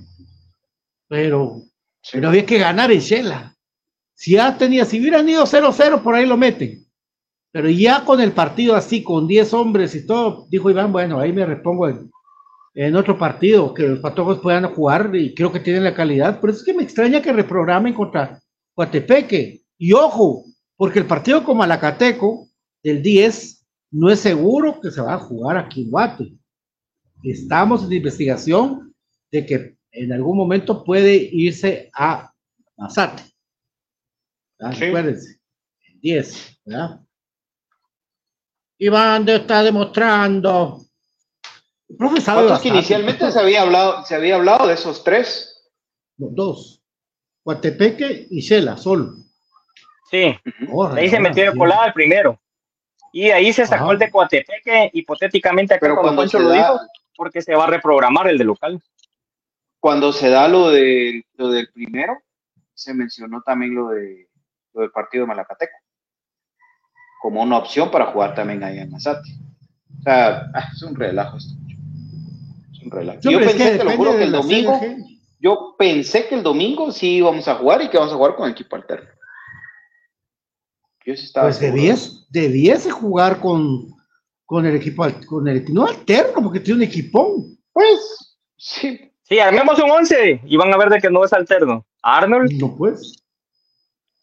Pero, 1.08 1.62
pero 2.12 2.30
había 2.30 2.45
que 2.45 2.58
ganar 2.58 2.91
en 2.91 3.00
Shela. 3.00 3.56
Si 4.14 4.32
ya 4.32 4.58
tenía, 4.58 4.86
si 4.86 5.00
hubieran 5.00 5.30
ido 5.30 5.45
0-0, 5.45 6.02
por 6.02 6.16
ahí 6.16 6.26
lo 6.26 6.38
meten. 6.38 6.86
Pero 7.52 7.70
ya 7.70 8.04
con 8.04 8.20
el 8.20 8.32
partido 8.32 8.76
así, 8.76 9.04
con 9.04 9.28
10 9.28 9.54
hombres 9.54 9.95
y 9.95 10.06
todo, 10.06 10.48
dijo 10.50 10.70
Iván, 10.70 10.91
bueno, 10.91 11.20
ahí 11.20 11.32
me 11.32 11.45
repongo 11.45 11.88
en, 11.88 12.12
en 12.74 12.95
otro 12.95 13.18
partido, 13.18 13.74
que 13.74 13.88
los 13.88 14.00
patojos 14.00 14.39
puedan 14.39 14.74
jugar 14.74 15.16
y 15.16 15.34
creo 15.34 15.52
que 15.52 15.60
tienen 15.60 15.84
la 15.84 15.95
calidad. 15.95 16.39
Por 16.39 16.50
eso 16.50 16.60
es 16.60 16.66
que 16.66 16.74
me 16.74 16.84
extraña 16.84 17.22
que 17.22 17.34
reprogramen 17.34 17.93
contra 17.93 18.39
Guatepeque. 18.76 19.64
Y 19.78 19.93
ojo, 19.93 20.45
porque 20.76 21.00
el 21.00 21.08
partido 21.08 21.43
con 21.43 21.58
Malacateco 21.58 22.48
del 22.84 23.02
10 23.02 23.66
no 23.91 24.10
es 24.10 24.20
seguro 24.20 24.80
que 24.80 24.91
se 24.91 25.02
va 25.02 25.16
a 25.16 25.20
jugar 25.20 25.58
aquí 25.58 25.84
en 25.84 25.89
Guate. 25.89 26.34
Estamos 27.24 27.84
en 27.84 27.93
investigación 27.93 28.93
de 29.32 29.46
que 29.46 29.78
en 29.92 30.14
algún 30.14 30.38
momento 30.38 30.84
puede 30.84 31.16
irse 31.16 31.90
a 31.94 32.32
Mazate. 32.78 33.24
Recuérdense, 34.60 35.40
el 35.88 36.00
10, 36.00 36.60
¿verdad? 36.66 37.02
Iván 38.80 39.28
está 39.28 39.64
demostrando 39.64 40.88
Profesor, 41.96 42.62
que 42.62 42.68
inicialmente 42.68 43.32
se 43.32 43.40
había 43.40 43.62
hablado, 43.62 44.04
se 44.04 44.16
había 44.16 44.36
hablado 44.36 44.68
de 44.68 44.74
esos 44.74 45.04
tres. 45.04 45.70
dos. 46.18 46.84
Guatepeque 47.44 48.28
y 48.30 48.42
Shela, 48.42 48.76
solo. 48.76 49.14
Sí. 50.10 50.38
ahí 50.96 51.10
se 51.10 51.20
metió 51.20 51.50
de 51.50 51.58
colada 51.58 51.88
el 51.88 51.94
primero. 51.94 52.40
Y 53.14 53.30
ahí 53.32 53.54
se 53.54 53.66
sacó 53.66 53.94
el 53.94 54.00
de 54.00 54.12
Coatepeque, 54.12 54.92
hipotéticamente, 54.94 55.74
acá 55.74 55.82
Pero 55.82 56.02
cuando 56.02 56.26
lo 56.26 56.52
dijo, 56.52 56.80
porque 57.16 57.42
se 57.42 57.56
va 57.56 57.64
a 57.64 57.68
reprogramar 57.68 58.28
el 58.28 58.38
de 58.38 58.44
local. 58.44 58.82
Cuando 59.80 60.12
se 60.12 60.30
da 60.30 60.48
lo, 60.48 60.70
de, 60.70 61.26
lo 61.36 61.50
del 61.50 61.70
primero, 61.72 62.18
se 62.74 62.94
mencionó 62.94 63.42
también 63.42 63.76
lo, 63.76 63.90
de, 63.90 64.28
lo 64.74 64.82
del 64.82 64.92
partido 64.92 65.24
de 65.24 65.28
Malacateco, 65.28 65.78
como 67.22 67.42
una 67.42 67.58
opción 67.58 67.92
para 67.92 68.08
jugar 68.08 68.36
también 68.36 68.64
ahí 68.64 68.80
en 68.80 68.92
Mazate. 68.92 69.30
O 70.00 70.02
sea, 70.02 70.50
ah, 70.54 70.70
es 70.74 70.82
un 70.84 70.96
relajo 70.96 71.38
esto 71.38 71.58
yo 73.22 73.40
pensé, 73.40 73.78
te 73.78 73.84
lo 73.84 73.92
juro, 73.92 74.18
que 74.18 74.24
el 74.24 74.32
domingo, 74.32 74.80
yo 75.40 75.76
pensé 75.78 76.28
que 76.28 76.36
el 76.36 76.44
domingo 76.44 76.92
sí 76.92 77.18
íbamos 77.18 77.48
a 77.48 77.56
jugar 77.56 77.82
y 77.82 77.90
que 77.90 77.98
vamos 77.98 78.14
a 78.14 78.18
jugar 78.18 78.36
con 78.36 78.50
equipo 78.50 78.76
alterno. 78.76 79.10
Yo 81.06 81.16
sí 81.16 81.26
estaba 81.26 81.48
pues 81.48 81.60
debiese, 81.60 82.12
debiese 82.30 82.92
jugar 82.92 83.40
con, 83.40 83.94
con 84.46 84.66
el 84.66 84.76
equipo, 84.76 85.06
con 85.26 85.48
el 85.48 85.64
no 85.74 85.86
alterno, 85.86 86.44
porque 86.44 86.60
tiene 86.60 86.80
un 86.80 86.84
equipón. 86.84 87.58
Pues, 87.72 88.38
sí. 88.58 89.12
Sí, 89.28 89.40
armemos 89.40 89.80
un 89.80 89.92
11 89.92 90.42
y 90.46 90.58
van 90.58 90.74
a 90.74 90.78
ver 90.78 90.90
de 90.90 91.00
que 91.00 91.10
no 91.10 91.26
es 91.26 91.34
alterno. 91.34 91.86
Arnold. 92.02 92.52
No, 92.54 92.76
pues. 92.78 93.24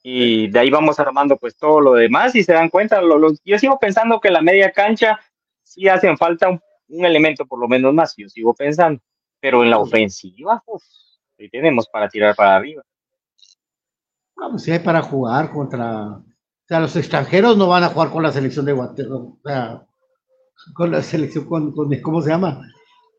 Y 0.02 0.48
de 0.48 0.58
ahí 0.58 0.70
vamos 0.70 0.98
armando 1.00 1.36
pues 1.36 1.56
todo 1.56 1.80
lo 1.80 1.94
demás 1.94 2.34
y 2.34 2.42
se 2.42 2.52
dan 2.52 2.68
cuenta, 2.68 3.00
yo 3.44 3.58
sigo 3.58 3.78
pensando 3.78 4.20
que 4.20 4.30
la 4.30 4.42
media 4.42 4.70
cancha 4.70 5.18
sí 5.62 5.88
hacen 5.88 6.18
falta 6.18 6.50
un 6.50 6.60
un 6.88 7.04
elemento 7.04 7.46
por 7.46 7.58
lo 7.58 7.68
menos 7.68 7.92
más, 7.94 8.14
yo 8.16 8.28
sigo 8.28 8.54
pensando. 8.54 9.00
Pero 9.40 9.62
en 9.62 9.70
la 9.70 9.78
ofensiva, 9.78 10.62
uff, 10.66 10.82
ahí 11.38 11.48
tenemos 11.50 11.88
para 11.88 12.08
tirar 12.08 12.34
para 12.34 12.56
arriba. 12.56 12.82
Vamos, 14.36 14.62
si 14.62 14.72
hay 14.72 14.78
para 14.78 15.02
jugar 15.02 15.50
contra. 15.50 16.16
O 16.16 16.66
sea, 16.66 16.80
los 16.80 16.96
extranjeros 16.96 17.56
no 17.56 17.68
van 17.68 17.84
a 17.84 17.88
jugar 17.88 18.10
con 18.10 18.22
la 18.22 18.32
selección 18.32 18.64
de 18.64 18.72
Guatemala. 18.72 19.16
O 19.16 19.38
sea, 19.44 19.86
con 20.74 20.90
la 20.90 21.02
selección, 21.02 21.44
con, 21.46 21.74
¿cómo 22.00 22.22
se 22.22 22.30
llama? 22.30 22.62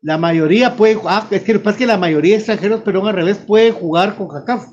La 0.02 0.18
mayoría 0.18 0.76
puede. 0.76 0.98
Ah, 1.04 1.26
es 1.30 1.42
que 1.42 1.52
lo 1.52 1.60
que 1.60 1.64
pasa 1.64 1.74
es 1.74 1.78
que 1.78 1.86
la 1.86 1.98
mayoría 1.98 2.32
de 2.32 2.38
extranjeros, 2.38 2.82
pero 2.84 3.06
al 3.06 3.14
revés, 3.14 3.38
puede 3.38 3.72
jugar 3.72 4.16
con 4.16 4.28
CACAF. 4.28 4.66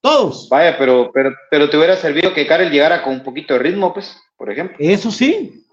Todos. 0.00 0.48
Vaya, 0.48 0.76
pero, 0.78 1.10
pero, 1.12 1.34
pero 1.50 1.68
te 1.68 1.76
hubiera 1.76 1.96
servido 1.96 2.32
que 2.32 2.46
Karel 2.46 2.70
llegara 2.70 3.02
con 3.02 3.14
un 3.14 3.22
poquito 3.24 3.54
de 3.54 3.60
ritmo, 3.60 3.92
pues, 3.92 4.16
por 4.36 4.50
ejemplo. 4.50 4.76
Eso 4.78 5.10
sí, 5.10 5.66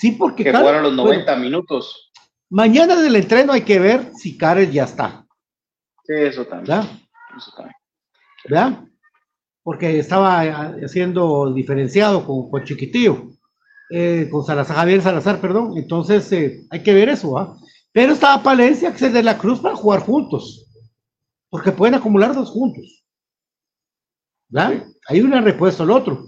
Sí, 0.00 0.12
porque. 0.12 0.44
Que 0.44 0.52
fueron 0.52 0.82
los 0.82 0.94
90 0.94 1.36
minutos. 1.36 2.10
Mañana 2.48 2.96
del 2.96 3.16
entreno 3.16 3.52
hay 3.52 3.60
que 3.62 3.78
ver 3.78 4.12
si 4.16 4.38
Karel 4.38 4.70
ya 4.72 4.84
está. 4.84 5.26
Sí, 6.04 6.14
eso 6.14 6.46
también. 6.46 6.78
¿Verdad? 6.78 6.90
Eso 7.36 7.52
también. 7.54 7.76
¿Verdad? 8.44 8.84
Porque 9.62 9.98
estaba 9.98 10.40
haciendo 10.82 11.52
diferenciado 11.52 12.24
con, 12.24 12.50
con 12.50 12.64
Chiquitillo. 12.64 13.28
Eh, 13.90 14.28
con 14.30 14.44
Salazar, 14.44 14.76
Javier 14.76 15.02
Salazar, 15.02 15.40
perdón. 15.40 15.76
Entonces, 15.76 16.30
eh, 16.32 16.64
hay 16.70 16.82
que 16.82 16.94
ver 16.94 17.08
eso, 17.08 17.36
¿ah? 17.36 17.58
Pero 17.92 18.12
estaba 18.12 18.42
Palencia, 18.42 18.94
que 18.94 19.06
es 19.06 19.12
de 19.12 19.22
la 19.22 19.36
Cruz, 19.36 19.60
para 19.60 19.74
jugar 19.74 20.00
juntos. 20.00 20.66
Porque 21.48 21.72
pueden 21.72 21.96
acumular 21.96 22.34
dos 22.34 22.50
juntos. 22.50 23.04
¿Verdad? 24.48 24.86
Hay 25.08 25.20
una 25.20 25.40
respuesta 25.40 25.82
al 25.82 25.90
otro. 25.90 26.26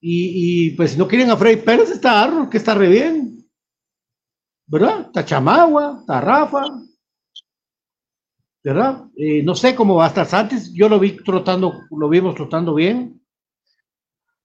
Y, 0.00 0.70
pues 0.72 0.92
si 0.92 0.98
no 0.98 1.08
quieren 1.08 1.30
a 1.30 1.36
Freddy 1.36 1.62
Pérez, 1.62 1.90
está 1.90 2.22
Arnold, 2.22 2.50
que 2.50 2.58
está 2.58 2.74
re 2.74 2.88
bien. 2.88 3.48
¿Verdad? 4.66 5.02
Está 5.02 5.24
Chamagua, 5.24 5.98
está 6.00 6.20
Rafa. 6.20 6.64
¿Verdad? 8.64 9.04
Eh, 9.16 9.42
no 9.44 9.54
sé 9.54 9.76
cómo 9.76 9.94
va 9.96 10.06
a 10.06 10.08
estar 10.08 10.26
Santos. 10.26 10.72
Yo 10.72 10.88
lo 10.88 10.98
vi 10.98 11.12
trotando, 11.12 11.72
lo 11.90 12.08
vimos 12.08 12.34
trotando 12.34 12.74
bien. 12.74 13.15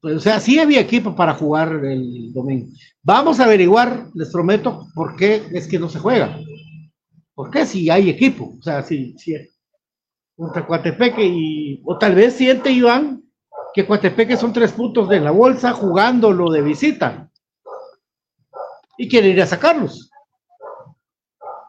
Pues, 0.01 0.15
o 0.15 0.19
sea, 0.19 0.39
sí 0.39 0.59
había 0.59 0.79
equipo 0.79 1.15
para 1.15 1.35
jugar 1.35 1.85
el 1.85 2.33
domingo. 2.33 2.71
Vamos 3.03 3.39
a 3.39 3.45
averiguar, 3.45 4.07
les 4.15 4.31
prometo, 4.31 4.87
por 4.95 5.15
qué 5.15 5.43
es 5.51 5.67
que 5.67 5.77
no 5.77 5.89
se 5.89 5.99
juega. 5.99 6.39
¿Por 7.35 7.51
qué 7.51 7.65
si 7.65 7.89
hay 7.89 8.09
equipo? 8.09 8.55
O 8.59 8.61
sea, 8.63 8.81
si, 8.81 9.15
si 9.17 9.35
contra 10.35 10.65
Coatepeque 10.65 11.23
y, 11.23 11.81
o 11.85 11.97
tal 11.99 12.15
vez 12.15 12.33
siente 12.33 12.71
Iván 12.71 13.23
que 13.73 13.85
Coatepeque 13.85 14.35
son 14.37 14.51
tres 14.51 14.71
puntos 14.71 15.07
de 15.07 15.19
la 15.19 15.31
bolsa 15.31 15.71
jugándolo 15.71 16.51
de 16.51 16.61
visita 16.61 17.29
y 18.97 19.07
quiere 19.07 19.29
ir 19.29 19.41
a 19.41 19.45
sacarlos. 19.45 20.09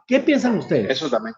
¿Qué 0.07 0.21
piensan 0.21 0.59
ustedes? 0.59 0.91
Eso 0.91 1.09
también. 1.09 1.35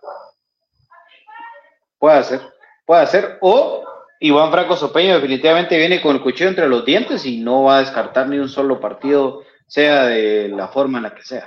Puede 1.99 2.23
ser, 2.23 2.41
puede 2.87 3.07
ser. 3.09 3.39
O 3.41 3.85
Iván 4.25 4.51
Franco 4.51 4.75
Sopeño 4.75 5.17
definitivamente 5.17 5.77
viene 5.77 6.01
con 6.01 6.17
el 6.17 6.23
cuchillo 6.23 6.49
entre 6.49 6.67
los 6.67 6.87
dientes 6.87 7.27
y 7.27 7.41
no 7.41 7.65
va 7.65 7.77
a 7.77 7.81
descartar 7.81 8.27
ni 8.27 8.39
un 8.39 8.49
solo 8.49 8.81
partido, 8.81 9.43
sea 9.67 10.07
de 10.07 10.49
la 10.49 10.69
forma 10.69 10.97
en 10.97 11.03
la 11.03 11.15
que 11.15 11.23
sea. 11.23 11.47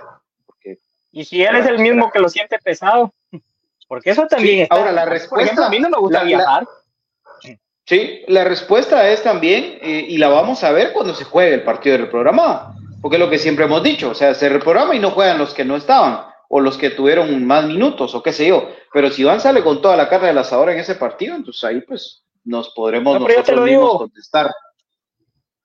y 1.11 1.25
si 1.25 1.41
él 1.41 1.55
es 1.55 1.65
el 1.65 1.79
mismo 1.79 2.11
que 2.11 2.19
lo 2.19 2.29
siente 2.29 2.59
pesado, 2.59 3.11
porque 3.87 4.11
eso 4.11 4.27
también 4.27 4.67
Ahora, 4.69 4.91
la 4.91 5.05
respuesta. 5.05 5.65
a 5.65 5.69
mí 5.71 5.79
no 5.79 5.89
me 5.89 5.97
gusta 5.97 6.23
viajar. 6.23 6.67
sí, 7.83 8.21
la 8.27 8.43
respuesta 8.43 9.09
es 9.09 9.23
también, 9.23 9.79
eh, 9.81 10.05
y 10.07 10.19
la 10.19 10.27
vamos 10.27 10.63
a 10.63 10.71
ver 10.71 10.93
cuando 10.93 11.15
se 11.15 11.23
juegue 11.23 11.55
el 11.55 11.63
partido 11.63 11.97
reprogramado, 11.97 12.75
porque 13.01 13.15
es 13.17 13.19
lo 13.19 13.31
que 13.31 13.39
siempre 13.39 13.65
hemos 13.65 13.81
dicho, 13.81 14.11
o 14.11 14.13
sea, 14.13 14.35
se 14.35 14.49
reprograma 14.49 14.93
y 14.93 14.99
no 14.99 15.09
juegan 15.09 15.39
los 15.39 15.55
que 15.55 15.65
no 15.65 15.77
estaban, 15.77 16.27
o 16.47 16.59
los 16.59 16.77
que 16.77 16.91
tuvieron 16.91 17.43
más 17.43 17.65
minutos, 17.65 18.13
o 18.13 18.21
qué 18.21 18.33
sé 18.33 18.49
yo, 18.49 18.69
pero 18.93 19.09
si 19.09 19.23
Iván 19.23 19.41
sale 19.41 19.63
con 19.63 19.81
toda 19.81 19.97
la 19.97 20.07
carne 20.09 20.31
la 20.31 20.41
asador 20.41 20.69
en 20.69 20.77
ese 20.77 20.93
partido, 20.93 21.35
entonces 21.35 21.63
ahí 21.63 21.81
pues 21.81 22.23
nos 22.47 22.69
podremos 22.69 23.19
nosotros 23.19 23.65
mismos 23.65 23.97
contestar. 23.97 24.51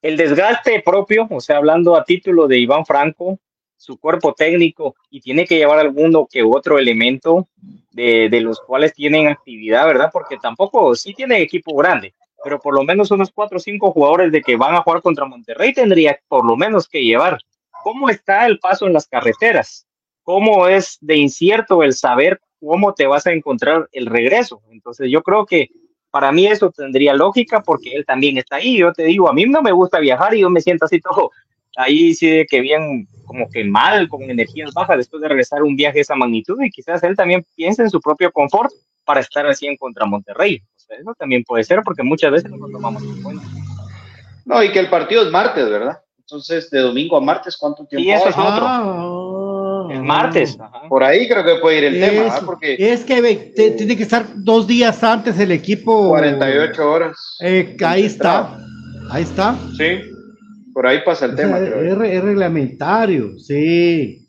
El 0.01 0.17
desgaste 0.17 0.81
propio, 0.81 1.27
o 1.29 1.39
sea, 1.39 1.57
hablando 1.57 1.95
a 1.95 2.03
título 2.03 2.47
de 2.47 2.59
Iván 2.59 2.85
Franco, 2.85 3.39
su 3.77 3.97
cuerpo 3.97 4.33
técnico 4.33 4.95
y 5.09 5.21
tiene 5.21 5.45
que 5.45 5.57
llevar 5.57 5.79
alguno 5.79 6.27
que 6.29 6.43
otro 6.43 6.77
elemento 6.77 7.47
de, 7.91 8.27
de, 8.29 8.41
los 8.41 8.59
cuales 8.59 8.93
tienen 8.93 9.27
actividad, 9.27 9.85
¿verdad? 9.85 10.09
Porque 10.11 10.37
tampoco, 10.37 10.93
sí 10.95 11.13
tiene 11.13 11.41
equipo 11.41 11.73
grande, 11.75 12.13
pero 12.43 12.59
por 12.59 12.75
lo 12.75 12.83
menos 12.83 13.11
unos 13.11 13.31
cuatro 13.31 13.57
o 13.57 13.61
cinco 13.61 13.91
jugadores 13.91 14.31
de 14.31 14.41
que 14.41 14.57
van 14.57 14.75
a 14.75 14.81
jugar 14.81 15.01
contra 15.01 15.25
Monterrey 15.25 15.73
tendría 15.73 16.19
por 16.27 16.45
lo 16.45 16.57
menos 16.57 16.87
que 16.87 17.03
llevar. 17.03 17.39
¿Cómo 17.83 18.09
está 18.09 18.45
el 18.45 18.59
paso 18.59 18.87
en 18.87 18.93
las 18.93 19.07
carreteras? 19.07 19.85
¿Cómo 20.23 20.67
es 20.67 20.97
de 21.01 21.15
incierto 21.15 21.83
el 21.83 21.93
saber 21.93 22.41
cómo 22.59 22.93
te 22.93 23.07
vas 23.07 23.25
a 23.27 23.33
encontrar 23.33 23.87
el 23.91 24.05
regreso? 24.05 24.61
Entonces 24.69 25.09
yo 25.09 25.21
creo 25.23 25.45
que 25.45 25.69
para 26.13 26.31
mí 26.31 26.45
eso 26.45 26.69
tendría 26.69 27.15
lógica 27.15 27.63
porque 27.63 27.91
él 27.95 28.05
también 28.05 28.37
está 28.37 28.57
ahí. 28.57 28.77
Yo 28.77 28.93
te 28.93 29.03
digo, 29.03 29.27
a 29.27 29.33
mí 29.33 29.47
no 29.47 29.63
me 29.63 29.71
gusta 29.71 29.99
viajar 29.99 30.35
y 30.35 30.41
yo 30.41 30.49
me 30.51 30.61
siento 30.61 30.85
así 30.85 31.01
todo 31.01 31.31
ahí 31.75 32.13
sí 32.13 32.29
de 32.29 32.45
que 32.45 32.61
bien 32.61 33.07
como 33.25 33.49
que 33.49 33.63
mal, 33.63 34.07
con 34.09 34.21
energías 34.21 34.71
bajas 34.73 34.97
después 34.97 35.21
de 35.21 35.29
regresar 35.29 35.63
un 35.63 35.75
viaje 35.75 35.95
de 35.95 36.01
esa 36.01 36.15
magnitud 36.15 36.61
y 36.61 36.69
quizás 36.69 37.01
él 37.03 37.15
también 37.15 37.43
piense 37.55 37.81
en 37.81 37.89
su 37.89 37.99
propio 37.99 38.31
confort 38.31 38.71
para 39.05 39.21
estar 39.21 39.47
así 39.47 39.65
en 39.65 39.75
contra 39.77 40.05
Monterrey. 40.05 40.61
O 40.75 40.79
sea, 40.79 40.97
eso 40.97 41.15
también 41.17 41.43
puede 41.43 41.63
ser 41.63 41.81
porque 41.83 42.03
muchas 42.03 42.31
veces 42.31 42.51
no 42.51 42.57
lo 42.57 42.71
tomamos 42.71 43.01
en 43.01 43.23
cuenta. 43.23 43.45
No, 44.45 44.61
y 44.61 44.71
que 44.71 44.79
el 44.79 44.89
partido 44.89 45.23
es 45.23 45.31
martes, 45.31 45.67
¿verdad? 45.67 45.99
Entonces, 46.19 46.69
de 46.69 46.79
domingo 46.79 47.17
a 47.17 47.21
martes, 47.21 47.57
¿cuánto 47.57 47.85
tiempo? 47.85 48.07
Y 48.07 48.11
eso 48.11 48.29
es 48.29 48.37
otro. 48.37 49.32
Ah, 49.89 49.93
el 49.93 50.03
martes. 50.03 50.57
Por 50.89 51.03
ahí 51.03 51.27
creo 51.27 51.43
que 51.43 51.55
puede 51.61 51.77
ir 51.79 51.83
el 51.85 51.99
tema, 51.99 52.39
porque... 52.45 52.75
Es 52.79 53.03
que 53.03 53.53
tiene 53.77 53.97
que 53.97 54.03
estar 54.03 54.25
dos 54.35 54.67
días 54.67 55.03
antes 55.03 55.39
el 55.39 55.51
equipo. 55.51 56.09
48 56.09 56.91
horas. 56.91 57.37
Eh, 57.41 57.75
ahí 57.85 58.05
está. 58.05 58.57
Ahí 59.09 59.23
está. 59.23 59.55
Sí. 59.77 60.01
Por 60.73 60.87
ahí 60.87 61.01
pasa 61.05 61.25
el 61.25 61.35
tema. 61.35 61.59
Es, 61.59 62.23
reglamentario, 62.23 63.37
sí. 63.37 64.27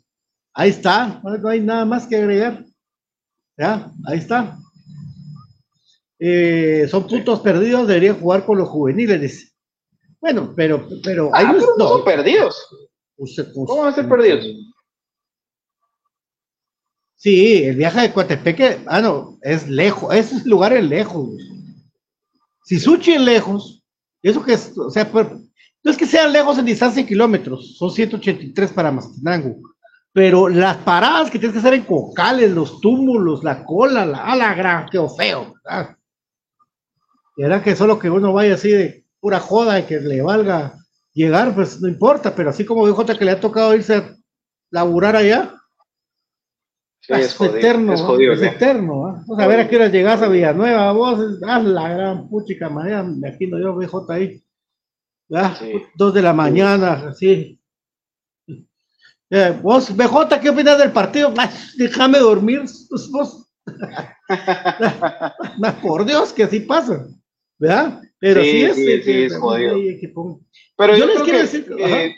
Ahí 0.53 0.69
está, 0.69 1.21
no 1.23 1.49
hay 1.49 1.59
nada 1.59 1.85
más 1.85 2.07
que 2.07 2.15
agregar. 2.15 2.63
Ya, 3.57 3.91
ahí 4.05 4.19
está. 4.19 4.57
Eh, 6.19 6.87
son 6.89 7.07
puntos 7.07 7.41
perdidos, 7.41 7.87
deberían 7.87 8.19
jugar 8.19 8.45
con 8.45 8.57
los 8.57 8.69
juveniles. 8.69 9.53
Bueno, 10.21 10.53
pero, 10.55 10.87
pero 11.03 11.29
ah, 11.33 11.39
hay 11.39 11.45
no, 11.77 11.87
son 11.87 12.05
perdidos. 12.05 12.55
¿Cómo 13.53 13.77
van 13.77 13.93
a 13.93 13.95
ser 13.95 14.07
perdidos? 14.07 14.45
Sí, 17.15 17.63
el 17.63 17.77
viaje 17.77 18.01
de 18.01 18.13
Coatepeque, 18.13 18.79
ah, 18.87 19.01
no, 19.01 19.37
es 19.41 19.67
lejos, 19.67 20.13
ese 20.13 20.47
lugar 20.47 20.73
es 20.73 20.83
lejos. 20.83 21.29
Si 22.65 22.79
Suchi 22.79 23.13
es 23.13 23.21
lejos, 23.21 23.83
eso 24.21 24.43
que 24.43 24.53
es, 24.53 24.77
o 24.77 24.89
sea, 24.89 25.09
no 25.13 25.91
es 25.91 25.97
que 25.97 26.05
sean 26.05 26.33
lejos 26.33 26.57
en 26.57 26.65
distancia 26.65 27.01
de 27.01 27.07
kilómetros, 27.07 27.77
son 27.77 27.91
183 27.91 28.73
para 28.73 28.91
Mazatenango, 28.91 29.57
pero 30.11 30.49
las 30.49 30.77
paradas 30.77 31.29
que 31.29 31.39
tienes 31.39 31.53
que 31.53 31.59
hacer 31.59 31.73
en 31.73 31.83
Cocales, 31.83 32.51
los 32.51 32.81
túmulos, 32.81 33.43
la 33.43 33.63
cola, 33.63 34.05
la 34.05 34.25
alagra, 34.25 34.87
qué 34.91 34.99
feo. 35.17 35.53
Y 37.37 37.43
era 37.43 37.61
que 37.61 37.75
solo 37.75 37.99
que 37.99 38.09
uno 38.09 38.33
vaya 38.33 38.55
así 38.55 38.69
de 38.69 39.05
pura 39.19 39.39
joda 39.39 39.79
y 39.79 39.83
que 39.83 39.99
le 39.99 40.21
valga 40.21 40.73
llegar, 41.13 41.53
pues 41.53 41.81
no 41.81 41.87
importa, 41.87 42.35
pero 42.35 42.49
así 42.49 42.65
como 42.65 42.87
dijo 42.87 43.05
que 43.05 43.25
le 43.25 43.31
ha 43.31 43.39
tocado 43.39 43.75
irse 43.75 43.95
a 43.95 44.15
laburar 44.71 45.15
allá, 45.15 45.53
es, 47.07 47.39
eterno, 47.41 47.93
es, 47.93 48.41
eterno. 48.41 49.01
Vamos 49.01 49.39
a 49.39 49.47
ver 49.47 49.59
a 49.59 49.67
qué 49.67 49.75
hora 49.75 49.87
llegas 49.87 50.21
a 50.21 50.27
Villanueva, 50.27 50.91
vos, 50.91 51.39
haz 51.47 51.63
la 51.63 51.89
gran 51.89 52.29
puchica 52.29 52.69
manera, 52.69 53.03
me 53.03 53.13
imagino 53.13 53.59
yo, 53.59 53.75
BJ 53.75 54.13
ahí. 54.13 54.41
Dos 55.95 56.13
de 56.13 56.21
la 56.21 56.33
mañana, 56.33 57.09
así. 57.09 57.59
Eh, 59.29 59.59
vos, 59.61 59.95
BJ, 59.95 60.39
¿qué 60.39 60.49
opinas 60.49 60.77
del 60.77 60.91
partido? 60.91 61.33
déjame 61.77 62.19
dormir, 62.19 62.63
vos. 63.11 63.41
Por 65.81 66.05
Dios, 66.05 66.31
que 66.31 66.43
así 66.43 66.59
pasa, 66.59 67.07
¿verdad? 67.57 68.01
Pero 68.19 68.41
sí, 68.41 68.63
es, 68.63 68.75
sí, 68.75 69.01
Pero 70.77 70.97
yo, 70.97 71.05
creo 71.05 71.23
que 71.23 71.31
decir, 71.31 71.75
eh, 71.77 72.13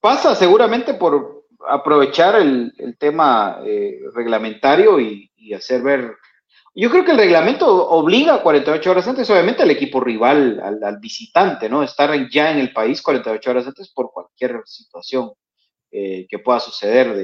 pasa 0.00 0.34
seguramente 0.34 0.94
por 0.94 1.39
aprovechar 1.68 2.36
el, 2.36 2.72
el 2.78 2.96
tema 2.96 3.60
eh, 3.64 4.00
reglamentario 4.14 4.98
y, 5.00 5.30
y 5.36 5.54
hacer 5.54 5.82
ver 5.82 6.16
yo 6.74 6.88
creo 6.88 7.04
que 7.04 7.10
el 7.10 7.18
reglamento 7.18 7.66
obliga 7.90 8.42
48 8.42 8.90
horas 8.90 9.08
antes, 9.08 9.28
obviamente, 9.28 9.62
al 9.62 9.70
equipo 9.70 10.00
rival, 10.00 10.60
al, 10.60 10.98
visitante, 11.00 11.68
¿no? 11.68 11.82
Estar 11.82 12.28
ya 12.30 12.52
en 12.52 12.58
el 12.58 12.72
país 12.72 13.02
48 13.02 13.50
horas 13.50 13.66
antes 13.66 13.90
por 13.92 14.12
cualquier 14.12 14.62
situación 14.64 15.32
eh, 15.90 16.26
que 16.28 16.38
pueda 16.38 16.60
suceder 16.60 17.14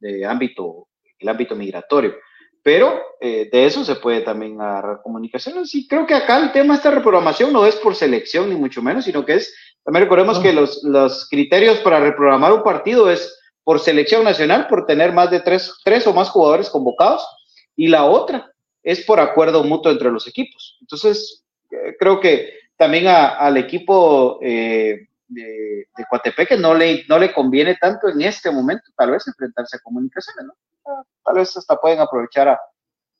de, 0.00 0.26
ámbito, 0.26 0.88
el 1.18 1.28
ámbito 1.28 1.56
migratorio. 1.56 2.14
Pero 2.62 3.00
eh, 3.20 3.48
de 3.50 3.66
eso 3.66 3.84
se 3.84 3.96
puede 3.96 4.20
también 4.20 4.60
agarrar 4.60 5.00
comunicaciones. 5.02 5.74
Y 5.74 5.88
creo 5.88 6.06
que 6.06 6.14
acá 6.14 6.38
el 6.38 6.52
tema 6.52 6.74
de 6.74 6.78
esta 6.78 6.90
reprogramación 6.90 7.52
no 7.54 7.64
es 7.64 7.76
por 7.76 7.94
selección, 7.94 8.50
ni 8.50 8.54
mucho 8.54 8.82
menos, 8.82 9.06
sino 9.06 9.24
que 9.24 9.36
es, 9.36 9.54
también 9.82 10.04
recordemos 10.04 10.38
que 10.38 10.52
los, 10.52 10.82
los 10.84 11.26
criterios 11.28 11.78
para 11.78 12.00
reprogramar 12.00 12.52
un 12.52 12.62
partido 12.62 13.10
es 13.10 13.38
por 13.64 13.80
selección 13.80 14.24
nacional, 14.24 14.68
por 14.68 14.86
tener 14.86 15.12
más 15.12 15.30
de 15.30 15.40
tres, 15.40 15.74
tres 15.84 16.06
o 16.06 16.12
más 16.12 16.30
jugadores 16.30 16.70
convocados. 16.70 17.26
Y 17.74 17.88
la 17.88 18.04
otra 18.04 18.52
es 18.82 19.04
por 19.04 19.18
acuerdo 19.18 19.64
mutuo 19.64 19.90
entre 19.90 20.10
los 20.10 20.28
equipos. 20.28 20.76
Entonces, 20.80 21.44
eh, 21.70 21.96
creo 21.98 22.20
que 22.20 22.52
también 22.76 23.06
al 23.08 23.56
equipo 23.56 24.38
eh, 24.42 25.08
de, 25.26 25.88
de, 25.96 26.04
Coatepeque 26.08 26.56
no 26.56 26.74
le, 26.74 27.04
no 27.08 27.18
le 27.18 27.32
conviene 27.32 27.76
tanto 27.76 28.08
en 28.08 28.20
este 28.20 28.50
momento, 28.50 28.90
tal 28.96 29.12
vez, 29.12 29.26
enfrentarse 29.26 29.76
a 29.76 29.80
comunicaciones, 29.80 30.44
¿no? 30.44 30.54
Ah, 30.86 31.02
tal 31.24 31.36
vez 31.36 31.56
hasta 31.56 31.76
pueden 31.76 32.00
aprovechar 32.00 32.48
a, 32.48 32.58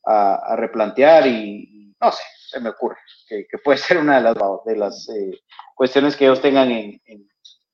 a, 0.05 0.57
replantear 0.57 1.27
y, 1.27 1.95
no 2.01 2.13
sé, 2.13 2.23
se 2.51 2.61
me 2.61 2.71
ocurre 2.71 2.99
que, 3.27 3.47
puede 3.63 3.79
ser 3.79 3.99
una 3.99 4.17
de 4.17 4.23
las, 4.23 4.37
de 4.67 4.77
las 4.77 5.09
eh, 5.09 5.41
cuestiones 5.75 6.17
que 6.17 6.25
ellos 6.25 6.41
tengan 6.41 6.71
en, 6.71 7.01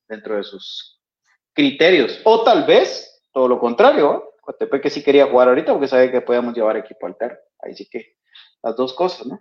dentro 0.09 0.37
de 0.37 0.45
sus 0.45 1.00
criterios. 1.55 2.21
O 2.25 2.43
tal 2.43 2.67
vez, 2.67 3.23
todo 3.33 3.49
lo 3.49 3.59
contrario, 3.59 4.25
Coatepeque 4.41 4.91
sí 4.91 5.03
quería 5.03 5.27
jugar 5.27 5.49
ahorita 5.49 5.73
porque 5.73 5.89
sabe 5.89 6.11
que 6.11 6.21
podíamos 6.21 6.55
llevar 6.55 6.77
equipo 6.77 7.07
alterno. 7.07 7.39
Ahí 7.61 7.75
sí 7.75 7.89
que 7.91 8.17
las 8.63 8.77
dos 8.77 8.95
cosas, 8.95 9.27
¿no? 9.27 9.41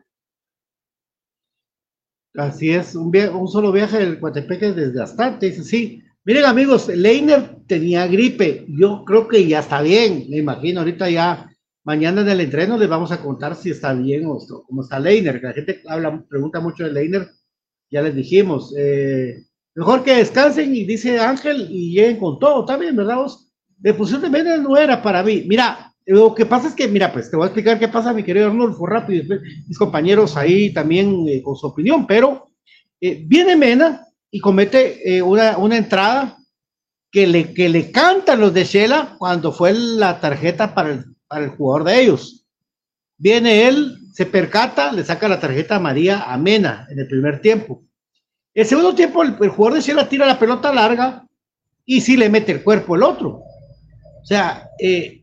Así 2.36 2.72
es, 2.72 2.96
un, 2.96 3.12
solo 3.48 3.72
viaje 3.72 3.98
del 3.98 4.20
Coatepeque 4.20 4.68
es 4.68 4.76
desgastante, 4.76 5.52
sí. 5.52 6.04
Miren 6.24 6.46
amigos, 6.46 6.88
Leiner 6.88 7.58
tenía 7.66 8.06
gripe, 8.06 8.66
yo 8.70 9.04
creo 9.04 9.28
que 9.28 9.48
ya 9.48 9.60
está 9.60 9.82
bien, 9.82 10.28
me 10.30 10.38
imagino, 10.38 10.82
ahorita 10.82 11.10
ya, 11.10 11.50
mañana 11.84 12.22
en 12.22 12.30
el 12.30 12.42
entreno 12.42 12.78
les 12.78 12.88
vamos 12.88 13.12
a 13.12 13.22
contar 13.22 13.56
si 13.56 13.72
está 13.72 13.94
bien 13.94 14.28
o 14.28 14.38
cómo 14.68 14.84
está 14.84 15.00
Leiner, 15.00 15.42
la 15.42 15.54
gente 15.54 15.82
habla, 15.88 16.24
pregunta 16.30 16.60
mucho 16.60 16.84
de 16.84 16.92
Leiner, 16.92 17.30
ya 17.90 18.04
les 18.04 18.14
dijimos, 18.14 18.76
eh, 18.78 19.44
mejor 19.80 20.04
que 20.04 20.16
descansen 20.16 20.76
y 20.76 20.84
dice 20.84 21.22
Ángel 21.22 21.68
y 21.70 21.94
lleguen 21.94 22.18
con 22.18 22.38
todo, 22.38 22.62
está 22.62 22.76
bien, 22.76 22.98
¿verdad 22.98 23.16
vos? 23.16 23.50
De 23.78 23.94
posición 23.94 24.22
de 24.22 24.30
menos 24.30 24.60
no 24.60 24.76
era 24.76 25.02
para 25.02 25.24
mí, 25.24 25.46
mira, 25.48 25.94
lo 26.06 26.36
que 26.36 26.46
pasa 26.46 26.68
es 26.68 26.74
que, 26.74 26.90
mira, 26.90 27.14
pues 27.14 27.32
te 27.32 27.38
voy 27.38 27.46
a 27.46 27.48
explicar 27.48 27.80
qué 27.80 27.88
pasa, 27.88 28.12
mi 28.12 28.24
querido 28.24 28.48
Arnulfo, 28.48 28.86
rápido, 28.86 29.40
mis 29.68 29.78
compañeros 29.78 30.36
ahí 30.36 30.74
también 30.74 31.26
eh, 31.30 31.42
con 31.42 31.56
su 31.56 31.68
opinión, 31.68 32.06
pero 32.06 32.52
eh, 33.00 33.24
viene 33.26 33.56
Mena 33.56 34.06
y 34.30 34.42
comete 34.42 35.16
eh, 35.16 35.22
una, 35.22 35.58
una, 35.58 35.78
entrada 35.78 36.38
que 37.10 37.26
le, 37.26 37.54
que 37.54 37.70
le 37.70 37.90
cantan 37.90 38.42
los 38.42 38.54
de 38.54 38.66
Shela 38.66 39.16
cuando 39.18 39.54
fue 39.54 39.74
la 39.74 40.20
tarjeta 40.20 40.76
para 40.76 40.92
el, 40.92 41.06
para 41.26 41.46
el 41.46 41.52
jugador 41.52 41.86
de 41.86 42.02
ellos. 42.02 42.46
Viene 43.18 43.70
él, 43.70 43.98
se 44.14 44.26
percata, 44.26 44.92
le 44.92 45.06
saca 45.06 45.30
la 45.30 45.40
tarjeta 45.40 45.78
a 45.78 45.80
María 45.80 46.24
a 46.24 46.38
Mena 46.38 46.86
en 46.90 47.00
el 47.00 47.08
primer 47.08 47.40
tiempo. 47.40 47.84
El 48.60 48.66
segundo 48.66 48.94
tiempo, 48.94 49.24
el, 49.24 49.38
el 49.40 49.50
jugador 49.52 49.76
de 49.76 49.86
Shela 49.86 50.10
tira 50.10 50.26
la 50.26 50.38
pelota 50.38 50.74
larga 50.74 51.26
y 51.86 52.02
sí 52.02 52.18
le 52.18 52.28
mete 52.28 52.52
el 52.52 52.62
cuerpo 52.62 52.94
el 52.94 53.04
otro. 53.04 53.42
O 54.22 54.26
sea, 54.26 54.70
eh, 54.78 55.22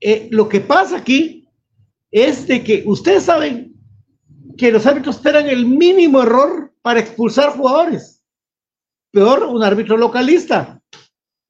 eh, 0.00 0.28
lo 0.30 0.48
que 0.48 0.60
pasa 0.60 0.98
aquí 0.98 1.48
es 2.12 2.46
de 2.46 2.62
que 2.62 2.84
ustedes 2.86 3.24
saben 3.24 3.74
que 4.56 4.70
los 4.70 4.86
árbitros 4.86 5.16
esperan 5.16 5.48
el 5.48 5.66
mínimo 5.66 6.22
error 6.22 6.72
para 6.80 7.00
expulsar 7.00 7.50
jugadores. 7.50 8.22
Peor, 9.10 9.42
un 9.42 9.64
árbitro 9.64 9.96
localista. 9.96 10.80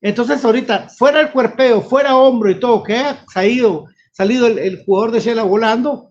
Entonces, 0.00 0.42
ahorita, 0.42 0.88
fuera 0.88 1.20
el 1.20 1.30
cuerpeo, 1.30 1.82
fuera 1.82 2.16
hombro 2.16 2.50
y 2.50 2.58
todo, 2.58 2.82
que 2.82 2.96
ha 2.96 3.26
salido, 3.30 3.84
salido 4.12 4.46
el, 4.46 4.82
jugador 4.82 5.10
de 5.10 5.20
Shela 5.20 5.42
volando, 5.42 6.07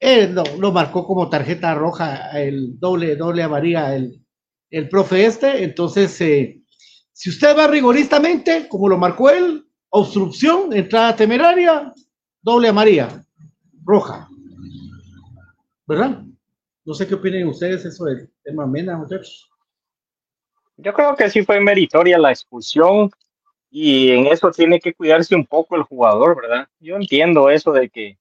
él 0.00 0.34
no, 0.34 0.44
lo 0.58 0.72
marcó 0.72 1.06
como 1.06 1.28
tarjeta 1.28 1.74
roja, 1.74 2.30
el 2.40 2.78
doble, 2.78 3.16
doble 3.16 3.42
amarilla, 3.42 3.94
el, 3.94 4.20
el 4.70 4.88
profe 4.88 5.26
este. 5.26 5.64
Entonces, 5.64 6.20
eh, 6.20 6.62
si 7.12 7.30
usted 7.30 7.56
va 7.56 7.66
rigoristamente, 7.66 8.68
como 8.68 8.88
lo 8.88 8.98
marcó 8.98 9.30
él, 9.30 9.66
obstrucción, 9.90 10.72
entrada 10.72 11.14
temeraria, 11.14 11.92
doble 12.42 12.68
amarilla, 12.68 13.24
roja. 13.84 14.28
¿Verdad? 15.86 16.24
No 16.84 16.94
sé 16.94 17.06
qué 17.06 17.14
opinan 17.14 17.48
ustedes 17.48 17.84
eso 17.84 18.04
del 18.04 18.30
tema 18.42 18.66
Mena, 18.66 18.96
muchachos. 18.96 19.48
Yo 20.76 20.92
creo 20.92 21.14
que 21.14 21.30
sí 21.30 21.44
fue 21.44 21.60
meritoria 21.60 22.18
la 22.18 22.30
expulsión 22.30 23.10
y 23.70 24.10
en 24.10 24.26
eso 24.26 24.50
tiene 24.50 24.80
que 24.80 24.92
cuidarse 24.92 25.34
un 25.34 25.46
poco 25.46 25.76
el 25.76 25.82
jugador, 25.82 26.36
¿verdad? 26.36 26.68
Yo 26.80 26.96
entiendo 26.96 27.48
eso 27.48 27.72
de 27.72 27.88
que 27.88 28.18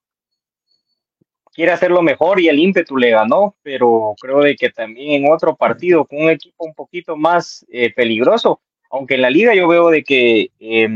quiere 1.54 1.72
hacerlo 1.72 2.02
mejor 2.02 2.40
y 2.40 2.48
el 2.48 2.60
ímpetu 2.60 2.98
le 2.98 3.12
ganó, 3.12 3.56
pero 3.62 4.16
creo 4.20 4.42
de 4.42 4.56
que 4.56 4.70
también 4.70 5.24
en 5.24 5.32
otro 5.32 5.56
partido 5.56 6.06
con 6.06 6.24
un 6.24 6.30
equipo 6.30 6.66
un 6.66 6.74
poquito 6.74 7.16
más 7.16 7.66
eh, 7.70 7.94
peligroso, 7.94 8.62
aunque 8.90 9.16
en 9.16 9.22
la 9.22 9.30
liga 9.30 9.54
yo 9.56 9.68
veo 9.68 9.90
de 9.90 10.04
que 10.04 10.52
eh, 10.60 10.90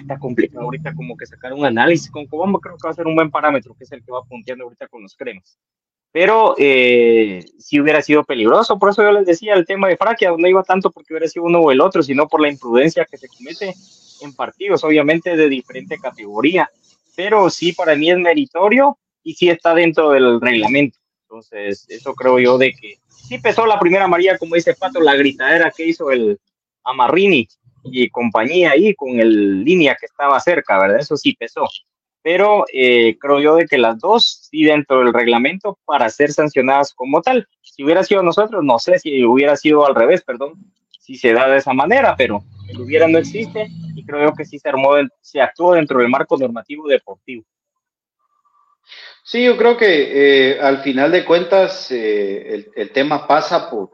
está 0.00 0.18
complicado 0.18 0.64
ahorita 0.64 0.94
como 0.94 1.16
que 1.16 1.26
sacar 1.26 1.52
un 1.52 1.64
análisis 1.64 2.10
con 2.10 2.26
Cobamba, 2.26 2.60
creo 2.60 2.76
que 2.76 2.86
va 2.86 2.90
a 2.90 2.94
ser 2.94 3.06
un 3.06 3.14
buen 3.14 3.30
parámetro, 3.30 3.74
que 3.76 3.84
es 3.84 3.92
el 3.92 4.04
que 4.04 4.12
va 4.12 4.24
punteando 4.24 4.64
ahorita 4.64 4.88
con 4.88 5.02
los 5.02 5.14
cremas. 5.16 5.58
Pero 6.12 6.54
eh, 6.58 7.44
si 7.58 7.80
hubiera 7.80 8.00
sido 8.00 8.22
peligroso, 8.22 8.78
por 8.78 8.90
eso 8.90 9.02
yo 9.02 9.10
les 9.10 9.26
decía 9.26 9.54
el 9.54 9.66
tema 9.66 9.88
de 9.88 9.96
Fraquia, 9.96 10.32
no 10.36 10.46
iba 10.46 10.62
tanto 10.62 10.92
porque 10.92 11.12
hubiera 11.12 11.26
sido 11.26 11.44
uno 11.44 11.58
o 11.58 11.72
el 11.72 11.80
otro, 11.80 12.04
sino 12.04 12.28
por 12.28 12.40
la 12.40 12.48
imprudencia 12.48 13.04
que 13.04 13.18
se 13.18 13.26
comete 13.26 13.74
en 14.22 14.32
partidos, 14.32 14.84
obviamente 14.84 15.36
de 15.36 15.48
diferente 15.48 15.98
categoría. 15.98 16.70
Pero 17.16 17.50
sí, 17.50 17.72
para 17.72 17.94
mí 17.94 18.10
es 18.10 18.18
meritorio 18.18 18.98
y 19.22 19.34
sí 19.34 19.48
está 19.48 19.74
dentro 19.74 20.10
del 20.10 20.40
reglamento. 20.40 20.98
Entonces, 21.22 21.86
eso 21.88 22.14
creo 22.14 22.38
yo 22.38 22.58
de 22.58 22.72
que 22.72 22.98
sí 23.08 23.38
pesó 23.38 23.66
la 23.66 23.78
primera 23.78 24.06
María, 24.06 24.38
como 24.38 24.54
dice 24.54 24.74
Pato, 24.74 25.00
la 25.00 25.16
gritadera 25.16 25.70
que 25.70 25.86
hizo 25.86 26.10
el 26.10 26.38
Amarrini, 26.84 27.48
y 27.84 28.08
compañía 28.10 28.72
ahí 28.72 28.94
con 28.94 29.20
el 29.20 29.62
línea 29.62 29.96
que 29.98 30.06
estaba 30.06 30.40
cerca, 30.40 30.78
¿verdad? 30.78 30.98
Eso 30.98 31.16
sí 31.16 31.34
pesó. 31.34 31.68
Pero 32.22 32.64
eh, 32.72 33.18
creo 33.20 33.40
yo 33.40 33.56
de 33.56 33.66
que 33.66 33.76
las 33.76 33.98
dos 33.98 34.48
sí 34.50 34.64
dentro 34.64 35.00
del 35.00 35.12
reglamento 35.12 35.78
para 35.84 36.08
ser 36.08 36.32
sancionadas 36.32 36.94
como 36.94 37.20
tal. 37.20 37.46
Si 37.60 37.84
hubiera 37.84 38.02
sido 38.02 38.22
nosotros, 38.22 38.64
no 38.64 38.78
sé 38.78 38.98
si 38.98 39.24
hubiera 39.24 39.56
sido 39.56 39.86
al 39.86 39.94
revés, 39.94 40.22
perdón, 40.22 40.54
si 41.04 41.16
se 41.16 41.34
da 41.34 41.46
de 41.50 41.58
esa 41.58 41.74
manera, 41.74 42.16
pero 42.16 42.42
el 42.66 42.80
hubiera 42.80 43.06
no 43.06 43.18
existe 43.18 43.68
y 43.94 44.06
creo 44.06 44.32
que 44.32 44.46
sí 44.46 44.58
se 44.58 44.70
armó, 44.70 44.92
se 45.20 45.38
actuó 45.38 45.74
dentro 45.74 45.98
del 45.98 46.08
marco 46.08 46.38
normativo 46.38 46.88
deportivo. 46.88 47.44
Sí, 49.22 49.44
yo 49.44 49.54
creo 49.58 49.76
que 49.76 50.52
eh, 50.54 50.60
al 50.60 50.78
final 50.78 51.12
de 51.12 51.26
cuentas 51.26 51.90
eh, 51.90 52.54
el, 52.54 52.70
el, 52.74 52.90
tema 52.90 53.26
pasa 53.28 53.68
por, 53.68 53.90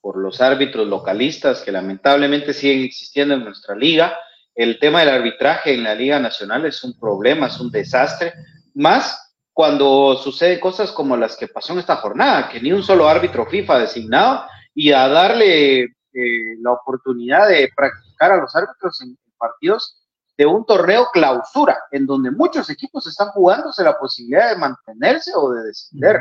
por 0.00 0.16
los 0.16 0.40
árbitros 0.40 0.86
localistas 0.86 1.60
que 1.60 1.72
lamentablemente 1.72 2.54
siguen 2.54 2.84
existiendo 2.84 3.34
en 3.34 3.44
nuestra 3.44 3.74
liga. 3.76 4.18
El 4.54 4.78
tema 4.78 5.00
del 5.00 5.10
arbitraje 5.10 5.74
en 5.74 5.82
la 5.82 5.94
Liga 5.94 6.18
Nacional 6.18 6.64
es 6.64 6.82
un 6.84 6.98
problema, 6.98 7.48
es 7.48 7.60
un 7.60 7.70
desastre, 7.70 8.32
más 8.72 9.34
cuando 9.52 10.16
suceden 10.16 10.58
cosas 10.58 10.90
como 10.90 11.18
las 11.18 11.36
que 11.36 11.48
pasó 11.48 11.74
en 11.74 11.80
esta 11.80 11.96
jornada, 11.96 12.48
que 12.48 12.60
ni 12.60 12.72
un 12.72 12.82
solo 12.82 13.06
árbitro 13.06 13.44
FIFA 13.44 13.80
designado 13.80 14.46
y 14.74 14.92
a 14.92 15.08
darle 15.08 15.95
eh, 16.16 16.56
la 16.60 16.72
oportunidad 16.72 17.48
de 17.48 17.68
practicar 17.76 18.32
a 18.32 18.36
los 18.38 18.54
árbitros 18.56 19.00
en 19.02 19.16
partidos 19.36 20.02
de 20.36 20.46
un 20.46 20.64
torneo 20.66 21.08
clausura, 21.12 21.78
en 21.90 22.06
donde 22.06 22.30
muchos 22.30 22.68
equipos 22.68 23.06
están 23.06 23.28
jugándose 23.28 23.82
la 23.82 23.98
posibilidad 23.98 24.50
de 24.50 24.56
mantenerse 24.56 25.32
o 25.34 25.50
de 25.50 25.64
descender. 25.64 26.20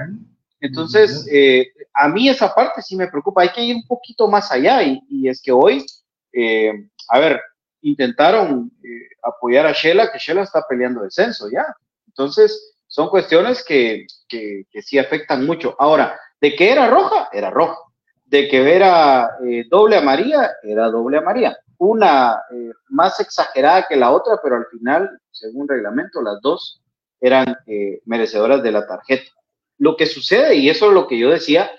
Entonces, 0.61 1.27
eh, 1.31 1.67
a 1.93 2.07
mí 2.07 2.29
esa 2.29 2.53
parte 2.53 2.81
sí 2.81 2.95
me 2.95 3.07
preocupa. 3.07 3.41
Hay 3.41 3.49
que 3.49 3.63
ir 3.63 3.75
un 3.75 3.85
poquito 3.85 4.27
más 4.27 4.51
allá 4.51 4.81
y, 4.83 5.27
es 5.27 5.41
que 5.41 5.51
hoy, 5.51 5.85
eh, 6.31 6.71
a 7.09 7.19
ver, 7.19 7.41
intentaron 7.81 8.71
eh, 8.83 9.07
apoyar 9.21 9.65
a 9.65 9.73
Shela, 9.73 10.11
que 10.11 10.17
Shela 10.17 10.43
está 10.43 10.65
peleando 10.67 11.03
descenso 11.03 11.49
ya. 11.49 11.65
Entonces, 12.07 12.73
son 12.87 13.09
cuestiones 13.09 13.63
que, 13.63 14.07
que, 14.29 14.65
sí 14.81 14.97
afectan 14.97 15.45
mucho. 15.45 15.75
Ahora, 15.77 16.17
de 16.39 16.55
que 16.55 16.71
era 16.71 16.87
roja, 16.87 17.29
era 17.33 17.49
roja. 17.49 17.77
De 18.25 18.47
que 18.47 18.75
era 18.75 19.37
doble 19.69 19.97
amarilla, 19.97 20.51
era 20.63 20.89
doble 20.89 21.17
amarilla. 21.17 21.57
Una 21.77 22.41
más 22.89 23.19
exagerada 23.19 23.85
que 23.87 23.95
la 23.95 24.11
otra, 24.11 24.39
pero 24.41 24.55
al 24.55 24.65
final, 24.67 25.09
según 25.31 25.67
reglamento, 25.67 26.21
las 26.21 26.41
dos 26.41 26.81
eran 27.21 27.57
merecedoras 28.05 28.63
de 28.63 28.71
la 28.71 28.87
tarjeta. 28.87 29.31
Lo 29.77 29.95
que 29.95 30.05
sucede, 30.05 30.55
y 30.55 30.69
eso 30.69 30.87
es 30.87 30.93
lo 30.93 31.07
que 31.07 31.17
yo 31.17 31.29
decía, 31.29 31.69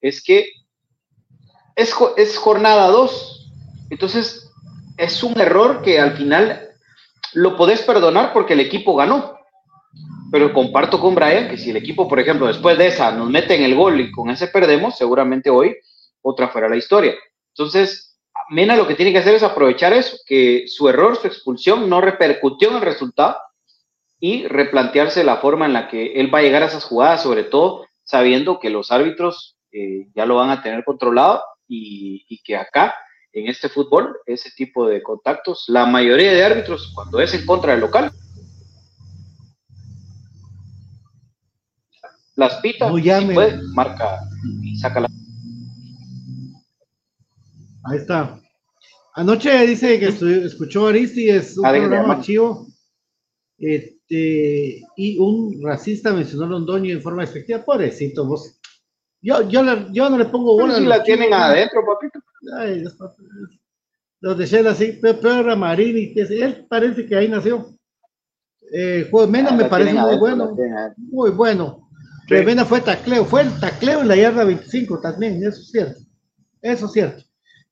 es 0.00 0.22
que 0.22 0.50
es, 1.74 1.94
es 2.16 2.38
jornada 2.38 2.88
2. 2.88 3.52
Entonces, 3.90 4.50
es 4.96 5.22
un 5.22 5.38
error 5.38 5.82
que 5.82 6.00
al 6.00 6.16
final 6.16 6.70
lo 7.34 7.56
podés 7.56 7.82
perdonar 7.82 8.32
porque 8.32 8.54
el 8.54 8.60
equipo 8.60 8.96
ganó. 8.96 9.36
Pero 10.32 10.52
comparto 10.52 11.00
con 11.00 11.14
Brian 11.14 11.48
que 11.48 11.56
si 11.56 11.70
el 11.70 11.76
equipo, 11.76 12.08
por 12.08 12.18
ejemplo, 12.18 12.46
después 12.46 12.76
de 12.76 12.88
esa 12.88 13.12
nos 13.12 13.30
mete 13.30 13.54
en 13.54 13.62
el 13.62 13.74
gol 13.74 14.00
y 14.00 14.10
con 14.10 14.30
ese 14.30 14.48
perdemos, 14.48 14.96
seguramente 14.96 15.50
hoy 15.50 15.76
otra 16.26 16.48
fuera 16.48 16.68
la 16.68 16.76
historia. 16.76 17.14
Entonces, 17.54 18.18
Mena 18.50 18.76
lo 18.76 18.86
que 18.86 18.94
tiene 18.94 19.12
que 19.12 19.18
hacer 19.18 19.34
es 19.34 19.42
aprovechar 19.42 19.92
eso, 19.92 20.18
que 20.26 20.64
su 20.66 20.88
error, 20.88 21.16
su 21.16 21.26
expulsión 21.26 21.88
no 21.88 22.00
repercutió 22.00 22.70
en 22.70 22.76
el 22.76 22.82
resultado 22.82 23.38
y 24.20 24.46
replantearse 24.46 25.24
la 25.24 25.38
forma 25.38 25.66
en 25.66 25.72
la 25.72 25.88
que 25.88 26.20
él 26.20 26.32
va 26.32 26.38
a 26.38 26.42
llegar 26.42 26.62
a 26.62 26.66
esas 26.66 26.84
jugadas, 26.84 27.22
sobre 27.22 27.44
todo 27.44 27.86
sabiendo 28.04 28.60
que 28.60 28.70
los 28.70 28.92
árbitros 28.92 29.56
eh, 29.72 30.08
ya 30.14 30.26
lo 30.26 30.36
van 30.36 30.50
a 30.50 30.62
tener 30.62 30.84
controlado 30.84 31.42
y, 31.66 32.40
que 32.44 32.56
acá, 32.56 32.94
en 33.32 33.48
este 33.48 33.68
fútbol, 33.68 34.16
ese 34.26 34.50
tipo 34.52 34.86
de 34.86 35.02
contactos, 35.02 35.64
la 35.68 35.86
mayoría 35.86 36.32
de 36.32 36.44
árbitros, 36.44 36.92
cuando 36.94 37.20
es 37.20 37.34
en 37.34 37.44
contra 37.44 37.72
del 37.72 37.80
local, 37.80 38.12
las 42.36 42.56
pitas, 42.56 42.92
si 42.94 43.26
puede, 43.34 43.60
marca 43.74 44.20
y 44.62 44.76
saca 44.76 45.00
la. 45.00 45.08
Ahí 47.88 47.98
está. 47.98 48.40
Anoche 49.14 49.66
dice 49.66 49.98
que 49.98 50.08
escuchó 50.44 50.88
Aristi, 50.88 51.30
es 51.30 51.56
un 51.56 51.62
programa 51.62 52.20
chivo. 52.20 52.66
Este, 53.58 54.82
y 54.96 55.18
un 55.18 55.62
racista 55.62 56.12
mencionó 56.12 56.44
a 56.44 56.48
Londoño 56.48 56.92
en 56.92 57.02
forma 57.02 57.24
efectiva, 57.24 57.64
pobrecito 57.64 58.26
vos. 58.26 58.60
Yo, 59.22 59.48
yo, 59.48 59.62
yo 59.92 60.10
no 60.10 60.18
le 60.18 60.26
pongo 60.26 60.54
bola. 60.54 60.76
si 60.76 60.84
la 60.84 61.02
tienen 61.02 61.32
adentro, 61.32 61.82
papito. 61.86 62.20
Ay, 62.58 62.84
los 64.20 64.38
de 64.38 64.46
Shell 64.46 64.66
así, 64.66 64.98
Pedro 65.00 65.56
Marini, 65.56 66.12
él 66.14 66.66
parece 66.68 67.06
que 67.06 67.16
ahí 67.16 67.28
nació. 67.28 67.70
Eh, 68.72 69.08
juego 69.10 69.30
menos 69.30 69.52
ah, 69.52 69.56
me 69.56 69.64
parece 69.64 69.94
muy 69.94 70.18
bueno. 70.18 70.56
Muy 70.96 71.30
bueno. 71.30 71.88
Tremenda 72.26 72.64
fue 72.64 72.80
tacleo, 72.80 73.24
fue 73.24 73.42
el 73.42 73.60
tacleo 73.60 74.00
en 74.00 74.08
la 74.08 74.16
yarda 74.16 74.44
25 74.44 75.00
también, 75.00 75.36
eso 75.44 75.60
es 75.60 75.70
cierto. 75.70 76.00
Eso 76.60 76.86
es 76.86 76.92
cierto. 76.92 77.22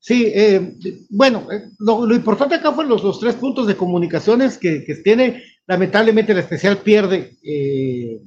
Sí, 0.06 0.30
eh, 0.34 0.76
bueno, 1.08 1.50
eh, 1.50 1.70
lo, 1.78 2.14
importante 2.14 2.56
acá 2.56 2.72
fueron 2.72 2.90
los, 2.90 3.02
los, 3.02 3.18
tres 3.18 3.36
puntos 3.36 3.66
de 3.66 3.74
comunicaciones 3.74 4.58
que, 4.58 4.84
que 4.84 4.96
tiene. 4.96 5.42
Lamentablemente 5.66 6.32
el 6.32 6.40
especial 6.40 6.76
pierde 6.76 7.38
eh, 7.42 8.20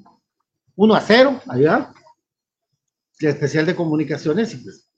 1 0.75 0.95
a 0.95 1.01
0 1.01 1.41
allá. 1.47 1.93
El 3.19 3.28
especial 3.28 3.67
de 3.67 3.75
comunicaciones, 3.75 4.55
y 4.55 4.57
pues 4.57 4.89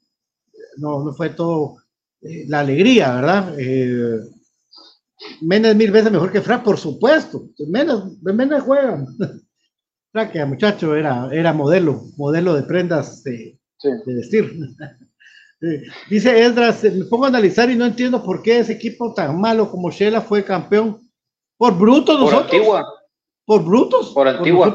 no, 0.78 1.04
no 1.04 1.14
fue 1.14 1.32
todo 1.32 1.80
eh, 2.22 2.46
la 2.48 2.62
alegría, 2.62 3.14
¿verdad? 3.14 3.56
Eh, 3.60 4.22
Menes 5.42 5.76
mil 5.76 5.92
veces 5.92 6.14
mejor 6.14 6.32
que 6.32 6.40
Fra, 6.40 6.64
por 6.64 6.78
supuesto. 6.78 7.50
Menos, 7.68 8.22
Menes 8.22 8.64
juega. 8.64 9.06
Fra 10.14 10.32
que 10.32 10.46
muchacho 10.46 10.96
era, 10.96 11.28
era 11.34 11.52
modelo, 11.52 12.06
modelo 12.16 12.54
de 12.54 12.64
prendas 12.64 13.22
de, 13.24 13.60
de 13.84 14.14
vestir. 14.14 14.50
Dice 16.10 16.42
Esdras, 16.42 16.84
me 16.84 17.06
pongo 17.06 17.26
a 17.26 17.28
analizar 17.28 17.70
y 17.70 17.76
no 17.76 17.86
entiendo 17.86 18.24
por 18.24 18.42
qué 18.42 18.60
ese 18.60 18.74
equipo 18.74 19.14
tan 19.14 19.40
malo 19.40 19.70
como 19.70 19.92
Shela 19.92 20.22
fue 20.22 20.44
campeón. 20.44 21.02
Por 21.58 21.78
brutos 21.78 22.18
nosotros. 22.18 22.48
Por 22.48 22.56
Antigua. 22.56 22.94
Por 23.46 23.66
brutos. 23.66 24.10
Por 24.14 24.28
Antigua. 24.28 24.74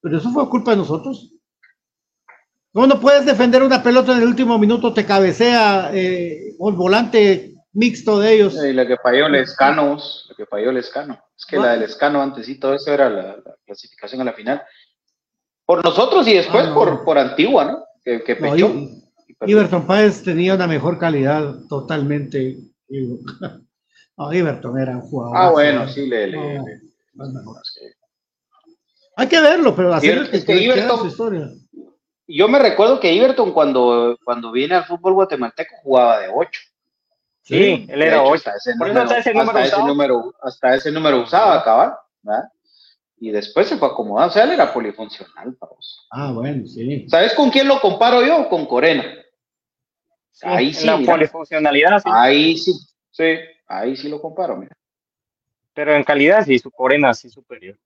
pero 0.00 0.16
eso 0.16 0.30
fue 0.30 0.48
culpa 0.48 0.70
de 0.70 0.78
nosotros. 0.78 1.32
¿Cómo 2.72 2.86
no 2.86 2.98
puedes 2.98 3.26
defender 3.26 3.62
una 3.62 3.82
pelota 3.82 4.12
en 4.12 4.22
el 4.22 4.28
último 4.28 4.58
minuto? 4.58 4.94
Te 4.94 5.04
cabecea 5.04 5.90
eh, 5.92 6.54
el 6.58 6.74
volante 6.74 7.54
mixto 7.74 8.18
de 8.18 8.32
ellos. 8.32 8.54
Y 8.64 8.72
la 8.72 8.86
que 8.86 8.96
falló 8.96 9.26
el 9.26 9.34
Escano, 9.34 9.98
la 10.28 10.34
que 10.34 10.46
falló 10.46 10.70
el 10.70 10.78
Escano. 10.78 11.22
Es 11.36 11.44
que 11.44 11.58
la 11.58 11.72
del 11.72 11.82
Escano 11.82 12.22
antes 12.22 12.48
y 12.48 12.58
todo 12.58 12.74
eso 12.74 12.90
era 12.90 13.10
la, 13.10 13.36
clasificación 13.66 14.22
a 14.22 14.24
la 14.24 14.32
final. 14.32 14.62
Por 15.66 15.84
nosotros 15.84 16.26
y 16.26 16.34
después 16.34 16.66
ah, 16.68 16.74
por, 16.74 17.04
por 17.04 17.18
Antigua, 17.18 17.64
¿no? 17.66 17.84
Que, 18.02 18.22
que 18.22 18.36
pechó. 18.36 18.72
Iberton 19.46 19.86
Páez 19.86 20.22
tenía 20.22 20.54
una 20.54 20.66
mejor 20.66 20.98
calidad 20.98 21.54
totalmente. 21.68 22.58
No, 24.14 24.30
Iberton 24.30 24.78
era 24.78 24.92
un 24.92 25.00
jugador. 25.00 25.36
Ah, 25.38 25.50
bueno, 25.50 25.88
sí, 25.88 26.06
le. 26.06 26.26
le, 26.26 26.60
Hay 29.16 29.26
que 29.26 29.40
verlo, 29.40 29.74
pero 29.74 29.94
así 29.94 30.10
es 30.10 30.44
que, 30.44 30.54
Iberton, 30.54 30.98
su 31.00 31.06
historia. 31.06 31.48
Yo 32.28 32.46
me 32.46 32.58
recuerdo 32.58 33.00
que 33.00 33.10
Iberton, 33.10 33.52
cuando, 33.52 34.18
cuando 34.22 34.52
viene 34.52 34.74
al 34.74 34.84
fútbol 34.84 35.14
guatemalteco, 35.14 35.76
jugaba 35.82 36.20
de 36.20 36.28
8. 36.28 36.60
Sí, 37.40 37.86
él 37.88 38.02
era 38.02 38.22
8. 38.22 38.34
Hasta 38.34 38.52
ese, 38.54 38.76
número, 38.76 39.00
hasta, 39.00 39.18
ese 39.18 39.32
número, 39.32 39.58
ese 39.58 39.78
número, 39.78 40.34
hasta 40.42 40.74
ese 40.74 40.92
número 40.92 41.22
usaba, 41.22 41.64
cabal. 41.64 41.94
¿verdad? 42.20 42.44
y 43.22 43.30
después 43.30 43.68
se 43.68 43.76
fue 43.76 43.86
acomodando. 43.86 44.30
O 44.30 44.32
sea, 44.32 44.42
él 44.42 44.50
era 44.50 44.72
polifuncional, 44.72 45.56
vos. 45.60 46.06
Ah, 46.10 46.32
bueno, 46.32 46.66
sí. 46.66 47.08
¿Sabes 47.08 47.34
con 47.34 47.50
quién 47.50 47.68
lo 47.68 47.80
comparo 47.80 48.20
yo? 48.26 48.48
Con 48.48 48.66
Corena 48.66 49.21
ahí 50.42 50.72
sí. 50.72 50.86
La 50.86 50.98
polifuncionalidad, 50.98 52.02
sí. 52.02 52.10
Ahí 52.12 52.56
sí, 52.56 52.72
sí, 53.10 53.34
ahí 53.66 53.96
sí 53.96 54.08
lo 54.08 54.20
comparo, 54.20 54.56
mira. 54.56 54.74
Pero 55.74 55.94
en 55.94 56.04
calidad 56.04 56.44
sí, 56.44 56.58
su 56.58 56.70
Corena 56.70 57.14
sí 57.14 57.30
superior. 57.30 57.76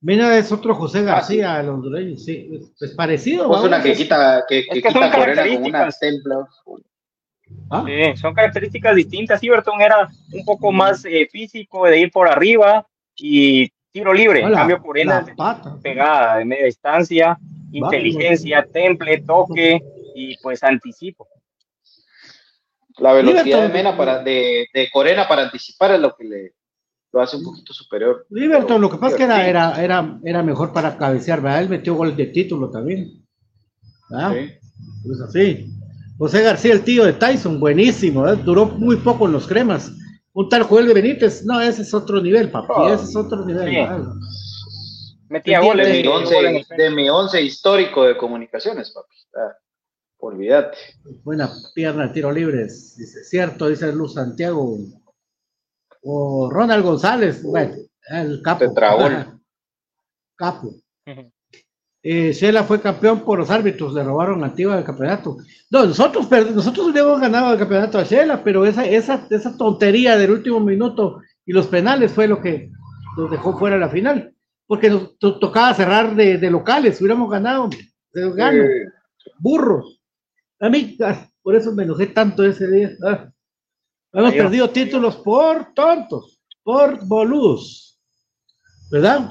Mira, 0.00 0.36
es 0.36 0.52
otro 0.52 0.74
José 0.74 1.02
García, 1.02 1.58
el 1.60 1.68
hondureño, 1.68 2.16
sí, 2.16 2.60
es, 2.80 2.90
parecido. 2.92 3.54
Es 3.56 3.62
una 3.62 3.82
que 3.82 3.94
quita, 3.94 4.44
que, 4.48 4.64
que, 4.66 4.82
quita 4.82 5.10
Corena 5.10 5.42
con 5.42 5.64
una 5.64 5.90
templa. 5.90 6.46
¿Ah? 7.70 7.84
Sí, 7.86 8.16
son 8.16 8.34
características 8.34 8.94
distintas. 8.96 9.42
Iberton 9.42 9.80
era 9.80 10.08
un 10.32 10.44
poco 10.44 10.72
más 10.72 11.04
eh, 11.04 11.28
físico, 11.30 11.86
de 11.86 12.00
ir 12.00 12.10
por 12.10 12.28
arriba 12.28 12.86
y 13.16 13.70
tiro 13.90 14.12
libre. 14.12 14.42
en 14.42 14.52
cambio, 14.52 14.82
Corena 14.82 15.24
pegada 15.82 16.38
de 16.38 16.44
media 16.44 16.66
distancia, 16.66 17.38
inteligencia, 17.72 18.66
temple, 18.70 19.22
toque 19.22 19.80
y 20.16 20.36
pues 20.38 20.62
anticipo. 20.64 21.28
La 22.98 23.12
velocidad 23.12 23.62
de 23.62 23.68
Mena 23.68 23.96
para, 23.96 24.22
de, 24.22 24.66
de, 24.72 24.90
Corena 24.90 25.28
para 25.28 25.42
anticipar 25.42 25.92
es 25.92 26.00
lo 26.00 26.16
que 26.16 26.24
le 26.24 26.54
lo 27.12 27.20
hace 27.20 27.36
un 27.36 27.44
poquito 27.44 27.72
superior. 27.72 28.26
Liberton, 28.30 28.80
lo 28.80 28.90
que 28.90 28.98
pasa 28.98 29.12
es 29.12 29.16
que 29.16 29.24
era, 29.24 29.46
era, 29.46 29.82
era, 29.82 30.18
era 30.24 30.42
mejor 30.42 30.72
para 30.72 30.96
cabecear, 30.98 31.40
¿verdad? 31.40 31.62
Él 31.62 31.68
metió 31.68 31.94
gol 31.94 32.16
de 32.16 32.26
título 32.26 32.70
también. 32.70 33.24
¿verdad? 34.10 34.34
Pues 35.04 35.20
así. 35.20 35.66
José 36.18 36.42
García, 36.42 36.72
el 36.72 36.82
tío 36.82 37.04
de 37.04 37.12
Tyson, 37.12 37.60
buenísimo, 37.60 38.22
¿verdad? 38.22 38.42
duró 38.42 38.66
muy 38.66 38.96
poco 38.96 39.26
en 39.26 39.32
los 39.32 39.46
cremas. 39.46 39.92
Un 40.32 40.48
tal 40.48 40.64
Joel 40.64 40.88
de 40.88 40.94
Benítez, 40.94 41.44
no, 41.44 41.60
ese 41.60 41.82
es 41.82 41.94
otro 41.94 42.20
nivel, 42.20 42.50
papi, 42.50 42.72
oh, 42.74 42.92
ese 42.92 43.04
es 43.04 43.16
otro 43.16 43.44
nivel. 43.44 43.86
Metía 45.28 45.60
goles 45.60 45.88
de, 45.88 46.64
de 46.76 46.90
mi 46.90 47.08
once 47.08 47.40
histórico 47.40 48.04
de 48.04 48.16
comunicaciones, 48.16 48.90
papi. 48.90 49.16
Olvídate. 50.18 50.78
Buena 51.24 51.50
pierna, 51.74 52.12
tiro 52.12 52.32
libres. 52.32 52.96
Dice, 52.96 53.24
cierto, 53.24 53.68
dice 53.68 53.92
Luz 53.92 54.14
Santiago. 54.14 54.78
O 56.02 56.50
Ronald 56.50 56.84
González, 56.84 57.42
bueno, 57.42 57.74
el 58.08 58.40
capo. 58.42 58.74
capo. 60.36 60.74
Eh, 62.08 62.32
Shela 62.32 62.62
fue 62.62 62.80
campeón 62.80 63.24
por 63.24 63.40
los 63.40 63.50
árbitros, 63.50 63.92
le 63.92 64.04
robaron 64.04 64.44
activa 64.44 64.76
del 64.76 64.84
campeonato. 64.84 65.38
No, 65.70 65.86
nosotros, 65.86 66.30
nosotros 66.54 66.94
le 66.94 67.00
hemos 67.00 67.20
ganado 67.20 67.52
el 67.52 67.58
campeonato 67.58 67.98
a 67.98 68.04
Shela, 68.04 68.44
pero 68.44 68.64
esa, 68.64 68.86
esa, 68.86 69.26
esa 69.28 69.56
tontería 69.56 70.16
del 70.16 70.30
último 70.30 70.60
minuto 70.60 71.20
y 71.44 71.52
los 71.52 71.66
penales 71.66 72.12
fue 72.12 72.28
lo 72.28 72.40
que 72.40 72.70
nos 73.16 73.30
dejó 73.30 73.58
fuera 73.58 73.74
de 73.74 73.80
la 73.80 73.88
final. 73.88 74.32
Porque 74.68 74.90
nos 74.90 75.18
tocaba 75.18 75.74
cerrar 75.74 76.14
de, 76.14 76.38
locales, 76.50 77.00
hubiéramos 77.00 77.30
ganado. 77.30 77.70
Gano. 78.12 78.64
Burros. 79.38 79.95
A 80.60 80.68
mí, 80.68 80.96
ah, 81.02 81.28
por 81.42 81.54
eso 81.54 81.72
me 81.72 81.84
enojé 81.84 82.06
tanto 82.06 82.44
ese 82.44 82.68
día. 82.68 82.90
Ah. 83.04 83.30
Hemos 84.12 84.32
perdido 84.32 84.70
títulos 84.70 85.16
por 85.16 85.74
tontos, 85.74 86.40
por 86.62 87.04
boludos. 87.06 87.98
¿Verdad? 88.90 89.30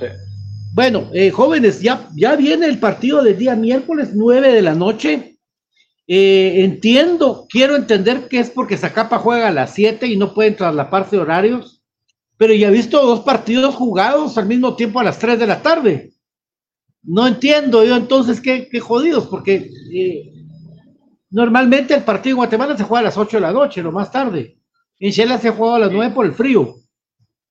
Bueno, 0.74 1.10
eh, 1.14 1.32
jóvenes, 1.32 1.82
ya, 1.82 2.10
ya 2.16 2.36
viene 2.36 2.68
el 2.68 2.80
partido 2.80 3.24
del 3.24 3.38
día 3.38 3.56
miércoles 3.56 4.12
9 4.14 4.54
de 4.54 4.62
la 4.62 4.76
noche. 4.76 5.40
Eh, 6.08 6.64
entiendo, 6.64 7.48
quiero 7.50 7.76
entender 7.76 8.28
que 8.28 8.40
es 8.40 8.52
porque 8.52 8.78
Zacapa 8.78 9.18
juega 9.18 9.48
a 9.48 9.54
las 9.54 9.74
7 9.74 10.06
y 10.06 10.18
no 10.18 10.34
pueden 10.34 10.56
traslaparse 10.56 11.18
horarios, 11.18 11.82
pero 12.38 12.54
ya 12.54 12.68
he 12.68 12.72
visto 12.72 13.04
dos 13.04 13.22
partidos 13.22 13.74
jugados 13.74 14.38
al 14.38 14.46
mismo 14.46 14.76
tiempo 14.76 15.00
a 15.00 15.04
las 15.04 15.18
3 15.18 15.40
de 15.40 15.48
la 15.48 15.62
tarde. 15.64 16.14
No 17.02 17.26
entiendo 17.26 17.84
yo 17.84 17.96
entonces 17.96 18.40
qué, 18.42 18.68
qué 18.70 18.80
jodidos, 18.80 19.28
porque 19.28 19.72
eh, 19.94 20.35
Normalmente 21.36 21.94
el 21.94 22.06
partido 22.06 22.36
en 22.36 22.38
Guatemala 22.38 22.78
se 22.78 22.86
juega 22.86 23.02
a 23.02 23.04
las 23.04 23.18
8 23.18 23.36
de 23.36 23.42
la 23.42 23.52
noche, 23.52 23.84
lo 23.84 23.92
más 23.92 24.10
tarde. 24.10 24.58
En 24.98 25.12
Shela 25.12 25.38
se 25.38 25.50
juega 25.50 25.76
a 25.76 25.80
las 25.80 25.92
9 25.92 26.16
por 26.16 26.26
el 26.26 26.32
frío. 26.32 26.76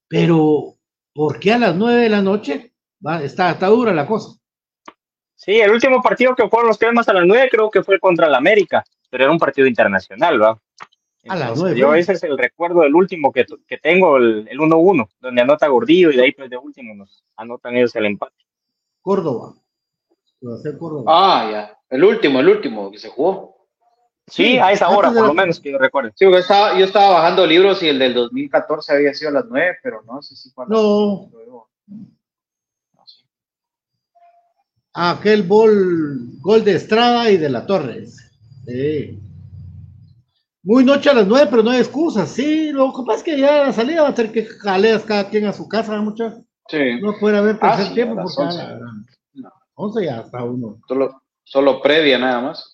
Pero, 0.08 0.76
¿por 1.12 1.38
qué 1.38 1.52
a 1.52 1.58
las 1.58 1.76
9 1.76 2.00
de 2.00 2.08
la 2.08 2.22
noche? 2.22 2.72
Va, 3.06 3.22
está, 3.22 3.50
está 3.50 3.66
dura 3.66 3.92
la 3.92 4.06
cosa. 4.06 4.40
Sí, 5.34 5.60
el 5.60 5.70
último 5.70 6.00
partido 6.00 6.34
que 6.34 6.48
fueron 6.48 6.68
los 6.68 6.78
cremas 6.78 7.06
a 7.10 7.12
las 7.12 7.26
9 7.26 7.50
creo 7.50 7.70
que 7.70 7.82
fue 7.82 8.00
contra 8.00 8.26
el 8.26 8.34
América, 8.34 8.82
pero 9.10 9.24
era 9.24 9.30
un 9.30 9.38
partido 9.38 9.66
internacional, 9.66 10.40
¿va? 10.40 10.58
a 11.28 11.36
las 11.36 11.58
9. 11.58 11.78
Yo 11.78 11.94
ese 11.94 12.14
es 12.14 12.22
el 12.22 12.38
recuerdo 12.38 12.80
del 12.80 12.94
último 12.94 13.32
que, 13.32 13.44
que 13.66 13.76
tengo, 13.76 14.16
el 14.16 14.48
1-1, 14.48 15.08
donde 15.20 15.42
anota 15.42 15.68
Gordillo 15.68 16.10
y 16.10 16.16
de 16.16 16.22
ahí 16.22 16.32
pues 16.32 16.48
de 16.48 16.56
último 16.56 16.94
nos 16.94 17.22
anotan 17.36 17.76
ellos 17.76 17.94
el 17.96 18.06
empate. 18.06 18.46
Córdoba. 19.02 19.52
Córdoba. 20.78 21.04
Ah, 21.06 21.50
ya. 21.50 21.78
El 21.90 22.02
último, 22.02 22.40
el 22.40 22.48
último 22.48 22.90
que 22.90 22.98
se 22.98 23.10
jugó. 23.10 23.53
Sí, 24.26 24.56
a 24.58 24.72
esa 24.72 24.88
hora, 24.88 25.12
por 25.12 25.26
lo 25.26 25.34
menos, 25.34 25.60
que 25.60 25.72
yo 25.72 25.78
recuerde. 25.78 26.12
Sí, 26.14 26.24
yo 26.24 26.36
estaba, 26.36 26.78
yo 26.78 26.86
estaba 26.86 27.10
bajando 27.10 27.46
libros 27.46 27.82
y 27.82 27.88
el 27.88 27.98
del 27.98 28.14
2014 28.14 28.92
había 28.92 29.12
sido 29.12 29.30
a 29.30 29.34
las 29.34 29.44
9, 29.48 29.78
pero 29.82 30.02
no 30.02 30.22
sé 30.22 30.34
si 30.34 30.50
fue 30.50 30.64
a 30.64 30.68
las 30.68 30.78
No. 30.78 31.30
Aquel 34.96 35.46
gol, 35.46 36.38
gol 36.40 36.64
de 36.64 36.76
Estrada 36.76 37.28
y 37.30 37.36
de 37.36 37.50
la 37.50 37.66
Torres. 37.66 38.30
Sí. 38.64 39.18
Muy 40.62 40.84
noche 40.84 41.10
a 41.10 41.14
las 41.14 41.26
9, 41.26 41.48
pero 41.50 41.62
no 41.62 41.72
hay 41.72 41.80
excusas. 41.80 42.30
Sí, 42.30 42.70
lo 42.72 42.92
que 42.94 43.02
pasa 43.04 43.18
es 43.18 43.24
que 43.24 43.38
ya 43.38 43.64
la 43.64 43.72
salida 43.72 44.02
va 44.02 44.08
a 44.08 44.16
ser 44.16 44.32
que 44.32 44.46
jaleas 44.46 45.02
cada 45.02 45.28
quien 45.28 45.46
a 45.46 45.52
su 45.52 45.68
casa, 45.68 46.00
muchachos. 46.00 46.44
Sí. 46.68 47.00
No 47.02 47.12
puede 47.18 47.36
haber 47.36 47.58
tercer 47.58 47.88
ah, 47.90 47.94
tiempo 47.94 48.14
porque 48.22 48.40
11. 48.40 48.62
No. 49.34 49.50
11 49.74 50.04
ya 50.04 50.20
está 50.20 50.44
uno. 50.44 50.78
Solo, 50.88 51.22
solo 51.42 51.82
previa 51.82 52.18
nada 52.18 52.40
más 52.40 52.73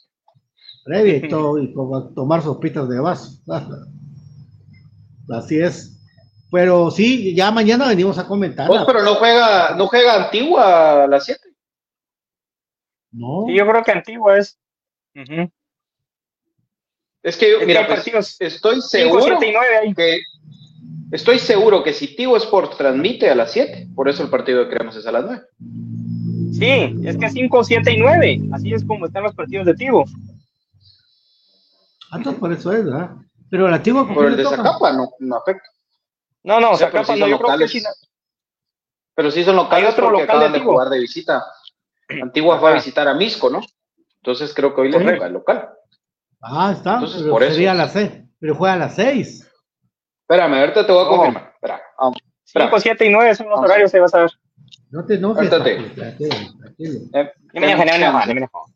previa 0.85 1.17
y 1.17 1.29
todo, 1.29 1.59
y 1.59 1.73
tomar 1.73 2.43
sopitas 2.43 2.89
de 2.89 3.01
vaso. 3.01 3.41
Así 5.31 5.61
es. 5.61 5.97
Pero 6.51 6.91
sí, 6.91 7.35
ya 7.35 7.51
mañana 7.51 7.89
venimos 7.89 8.19
a 8.19 8.27
comentar. 8.27 8.67
Pues, 8.67 8.83
pero 8.85 9.03
no 9.03 9.15
juega, 9.15 9.77
no 9.77 9.87
juega 9.87 10.25
Antigua 10.25 11.05
a 11.05 11.07
las 11.07 11.25
7. 11.25 11.41
No. 13.13 13.45
Sí, 13.47 13.55
yo 13.55 13.67
creo 13.67 13.83
que 13.85 13.93
Antigua 13.93 14.39
es. 14.39 14.59
Es 17.23 17.37
que, 17.37 17.51
yo, 17.53 17.67
mira, 17.67 17.87
pues, 17.87 18.41
estoy 18.41 18.81
seguro 18.81 19.39
que 19.95 20.19
estoy 21.13 21.39
seguro 21.39 21.83
que 21.83 21.93
si 21.93 22.17
Tigo 22.17 22.37
Sport 22.37 22.77
transmite 22.79 23.29
a 23.29 23.35
las 23.35 23.53
7, 23.53 23.89
por 23.95 24.09
eso 24.09 24.23
el 24.23 24.31
partido 24.31 24.65
de 24.65 24.71
Cremas 24.71 24.97
es 24.97 25.07
a 25.07 25.13
las 25.13 25.25
9. 25.25 25.43
Sí, 26.53 26.97
es 27.05 27.17
que 27.17 27.31
5, 27.31 27.65
7 27.65 27.93
y 27.93 27.99
9. 27.99 28.41
Así 28.53 28.73
es 28.73 28.85
como 28.85 29.07
están 29.07 29.23
los 29.23 29.35
partidos 29.35 29.67
de 29.67 29.75
Tigo. 29.75 30.05
Ah, 32.11 32.17
entonces 32.17 32.41
por 32.41 32.53
eso 32.53 32.73
es, 32.73 32.85
¿verdad? 32.85 33.11
Pero 33.51 33.69
la 33.69 33.83
Tigo. 33.83 34.07
Por 34.13 34.27
el 34.27 34.37
de 34.37 34.45
Zacapa 34.45 34.93
no, 34.93 35.11
no 35.19 35.37
afecta. 35.37 35.69
No, 36.43 36.61
no, 36.61 36.73
O 36.73 36.77
sea, 36.77 36.87
Zacapa 36.89 37.03
pero 37.03 37.05
sí 37.05 37.13
no, 37.13 37.19
son 37.27 37.31
yo 37.31 37.37
creo 37.39 37.39
que 37.39 37.53
locales. 37.65 37.71
sí. 37.71 37.83
Pero 39.15 39.31
sí 39.31 39.45
son 39.45 39.57
locales 39.57 39.85
Hay 39.87 39.93
otro 39.93 40.05
porque 40.07 40.23
local 40.23 40.27
de 40.27 40.33
acaban 40.33 40.53
de 40.53 40.59
Antigua. 40.59 40.73
jugar 40.75 40.89
de 40.89 40.99
visita. 41.01 41.43
Antigua 42.23 42.59
fue 42.59 42.69
a 42.69 42.73
Ajá. 42.73 42.81
visitar 42.83 43.09
a 43.09 43.15
Misco, 43.15 43.51
¿no? 43.51 43.61
Entonces 44.23 44.53
creo 44.55 44.75
que 44.75 44.81
hoy 44.81 44.91
le 44.93 44.99
toca 45.15 45.27
el 45.27 45.33
local. 45.33 45.71
Ah, 46.41 46.73
está. 46.75 46.95
Entonces, 46.95 47.21
pero 47.23 47.33
por 47.33 47.43
eso. 47.43 47.53
sería 47.55 47.73
a 47.73 47.75
las 47.75 47.93
seis. 47.93 48.11
Pero 48.39 48.55
juega 48.55 48.75
a 48.75 48.79
las 48.79 48.95
seis. 48.95 49.47
Espérame, 50.23 50.55
ahorita 50.61 50.87
te 50.87 50.93
voy 50.93 51.03
a 51.03 51.05
No. 51.05 51.11
confirmar. 51.17 51.53
Espera, 51.55 51.81
vamos. 51.99 52.19
5, 52.45 52.81
7 52.81 53.07
y 53.07 53.11
9 53.11 53.35
son 53.37 53.47
los 53.49 53.57
Vamos. 53.57 53.71
horarios, 53.71 53.91
se 53.93 54.01
va 54.01 54.07
a 54.07 54.09
saber. 54.09 54.31
No 54.91 55.05
te 55.05 55.15
enojes. 55.15 55.49
Tranquilo, 55.51 55.85
tranquilo. 55.95 57.01
Eh, 57.15 57.33
Ni 57.53 57.61
me 57.61 57.67
enojo, 57.73 57.85
ni 57.85 57.91
me 57.91 57.97
enojo, 58.07 58.27
ni 58.27 58.35
me 58.35 58.41
enojo. 58.41 58.67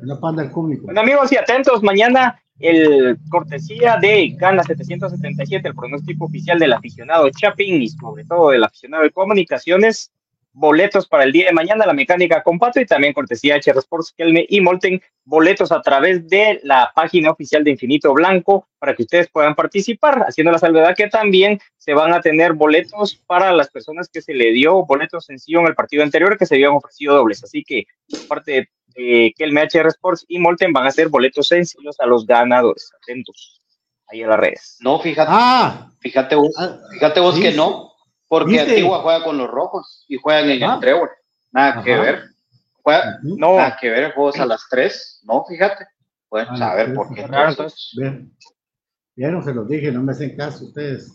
No 0.00 0.18
panda 0.20 0.42
el 0.42 0.50
cómico. 0.50 0.84
Bueno, 0.84 1.00
amigos 1.02 1.30
y 1.32 1.36
atentos, 1.36 1.82
mañana 1.82 2.40
el 2.62 3.18
cortesía 3.28 3.98
de 4.00 4.28
Gana 4.38 4.62
777, 4.62 5.68
el 5.68 5.74
pronóstico 5.74 6.26
oficial 6.26 6.58
del 6.58 6.72
aficionado 6.72 7.28
Chapin 7.28 7.82
y 7.82 7.88
sobre 7.88 8.24
todo 8.24 8.50
del 8.50 8.62
aficionado 8.62 9.02
de 9.02 9.10
comunicaciones, 9.10 10.12
boletos 10.52 11.08
para 11.08 11.24
el 11.24 11.32
día 11.32 11.46
de 11.46 11.52
mañana, 11.52 11.86
la 11.86 11.92
mecánica 11.92 12.42
con 12.42 12.58
Pato 12.58 12.80
y 12.80 12.86
también 12.86 13.14
cortesía 13.14 13.54
de 13.54 13.60
HR 13.60 13.78
Sports, 13.78 14.14
Kelme 14.16 14.46
y 14.48 14.60
Molten, 14.60 15.02
boletos 15.24 15.72
a 15.72 15.80
través 15.80 16.28
de 16.28 16.60
la 16.62 16.92
página 16.94 17.30
oficial 17.30 17.64
de 17.64 17.70
Infinito 17.70 18.12
Blanco 18.12 18.68
para 18.78 18.94
que 18.94 19.02
ustedes 19.02 19.28
puedan 19.28 19.54
participar, 19.54 20.24
haciendo 20.28 20.52
la 20.52 20.58
salvedad 20.58 20.94
que 20.96 21.08
también 21.08 21.58
se 21.78 21.94
van 21.94 22.12
a 22.12 22.20
tener 22.20 22.52
boletos 22.52 23.16
para 23.26 23.52
las 23.52 23.70
personas 23.70 24.08
que 24.08 24.20
se 24.20 24.34
le 24.34 24.52
dio 24.52 24.84
boletos 24.84 25.26
sencillo 25.26 25.60
en 25.60 25.66
el 25.66 25.74
partido 25.74 26.02
anterior 26.02 26.36
que 26.36 26.46
se 26.46 26.56
habían 26.56 26.72
ofrecido 26.72 27.16
dobles, 27.16 27.42
así 27.42 27.64
que 27.64 27.86
parte 28.28 28.52
de 28.52 28.68
de 28.94 29.32
Kelme 29.36 29.62
HR 29.62 29.88
Sports 29.88 30.24
y 30.28 30.38
Molten 30.38 30.72
van 30.72 30.84
a 30.84 30.88
hacer 30.88 31.08
boletos 31.08 31.46
sencillos 31.48 31.98
a 32.00 32.06
los 32.06 32.26
ganadores. 32.26 32.90
Atentos 33.02 33.60
ahí 34.08 34.22
a 34.22 34.28
las 34.28 34.38
redes. 34.38 34.76
No, 34.80 34.98
fíjate, 35.00 35.30
Ah, 35.32 35.90
fíjate 36.00 36.34
vos, 36.34 36.50
ah, 36.58 36.78
fíjate 36.92 37.20
vos 37.20 37.34
sí, 37.34 37.42
que 37.42 37.52
no, 37.52 37.92
porque 38.28 38.52
¿Viste? 38.52 38.70
Antigua 38.70 39.00
juega 39.00 39.24
con 39.24 39.38
los 39.38 39.48
rojos 39.48 40.04
y 40.08 40.16
juegan 40.18 40.50
en 40.50 40.62
Ah. 40.64 40.74
el 40.74 40.80
Trevor. 40.80 41.10
Nada 41.52 41.82
que 41.82 41.94
ver. 41.96 42.22
Juega, 42.82 43.18
ujú. 43.24 43.36
No, 43.38 43.56
nada 43.56 43.76
que 43.80 43.88
ver, 43.90 44.12
juegos 44.14 44.40
a 44.40 44.46
las 44.46 44.66
3. 44.70 45.20
No, 45.24 45.44
fíjate. 45.44 45.86
Bueno, 46.30 46.50
A 46.64 46.74
ver 46.74 46.86
tres, 46.86 46.96
por 46.96 47.14
qué. 47.14 47.20
entonces. 47.22 47.90
Bien. 47.96 48.32
Ya 49.16 49.28
no 49.28 49.42
se 49.42 49.52
los 49.52 49.68
dije, 49.68 49.92
no 49.92 50.02
me 50.02 50.12
hacen 50.12 50.34
caso 50.34 50.64
ustedes. 50.64 51.12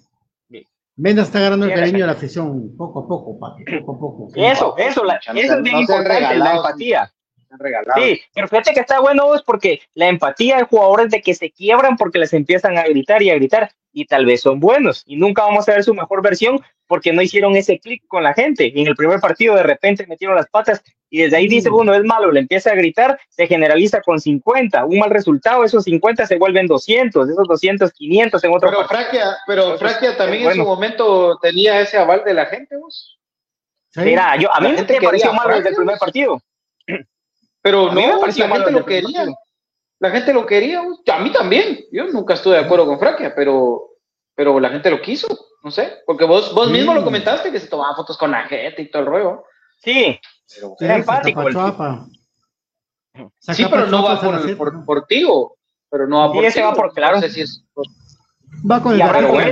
Bien. 0.48 0.64
Mena 0.96 1.24
está 1.24 1.40
ganando 1.40 1.66
el 1.66 1.74
cariño 1.74 2.00
de 2.00 2.06
la 2.06 2.12
afición 2.12 2.76
poco 2.78 3.00
a 3.00 3.08
poco, 3.08 3.40
papi, 3.40 3.64
poco 3.80 3.96
a 3.96 4.00
poco. 4.00 4.32
eso, 4.36 4.78
eso, 4.78 5.04
la- 5.04 5.20
No 5.34 5.40
eso 5.40 5.56
es 5.58 5.62
bien 5.64 5.88
sean 5.88 6.02
importante, 6.02 6.36
la 6.38 6.56
empatía. 6.56 7.12
Están 7.58 7.66
regalados. 7.66 8.04
Sí, 8.04 8.22
pero 8.34 8.48
fíjate 8.48 8.74
que 8.74 8.80
está 8.82 9.00
bueno 9.00 9.34
es 9.36 9.42
porque 9.42 9.82
la 9.94 10.08
empatía 10.08 10.58
de 10.58 10.64
jugadores 10.64 11.10
de 11.10 11.22
que 11.22 11.34
se 11.34 11.52
quiebran 11.52 11.98
porque 11.98 12.20
les 12.20 12.34
empiezan 12.34 12.78
a 12.78 12.84
gritar 12.84 13.22
y 13.22 13.30
a 13.30 13.36
gritar 13.36 13.72
y 13.92 14.06
tal 14.06 14.26
vez 14.26 14.42
son 14.42 14.60
buenos 14.60 15.04
y 15.08 15.16
nunca 15.16 15.44
vamos 15.44 15.68
a 15.68 15.74
ver 15.74 15.84
su 15.84 15.94
mejor 15.94 16.22
versión 16.22 16.62
porque 16.86 17.12
no 17.12 17.22
hicieron 17.22 17.56
ese 17.56 17.80
clic 17.80 18.04
con 18.08 18.24
la 18.24 18.34
gente. 18.34 18.72
Y 18.74 18.82
en 18.82 18.88
el 18.88 18.96
primer 18.96 19.20
partido 19.20 19.56
de 19.56 19.64
repente 19.64 20.06
metieron 20.08 20.36
las 20.36 20.48
patas 20.50 20.84
y 21.10 21.22
desde 21.22 21.38
ahí 21.38 21.48
dice 21.48 21.70
uno 21.70 21.94
es 21.94 22.04
malo, 22.04 22.32
le 22.32 22.42
empieza 22.42 22.72
a 22.72 22.76
gritar, 22.76 23.20
se 23.30 23.48
generaliza 23.48 24.02
con 24.02 24.20
50, 24.20 24.86
un 24.86 25.00
mal 25.00 25.10
resultado, 25.10 25.64
esos 25.64 25.84
50 25.86 26.28
se 26.28 26.38
vuelven 26.38 26.68
200, 26.68 27.30
esos 27.30 27.48
200, 27.48 27.92
500 27.92 28.44
en 28.44 28.52
otro 28.52 28.70
Pero 28.70 28.88
partido. 28.88 29.00
Fraquia, 29.00 29.38
pero 29.48 29.64
Entonces, 29.64 29.90
Fraquia 29.90 30.18
también 30.18 30.44
bueno. 30.44 30.62
en 30.62 30.68
su 30.68 30.70
momento 30.70 31.40
tenía 31.42 31.80
ese 31.82 31.98
aval 31.98 32.24
de 32.24 32.34
la 32.34 32.46
gente, 32.46 32.78
vos. 32.78 33.18
Sí. 33.90 34.02
Mira, 34.02 34.36
yo, 34.38 34.54
a 34.54 34.60
mí 34.60 34.74
me 34.74 35.02
pareció 35.02 35.34
malo 35.34 35.56
desde 35.56 35.70
el 35.70 35.76
primer 35.76 35.98
partido. 35.98 36.42
Pero 37.68 37.92
A 37.92 37.94
no, 37.94 38.26
la 38.26 38.32
gente 38.32 38.72
lo 38.72 38.86
quería. 38.86 39.26
La 40.00 40.10
gente 40.10 40.32
lo 40.32 40.46
quería, 40.46 40.80
a 40.82 41.20
mí 41.20 41.32
también. 41.34 41.80
Yo 41.92 42.06
nunca 42.08 42.36
estuve 42.36 42.56
de 42.56 42.62
acuerdo 42.64 42.86
con 42.86 42.98
Fraquia, 42.98 43.36
pero, 43.36 43.90
pero 44.36 44.58
la 44.58 44.70
gente 44.70 44.90
lo 44.90 45.02
quiso, 45.02 45.28
no 45.64 45.70
sé, 45.70 45.98
porque 46.06 46.24
vos, 46.24 46.54
vos 46.54 46.68
Sí. 46.68 46.72
mismo 46.74 46.94
lo 46.94 47.04
comentaste 47.04 47.52
que 47.52 47.60
se 47.60 47.68
tomaban 47.68 47.94
fotos 47.98 48.18
con 48.18 48.32
la 48.32 48.44
gente 48.46 48.84
y 48.84 48.90
todo 48.90 49.02
el 49.02 49.08
rollo. 49.10 49.44
Sí, 49.84 50.18
Pero, 50.56 50.76
Sí, 50.80 50.86
Era 50.86 50.96
empático 50.96 51.42
sí, 53.40 53.66
pero 53.70 53.88
no 53.88 54.04
va 54.04 54.22
por, 54.22 54.56
por, 54.58 54.86
por 54.86 55.06
Tigo, 55.08 55.58
pero 55.90 56.08
no 56.08 56.20
va 56.20 56.28
Sí, 56.28 56.34
por 56.36 56.46
ese 56.46 56.62
va 56.62 56.74
por 56.74 56.94
claro. 56.94 57.16
No 57.18 57.22
sé 57.24 57.30
si 57.32 57.42
es 57.42 57.66
por- 57.74 57.86
Va 58.70 58.82
con 58.82 58.94
el 58.94 59.00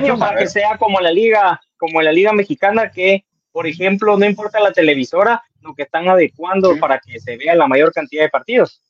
y 0.05 0.18
para 0.18 0.38
que 0.38 0.47
sea 0.47 0.78
como 0.78 1.01
la 1.01 1.11
liga, 1.11 1.59
como 1.78 2.01
la 2.01 2.13
liga 2.13 2.32
mexicana 2.32 2.91
que, 2.91 3.26
por 3.51 3.68
ejemplo, 3.68 4.18
no 4.18 4.26
importa 4.26 4.61
la 4.61 4.72
televisora, 4.72 5.43
lo 5.66 5.76
que 5.76 5.84
están 5.84 6.07
adecuando 6.07 6.74
Sí. 6.74 6.80
para 6.80 6.99
que 6.99 7.20
se 7.20 7.38
vea 7.38 7.55
la 7.55 7.68
mayor 7.68 7.91
cantidad 7.91 8.24
de 8.24 8.30
partidos. 8.30 8.82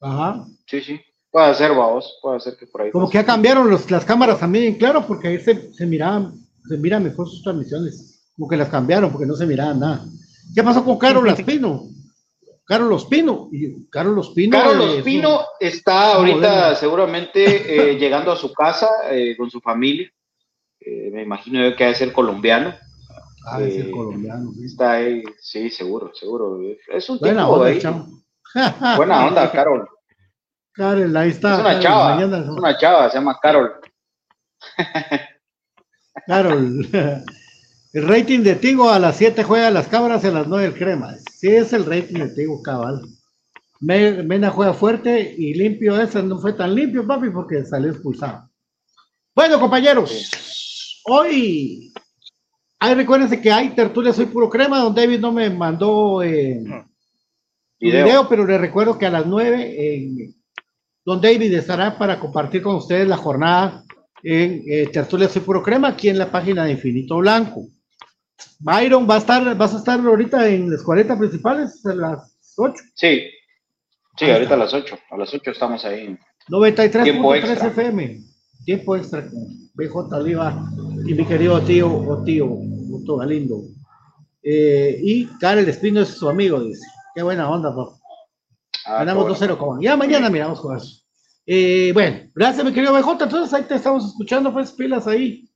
Ajá. 0.00 0.44
Sí, 0.66 0.80
sí. 0.80 1.00
Puede 1.30 1.54
ser, 1.54 1.72
vos, 1.72 2.18
puede 2.22 2.40
ser 2.40 2.56
que 2.56 2.66
por 2.66 2.82
ahí. 2.82 2.90
Como 2.90 3.06
pase. 3.06 3.12
que 3.12 3.22
ya 3.22 3.26
cambiaron 3.26 3.68
los, 3.68 3.90
las 3.90 4.04
cámaras 4.04 4.40
también, 4.40 4.74
claro, 4.76 5.06
porque 5.06 5.28
ahí 5.28 5.40
se, 5.40 5.72
se 5.74 5.86
miraban, 5.86 6.34
se 6.68 6.76
mira 6.78 6.98
mejor 7.00 7.28
sus 7.28 7.42
transmisiones. 7.42 8.30
Como 8.36 8.48
que 8.48 8.56
las 8.56 8.68
cambiaron 8.68 9.10
porque 9.10 9.26
no 9.26 9.34
se 9.34 9.46
miraba 9.46 9.74
nada. 9.74 10.04
¿Qué 10.54 10.62
pasó 10.62 10.84
con 10.84 10.98
Carol 10.98 11.28
Espino? 11.28 11.88
Carol 12.64 12.92
Ospino. 12.92 13.48
Y 13.50 13.88
Carol 13.88 14.18
Ospino. 14.18 14.58
Carlos 14.58 14.94
eh, 14.94 14.98
Ospino 14.98 15.40
está 15.58 16.14
ahorita 16.14 16.74
seguramente 16.76 17.92
eh, 17.92 17.94
llegando 17.98 18.30
a 18.30 18.36
su 18.36 18.52
casa 18.52 18.88
eh, 19.10 19.34
con 19.36 19.50
su 19.50 19.60
familia. 19.60 20.10
Eh, 20.80 21.10
me 21.12 21.22
imagino 21.22 21.62
yo 21.66 21.74
que 21.74 21.84
ha 21.84 21.88
de 21.88 21.94
ser 21.94 22.12
colombiano. 22.12 22.74
Ah, 23.44 23.60
es 23.62 23.76
el 23.76 23.90
colombiano. 23.90 24.52
sí. 24.52 24.64
Está 24.66 24.92
ahí, 24.92 25.22
sí, 25.40 25.70
seguro, 25.70 26.12
seguro. 26.14 26.58
Es 26.92 27.08
un 27.08 27.18
Buena 27.18 27.42
tipo 27.42 27.52
onda, 27.54 27.66
ahí. 27.68 27.78
chavo. 27.78 28.06
Buena 28.96 29.26
onda, 29.26 29.50
Carol. 29.52 29.88
Carol, 30.72 31.16
ahí 31.16 31.30
está. 31.30 31.54
Es 31.54 31.60
una 31.60 31.64
Carol, 31.70 31.82
chava, 31.82 32.14
mañana- 32.14 32.38
es 32.38 32.48
una 32.48 32.78
chava, 32.78 33.10
se 33.10 33.18
llama 33.18 33.38
Carol. 33.40 33.72
Carol. 36.26 36.86
El 37.94 38.06
rating 38.06 38.40
de 38.40 38.54
Tigo 38.56 38.90
a 38.90 38.98
las 38.98 39.16
7 39.16 39.42
juega 39.44 39.70
las 39.70 39.88
cabras 39.88 40.22
y 40.22 40.26
a 40.26 40.30
las 40.30 40.46
9 40.46 40.66
el 40.66 40.74
crema. 40.74 41.14
Sí, 41.32 41.48
es 41.48 41.72
el 41.72 41.86
rating 41.86 42.18
de 42.18 42.28
Tigo, 42.28 42.62
cabal. 42.62 43.00
Me- 43.80 44.22
Mena 44.24 44.50
juega 44.50 44.74
fuerte 44.74 45.34
y 45.36 45.54
limpio. 45.54 45.98
Ese 45.98 46.22
no 46.22 46.38
fue 46.38 46.52
tan 46.52 46.74
limpio, 46.74 47.06
papi, 47.06 47.30
porque 47.30 47.64
salió 47.64 47.90
expulsado. 47.90 48.50
Bueno, 49.34 49.58
compañeros, 49.58 50.10
hoy. 51.06 51.92
Ay, 52.80 52.94
recuérdense 52.94 53.40
que 53.40 53.50
hay 53.50 53.70
tertulia 53.70 54.12
Soy 54.12 54.26
Puro 54.26 54.48
Crema. 54.48 54.78
Don 54.78 54.94
David 54.94 55.18
no 55.18 55.32
me 55.32 55.50
mandó 55.50 56.22
eh, 56.22 56.62
Video. 57.80 58.04
video. 58.04 58.28
pero 58.28 58.46
le 58.46 58.58
recuerdo 58.58 58.98
que 58.98 59.06
a 59.06 59.10
las 59.10 59.26
9 59.26 59.74
eh, 59.78 60.34
Don 61.04 61.20
David 61.20 61.54
estará 61.54 61.96
para 61.98 62.20
compartir 62.20 62.62
con 62.62 62.76
ustedes 62.76 63.08
la 63.08 63.16
jornada 63.16 63.82
en 64.22 64.62
eh, 64.66 64.88
Tertulia 64.92 65.28
Soy 65.28 65.42
Puro 65.42 65.62
Crema, 65.62 65.88
aquí 65.88 66.08
en 66.08 66.18
la 66.18 66.30
página 66.30 66.64
de 66.64 66.72
Infinito 66.72 67.16
Blanco. 67.18 67.66
Byron 68.60 69.08
va 69.08 69.16
a 69.16 69.18
estar, 69.18 69.56
vas 69.56 69.74
a 69.74 69.78
estar 69.78 69.98
ahorita 69.98 70.48
en 70.48 70.70
las 70.70 70.82
40 70.82 71.18
principales 71.18 71.84
a 71.86 71.94
las 71.94 72.54
8, 72.56 72.74
Sí, 72.94 73.22
sí, 74.16 74.30
ahorita 74.30 74.54
a 74.54 74.58
las 74.58 74.74
8. 74.74 74.98
A 75.10 75.16
las 75.16 75.32
8 75.32 75.50
estamos 75.50 75.84
ahí. 75.84 76.16
93.3 76.48 77.02
Tiempo 77.04 77.34
extra. 77.34 77.68
FM. 77.68 78.20
Tiempo 78.68 78.96
extra 78.96 79.22
con 79.22 79.46
BJ 79.72 80.14
Oliva 80.14 80.54
y 81.06 81.14
mi 81.14 81.24
querido 81.24 81.58
tío 81.62 81.90
o 81.90 82.22
tío, 82.22 82.50
Otto 82.92 83.16
Galindo. 83.16 83.62
Eh, 84.42 85.00
y 85.02 85.24
Karel 85.38 85.66
Espino 85.70 86.02
es 86.02 86.10
su 86.10 86.28
amigo, 86.28 86.60
dice. 86.60 86.86
Qué 87.14 87.22
buena 87.22 87.48
onda, 87.48 87.74
papá. 87.74 87.92
Ah, 88.84 88.98
Ganamos 88.98 89.24
bueno. 89.24 89.54
2-0 89.54 89.56
como. 89.56 89.80
Ya 89.80 89.96
mañana 89.96 90.28
miramos 90.28 90.60
con 90.60 90.76
eso. 90.76 91.02
Eh, 91.46 91.92
bueno, 91.94 92.30
gracias, 92.34 92.62
mi 92.62 92.74
querido 92.74 92.92
BJ. 92.92 93.24
Entonces 93.24 93.54
ahí 93.54 93.62
te 93.62 93.76
estamos 93.76 94.04
escuchando, 94.04 94.52
pues 94.52 94.70
pilas 94.72 95.06
ahí. 95.06 95.48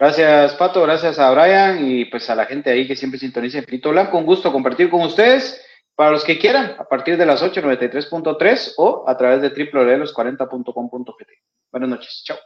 Gracias, 0.00 0.54
Pato, 0.54 0.80
gracias 0.84 1.18
a 1.18 1.30
Brian 1.30 1.86
y 1.86 2.06
pues 2.06 2.30
a 2.30 2.34
la 2.34 2.46
gente 2.46 2.70
ahí 2.70 2.88
que 2.88 2.96
siempre 2.96 3.20
sintoniza 3.20 3.58
Infinito 3.58 3.90
Blanco. 3.90 4.16
Un 4.16 4.24
gusto 4.24 4.50
compartir 4.50 4.88
con 4.88 5.02
ustedes. 5.02 5.62
Para 5.94 6.12
los 6.12 6.24
que 6.24 6.38
quieran, 6.38 6.74
a 6.78 6.84
partir 6.84 7.18
de 7.18 7.26
las 7.26 7.42
8, 7.42 7.60
93.3 7.60 8.72
o 8.78 9.04
a 9.06 9.14
través 9.18 9.42
de 9.42 9.50
www.los40.com.gt. 9.50 11.57
Buenas 11.70 11.90
noches, 11.90 12.22
chao. 12.24 12.38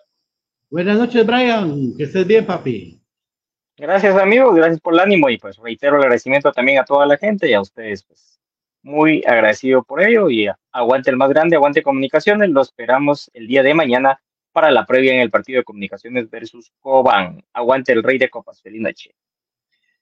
Buenas 0.71 0.99
noches, 0.99 1.27
Brian. 1.27 1.95
Que 1.97 2.05
estés 2.05 2.27
bien, 2.27 2.47
papi. 2.47 3.03
Gracias 3.77 4.17
amigos, 4.17 4.55
gracias 4.55 4.81
por 4.81 4.95
el 4.95 5.01
ánimo 5.01 5.31
y 5.31 5.39
pues 5.39 5.57
reitero 5.57 5.97
el 5.97 6.03
agradecimiento 6.03 6.53
también 6.53 6.79
a 6.79 6.85
toda 6.85 7.07
la 7.07 7.17
gente 7.17 7.49
y 7.49 7.55
a 7.55 7.61
ustedes 7.61 8.05
pues 8.05 8.39
muy 8.83 9.25
agradecido 9.27 9.83
por 9.83 10.03
ello 10.03 10.29
y 10.29 10.47
aguante 10.73 11.11
el 11.11 11.17
más 11.17 11.31
grande, 11.31 11.57
aguante 11.57 11.83
comunicaciones, 11.83 12.51
lo 12.51 12.61
esperamos 12.61 13.31
el 13.33 13.47
día 13.47 13.63
de 13.63 13.75
mañana 13.75 14.21
para 14.53 14.71
la 14.71 14.85
previa 14.85 15.15
en 15.15 15.21
el 15.21 15.31
partido 15.31 15.59
de 15.59 15.65
comunicaciones 15.65 16.29
versus 16.29 16.71
Cobán. 16.81 17.43
Aguante 17.53 17.93
el 17.93 18.03
rey 18.03 18.19
de 18.19 18.29
copas, 18.29 18.61
feliz 18.61 18.81
noche. 18.81 19.15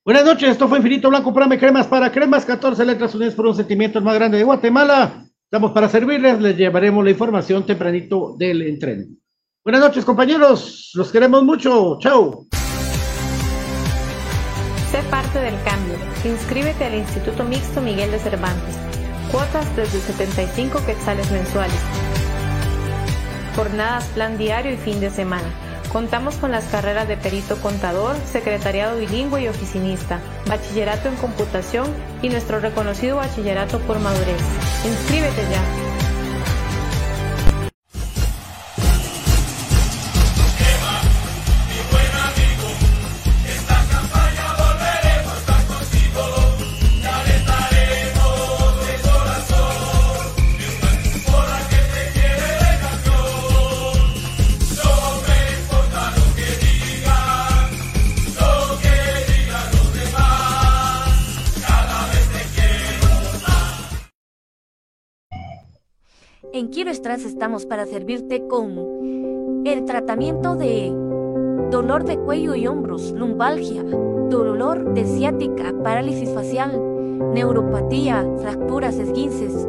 Buenas 0.05 0.25
noches, 0.25 0.51
esto 0.51 0.67
fue 0.67 0.79
Infinito 0.79 1.09
Blanco, 1.09 1.33
Prame 1.33 1.59
Cremas 1.59 1.87
para 1.87 2.11
Cremas, 2.11 2.45
14 2.45 2.85
letras 2.85 3.15
unidas 3.15 3.35
por 3.35 3.47
un 3.47 3.55
sentimiento 3.55 3.99
el 3.99 4.05
más 4.05 4.15
grande 4.17 4.39
de 4.39 4.45
Guatemala. 4.45 5.30
Estamos 5.53 5.73
para 5.73 5.89
servirles, 5.89 6.41
les 6.41 6.57
llevaremos 6.57 7.03
la 7.03 7.11
información 7.11 7.67
tempranito 7.67 8.37
del 8.39 8.63
entreno. 8.63 9.07
Buenas 9.65 9.81
noches, 9.81 10.05
compañeros, 10.05 10.93
los 10.95 11.11
queremos 11.11 11.43
mucho, 11.43 11.99
chao. 11.99 12.47
Sé 14.93 15.03
parte 15.11 15.41
del 15.41 15.61
cambio. 15.65 15.97
Inscríbete 16.25 16.85
al 16.85 16.95
Instituto 16.95 17.43
Mixto 17.43 17.81
Miguel 17.81 18.13
de 18.13 18.21
Cervantes. 18.21 18.77
Cuotas 19.33 19.67
desde 19.75 19.99
75 19.99 20.87
quetzales 20.87 21.29
mensuales. 21.33 21.83
Jornadas, 23.57 24.05
plan 24.15 24.39
diario 24.39 24.73
y 24.73 24.77
fin 24.77 25.01
de 25.01 25.11
semana. 25.11 25.70
Contamos 25.93 26.37
con 26.37 26.53
las 26.53 26.67
carreras 26.67 27.09
de 27.09 27.17
perito 27.17 27.57
contador, 27.61 28.17
secretariado 28.25 28.99
bilingüe 28.99 29.43
y 29.43 29.49
oficinista, 29.49 30.21
bachillerato 30.47 31.09
en 31.09 31.17
computación 31.17 31.89
y 32.23 32.29
nuestro 32.29 32.61
reconocido 32.61 33.17
bachillerato 33.17 33.81
por 33.81 33.99
madurez. 33.99 34.41
Inscríbete 34.85 35.43
ya. 35.51 35.90
Quiero 66.73 66.93
Estras 66.93 67.25
estamos 67.25 67.67
para 67.67 67.85
servirte 67.85 68.47
con 68.47 68.79
el 69.65 69.85
tratamiento 69.87 70.55
de 70.55 70.93
dolor 71.69 72.05
de 72.05 72.17
cuello 72.17 72.55
y 72.55 72.69
hombros, 72.69 73.11
lumbalgia, 73.11 73.83
dolor 73.83 74.95
de 74.95 75.05
ciática, 75.05 75.75
parálisis 75.83 76.31
facial, 76.31 76.81
neuropatía, 77.35 78.25
fracturas, 78.39 78.99
esguinces, 78.99 79.67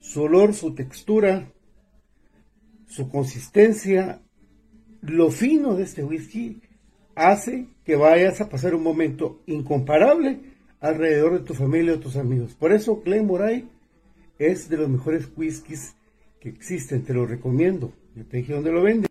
Su 0.00 0.22
olor, 0.22 0.52
su 0.52 0.74
textura, 0.74 1.50
su 2.86 3.08
consistencia, 3.08 4.20
lo 5.00 5.30
fino 5.30 5.74
de 5.74 5.84
este 5.84 6.04
whisky 6.04 6.60
hace 7.14 7.68
que 7.84 7.96
vayas 7.96 8.40
a 8.42 8.50
pasar 8.50 8.74
un 8.74 8.82
momento 8.82 9.40
incomparable 9.46 10.40
alrededor 10.80 11.38
de 11.38 11.44
tu 11.44 11.54
familia 11.54 11.94
o 11.94 12.00
tus 12.00 12.16
amigos. 12.16 12.54
Por 12.54 12.72
eso 12.72 13.00
Glenmorangie 13.02 13.64
es 14.38 14.68
de 14.68 14.76
los 14.76 14.90
mejores 14.90 15.26
whiskies 15.36 15.94
que 16.38 16.50
existen, 16.50 17.02
te 17.02 17.14
lo 17.14 17.24
recomiendo. 17.24 17.92
Dije 18.24 18.52
dónde 18.52 18.72
lo 18.72 18.82
vende. 18.82 19.07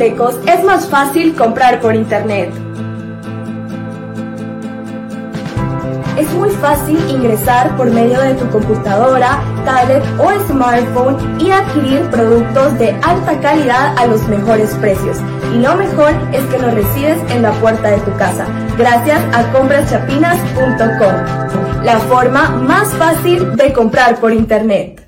Es 0.00 0.64
más 0.64 0.88
fácil 0.88 1.34
comprar 1.34 1.80
por 1.80 1.92
internet. 1.92 2.52
Es 6.16 6.32
muy 6.34 6.50
fácil 6.50 6.98
ingresar 7.10 7.76
por 7.76 7.90
medio 7.90 8.20
de 8.20 8.34
tu 8.34 8.48
computadora, 8.50 9.42
tablet 9.64 10.04
o 10.18 10.30
smartphone 10.46 11.40
y 11.40 11.50
adquirir 11.50 12.08
productos 12.10 12.78
de 12.78 12.90
alta 13.02 13.40
calidad 13.40 13.98
a 13.98 14.06
los 14.06 14.22
mejores 14.28 14.72
precios. 14.76 15.16
Y 15.52 15.58
lo 15.58 15.74
mejor 15.74 16.12
es 16.32 16.44
que 16.44 16.58
los 16.58 16.74
recibes 16.74 17.18
en 17.32 17.42
la 17.42 17.50
puerta 17.52 17.90
de 17.90 17.98
tu 17.98 18.16
casa, 18.16 18.46
gracias 18.76 19.20
a 19.34 19.50
compraschapinas.com, 19.52 21.84
la 21.84 21.98
forma 22.00 22.50
más 22.50 22.94
fácil 22.94 23.56
de 23.56 23.72
comprar 23.72 24.20
por 24.20 24.32
internet. 24.32 25.07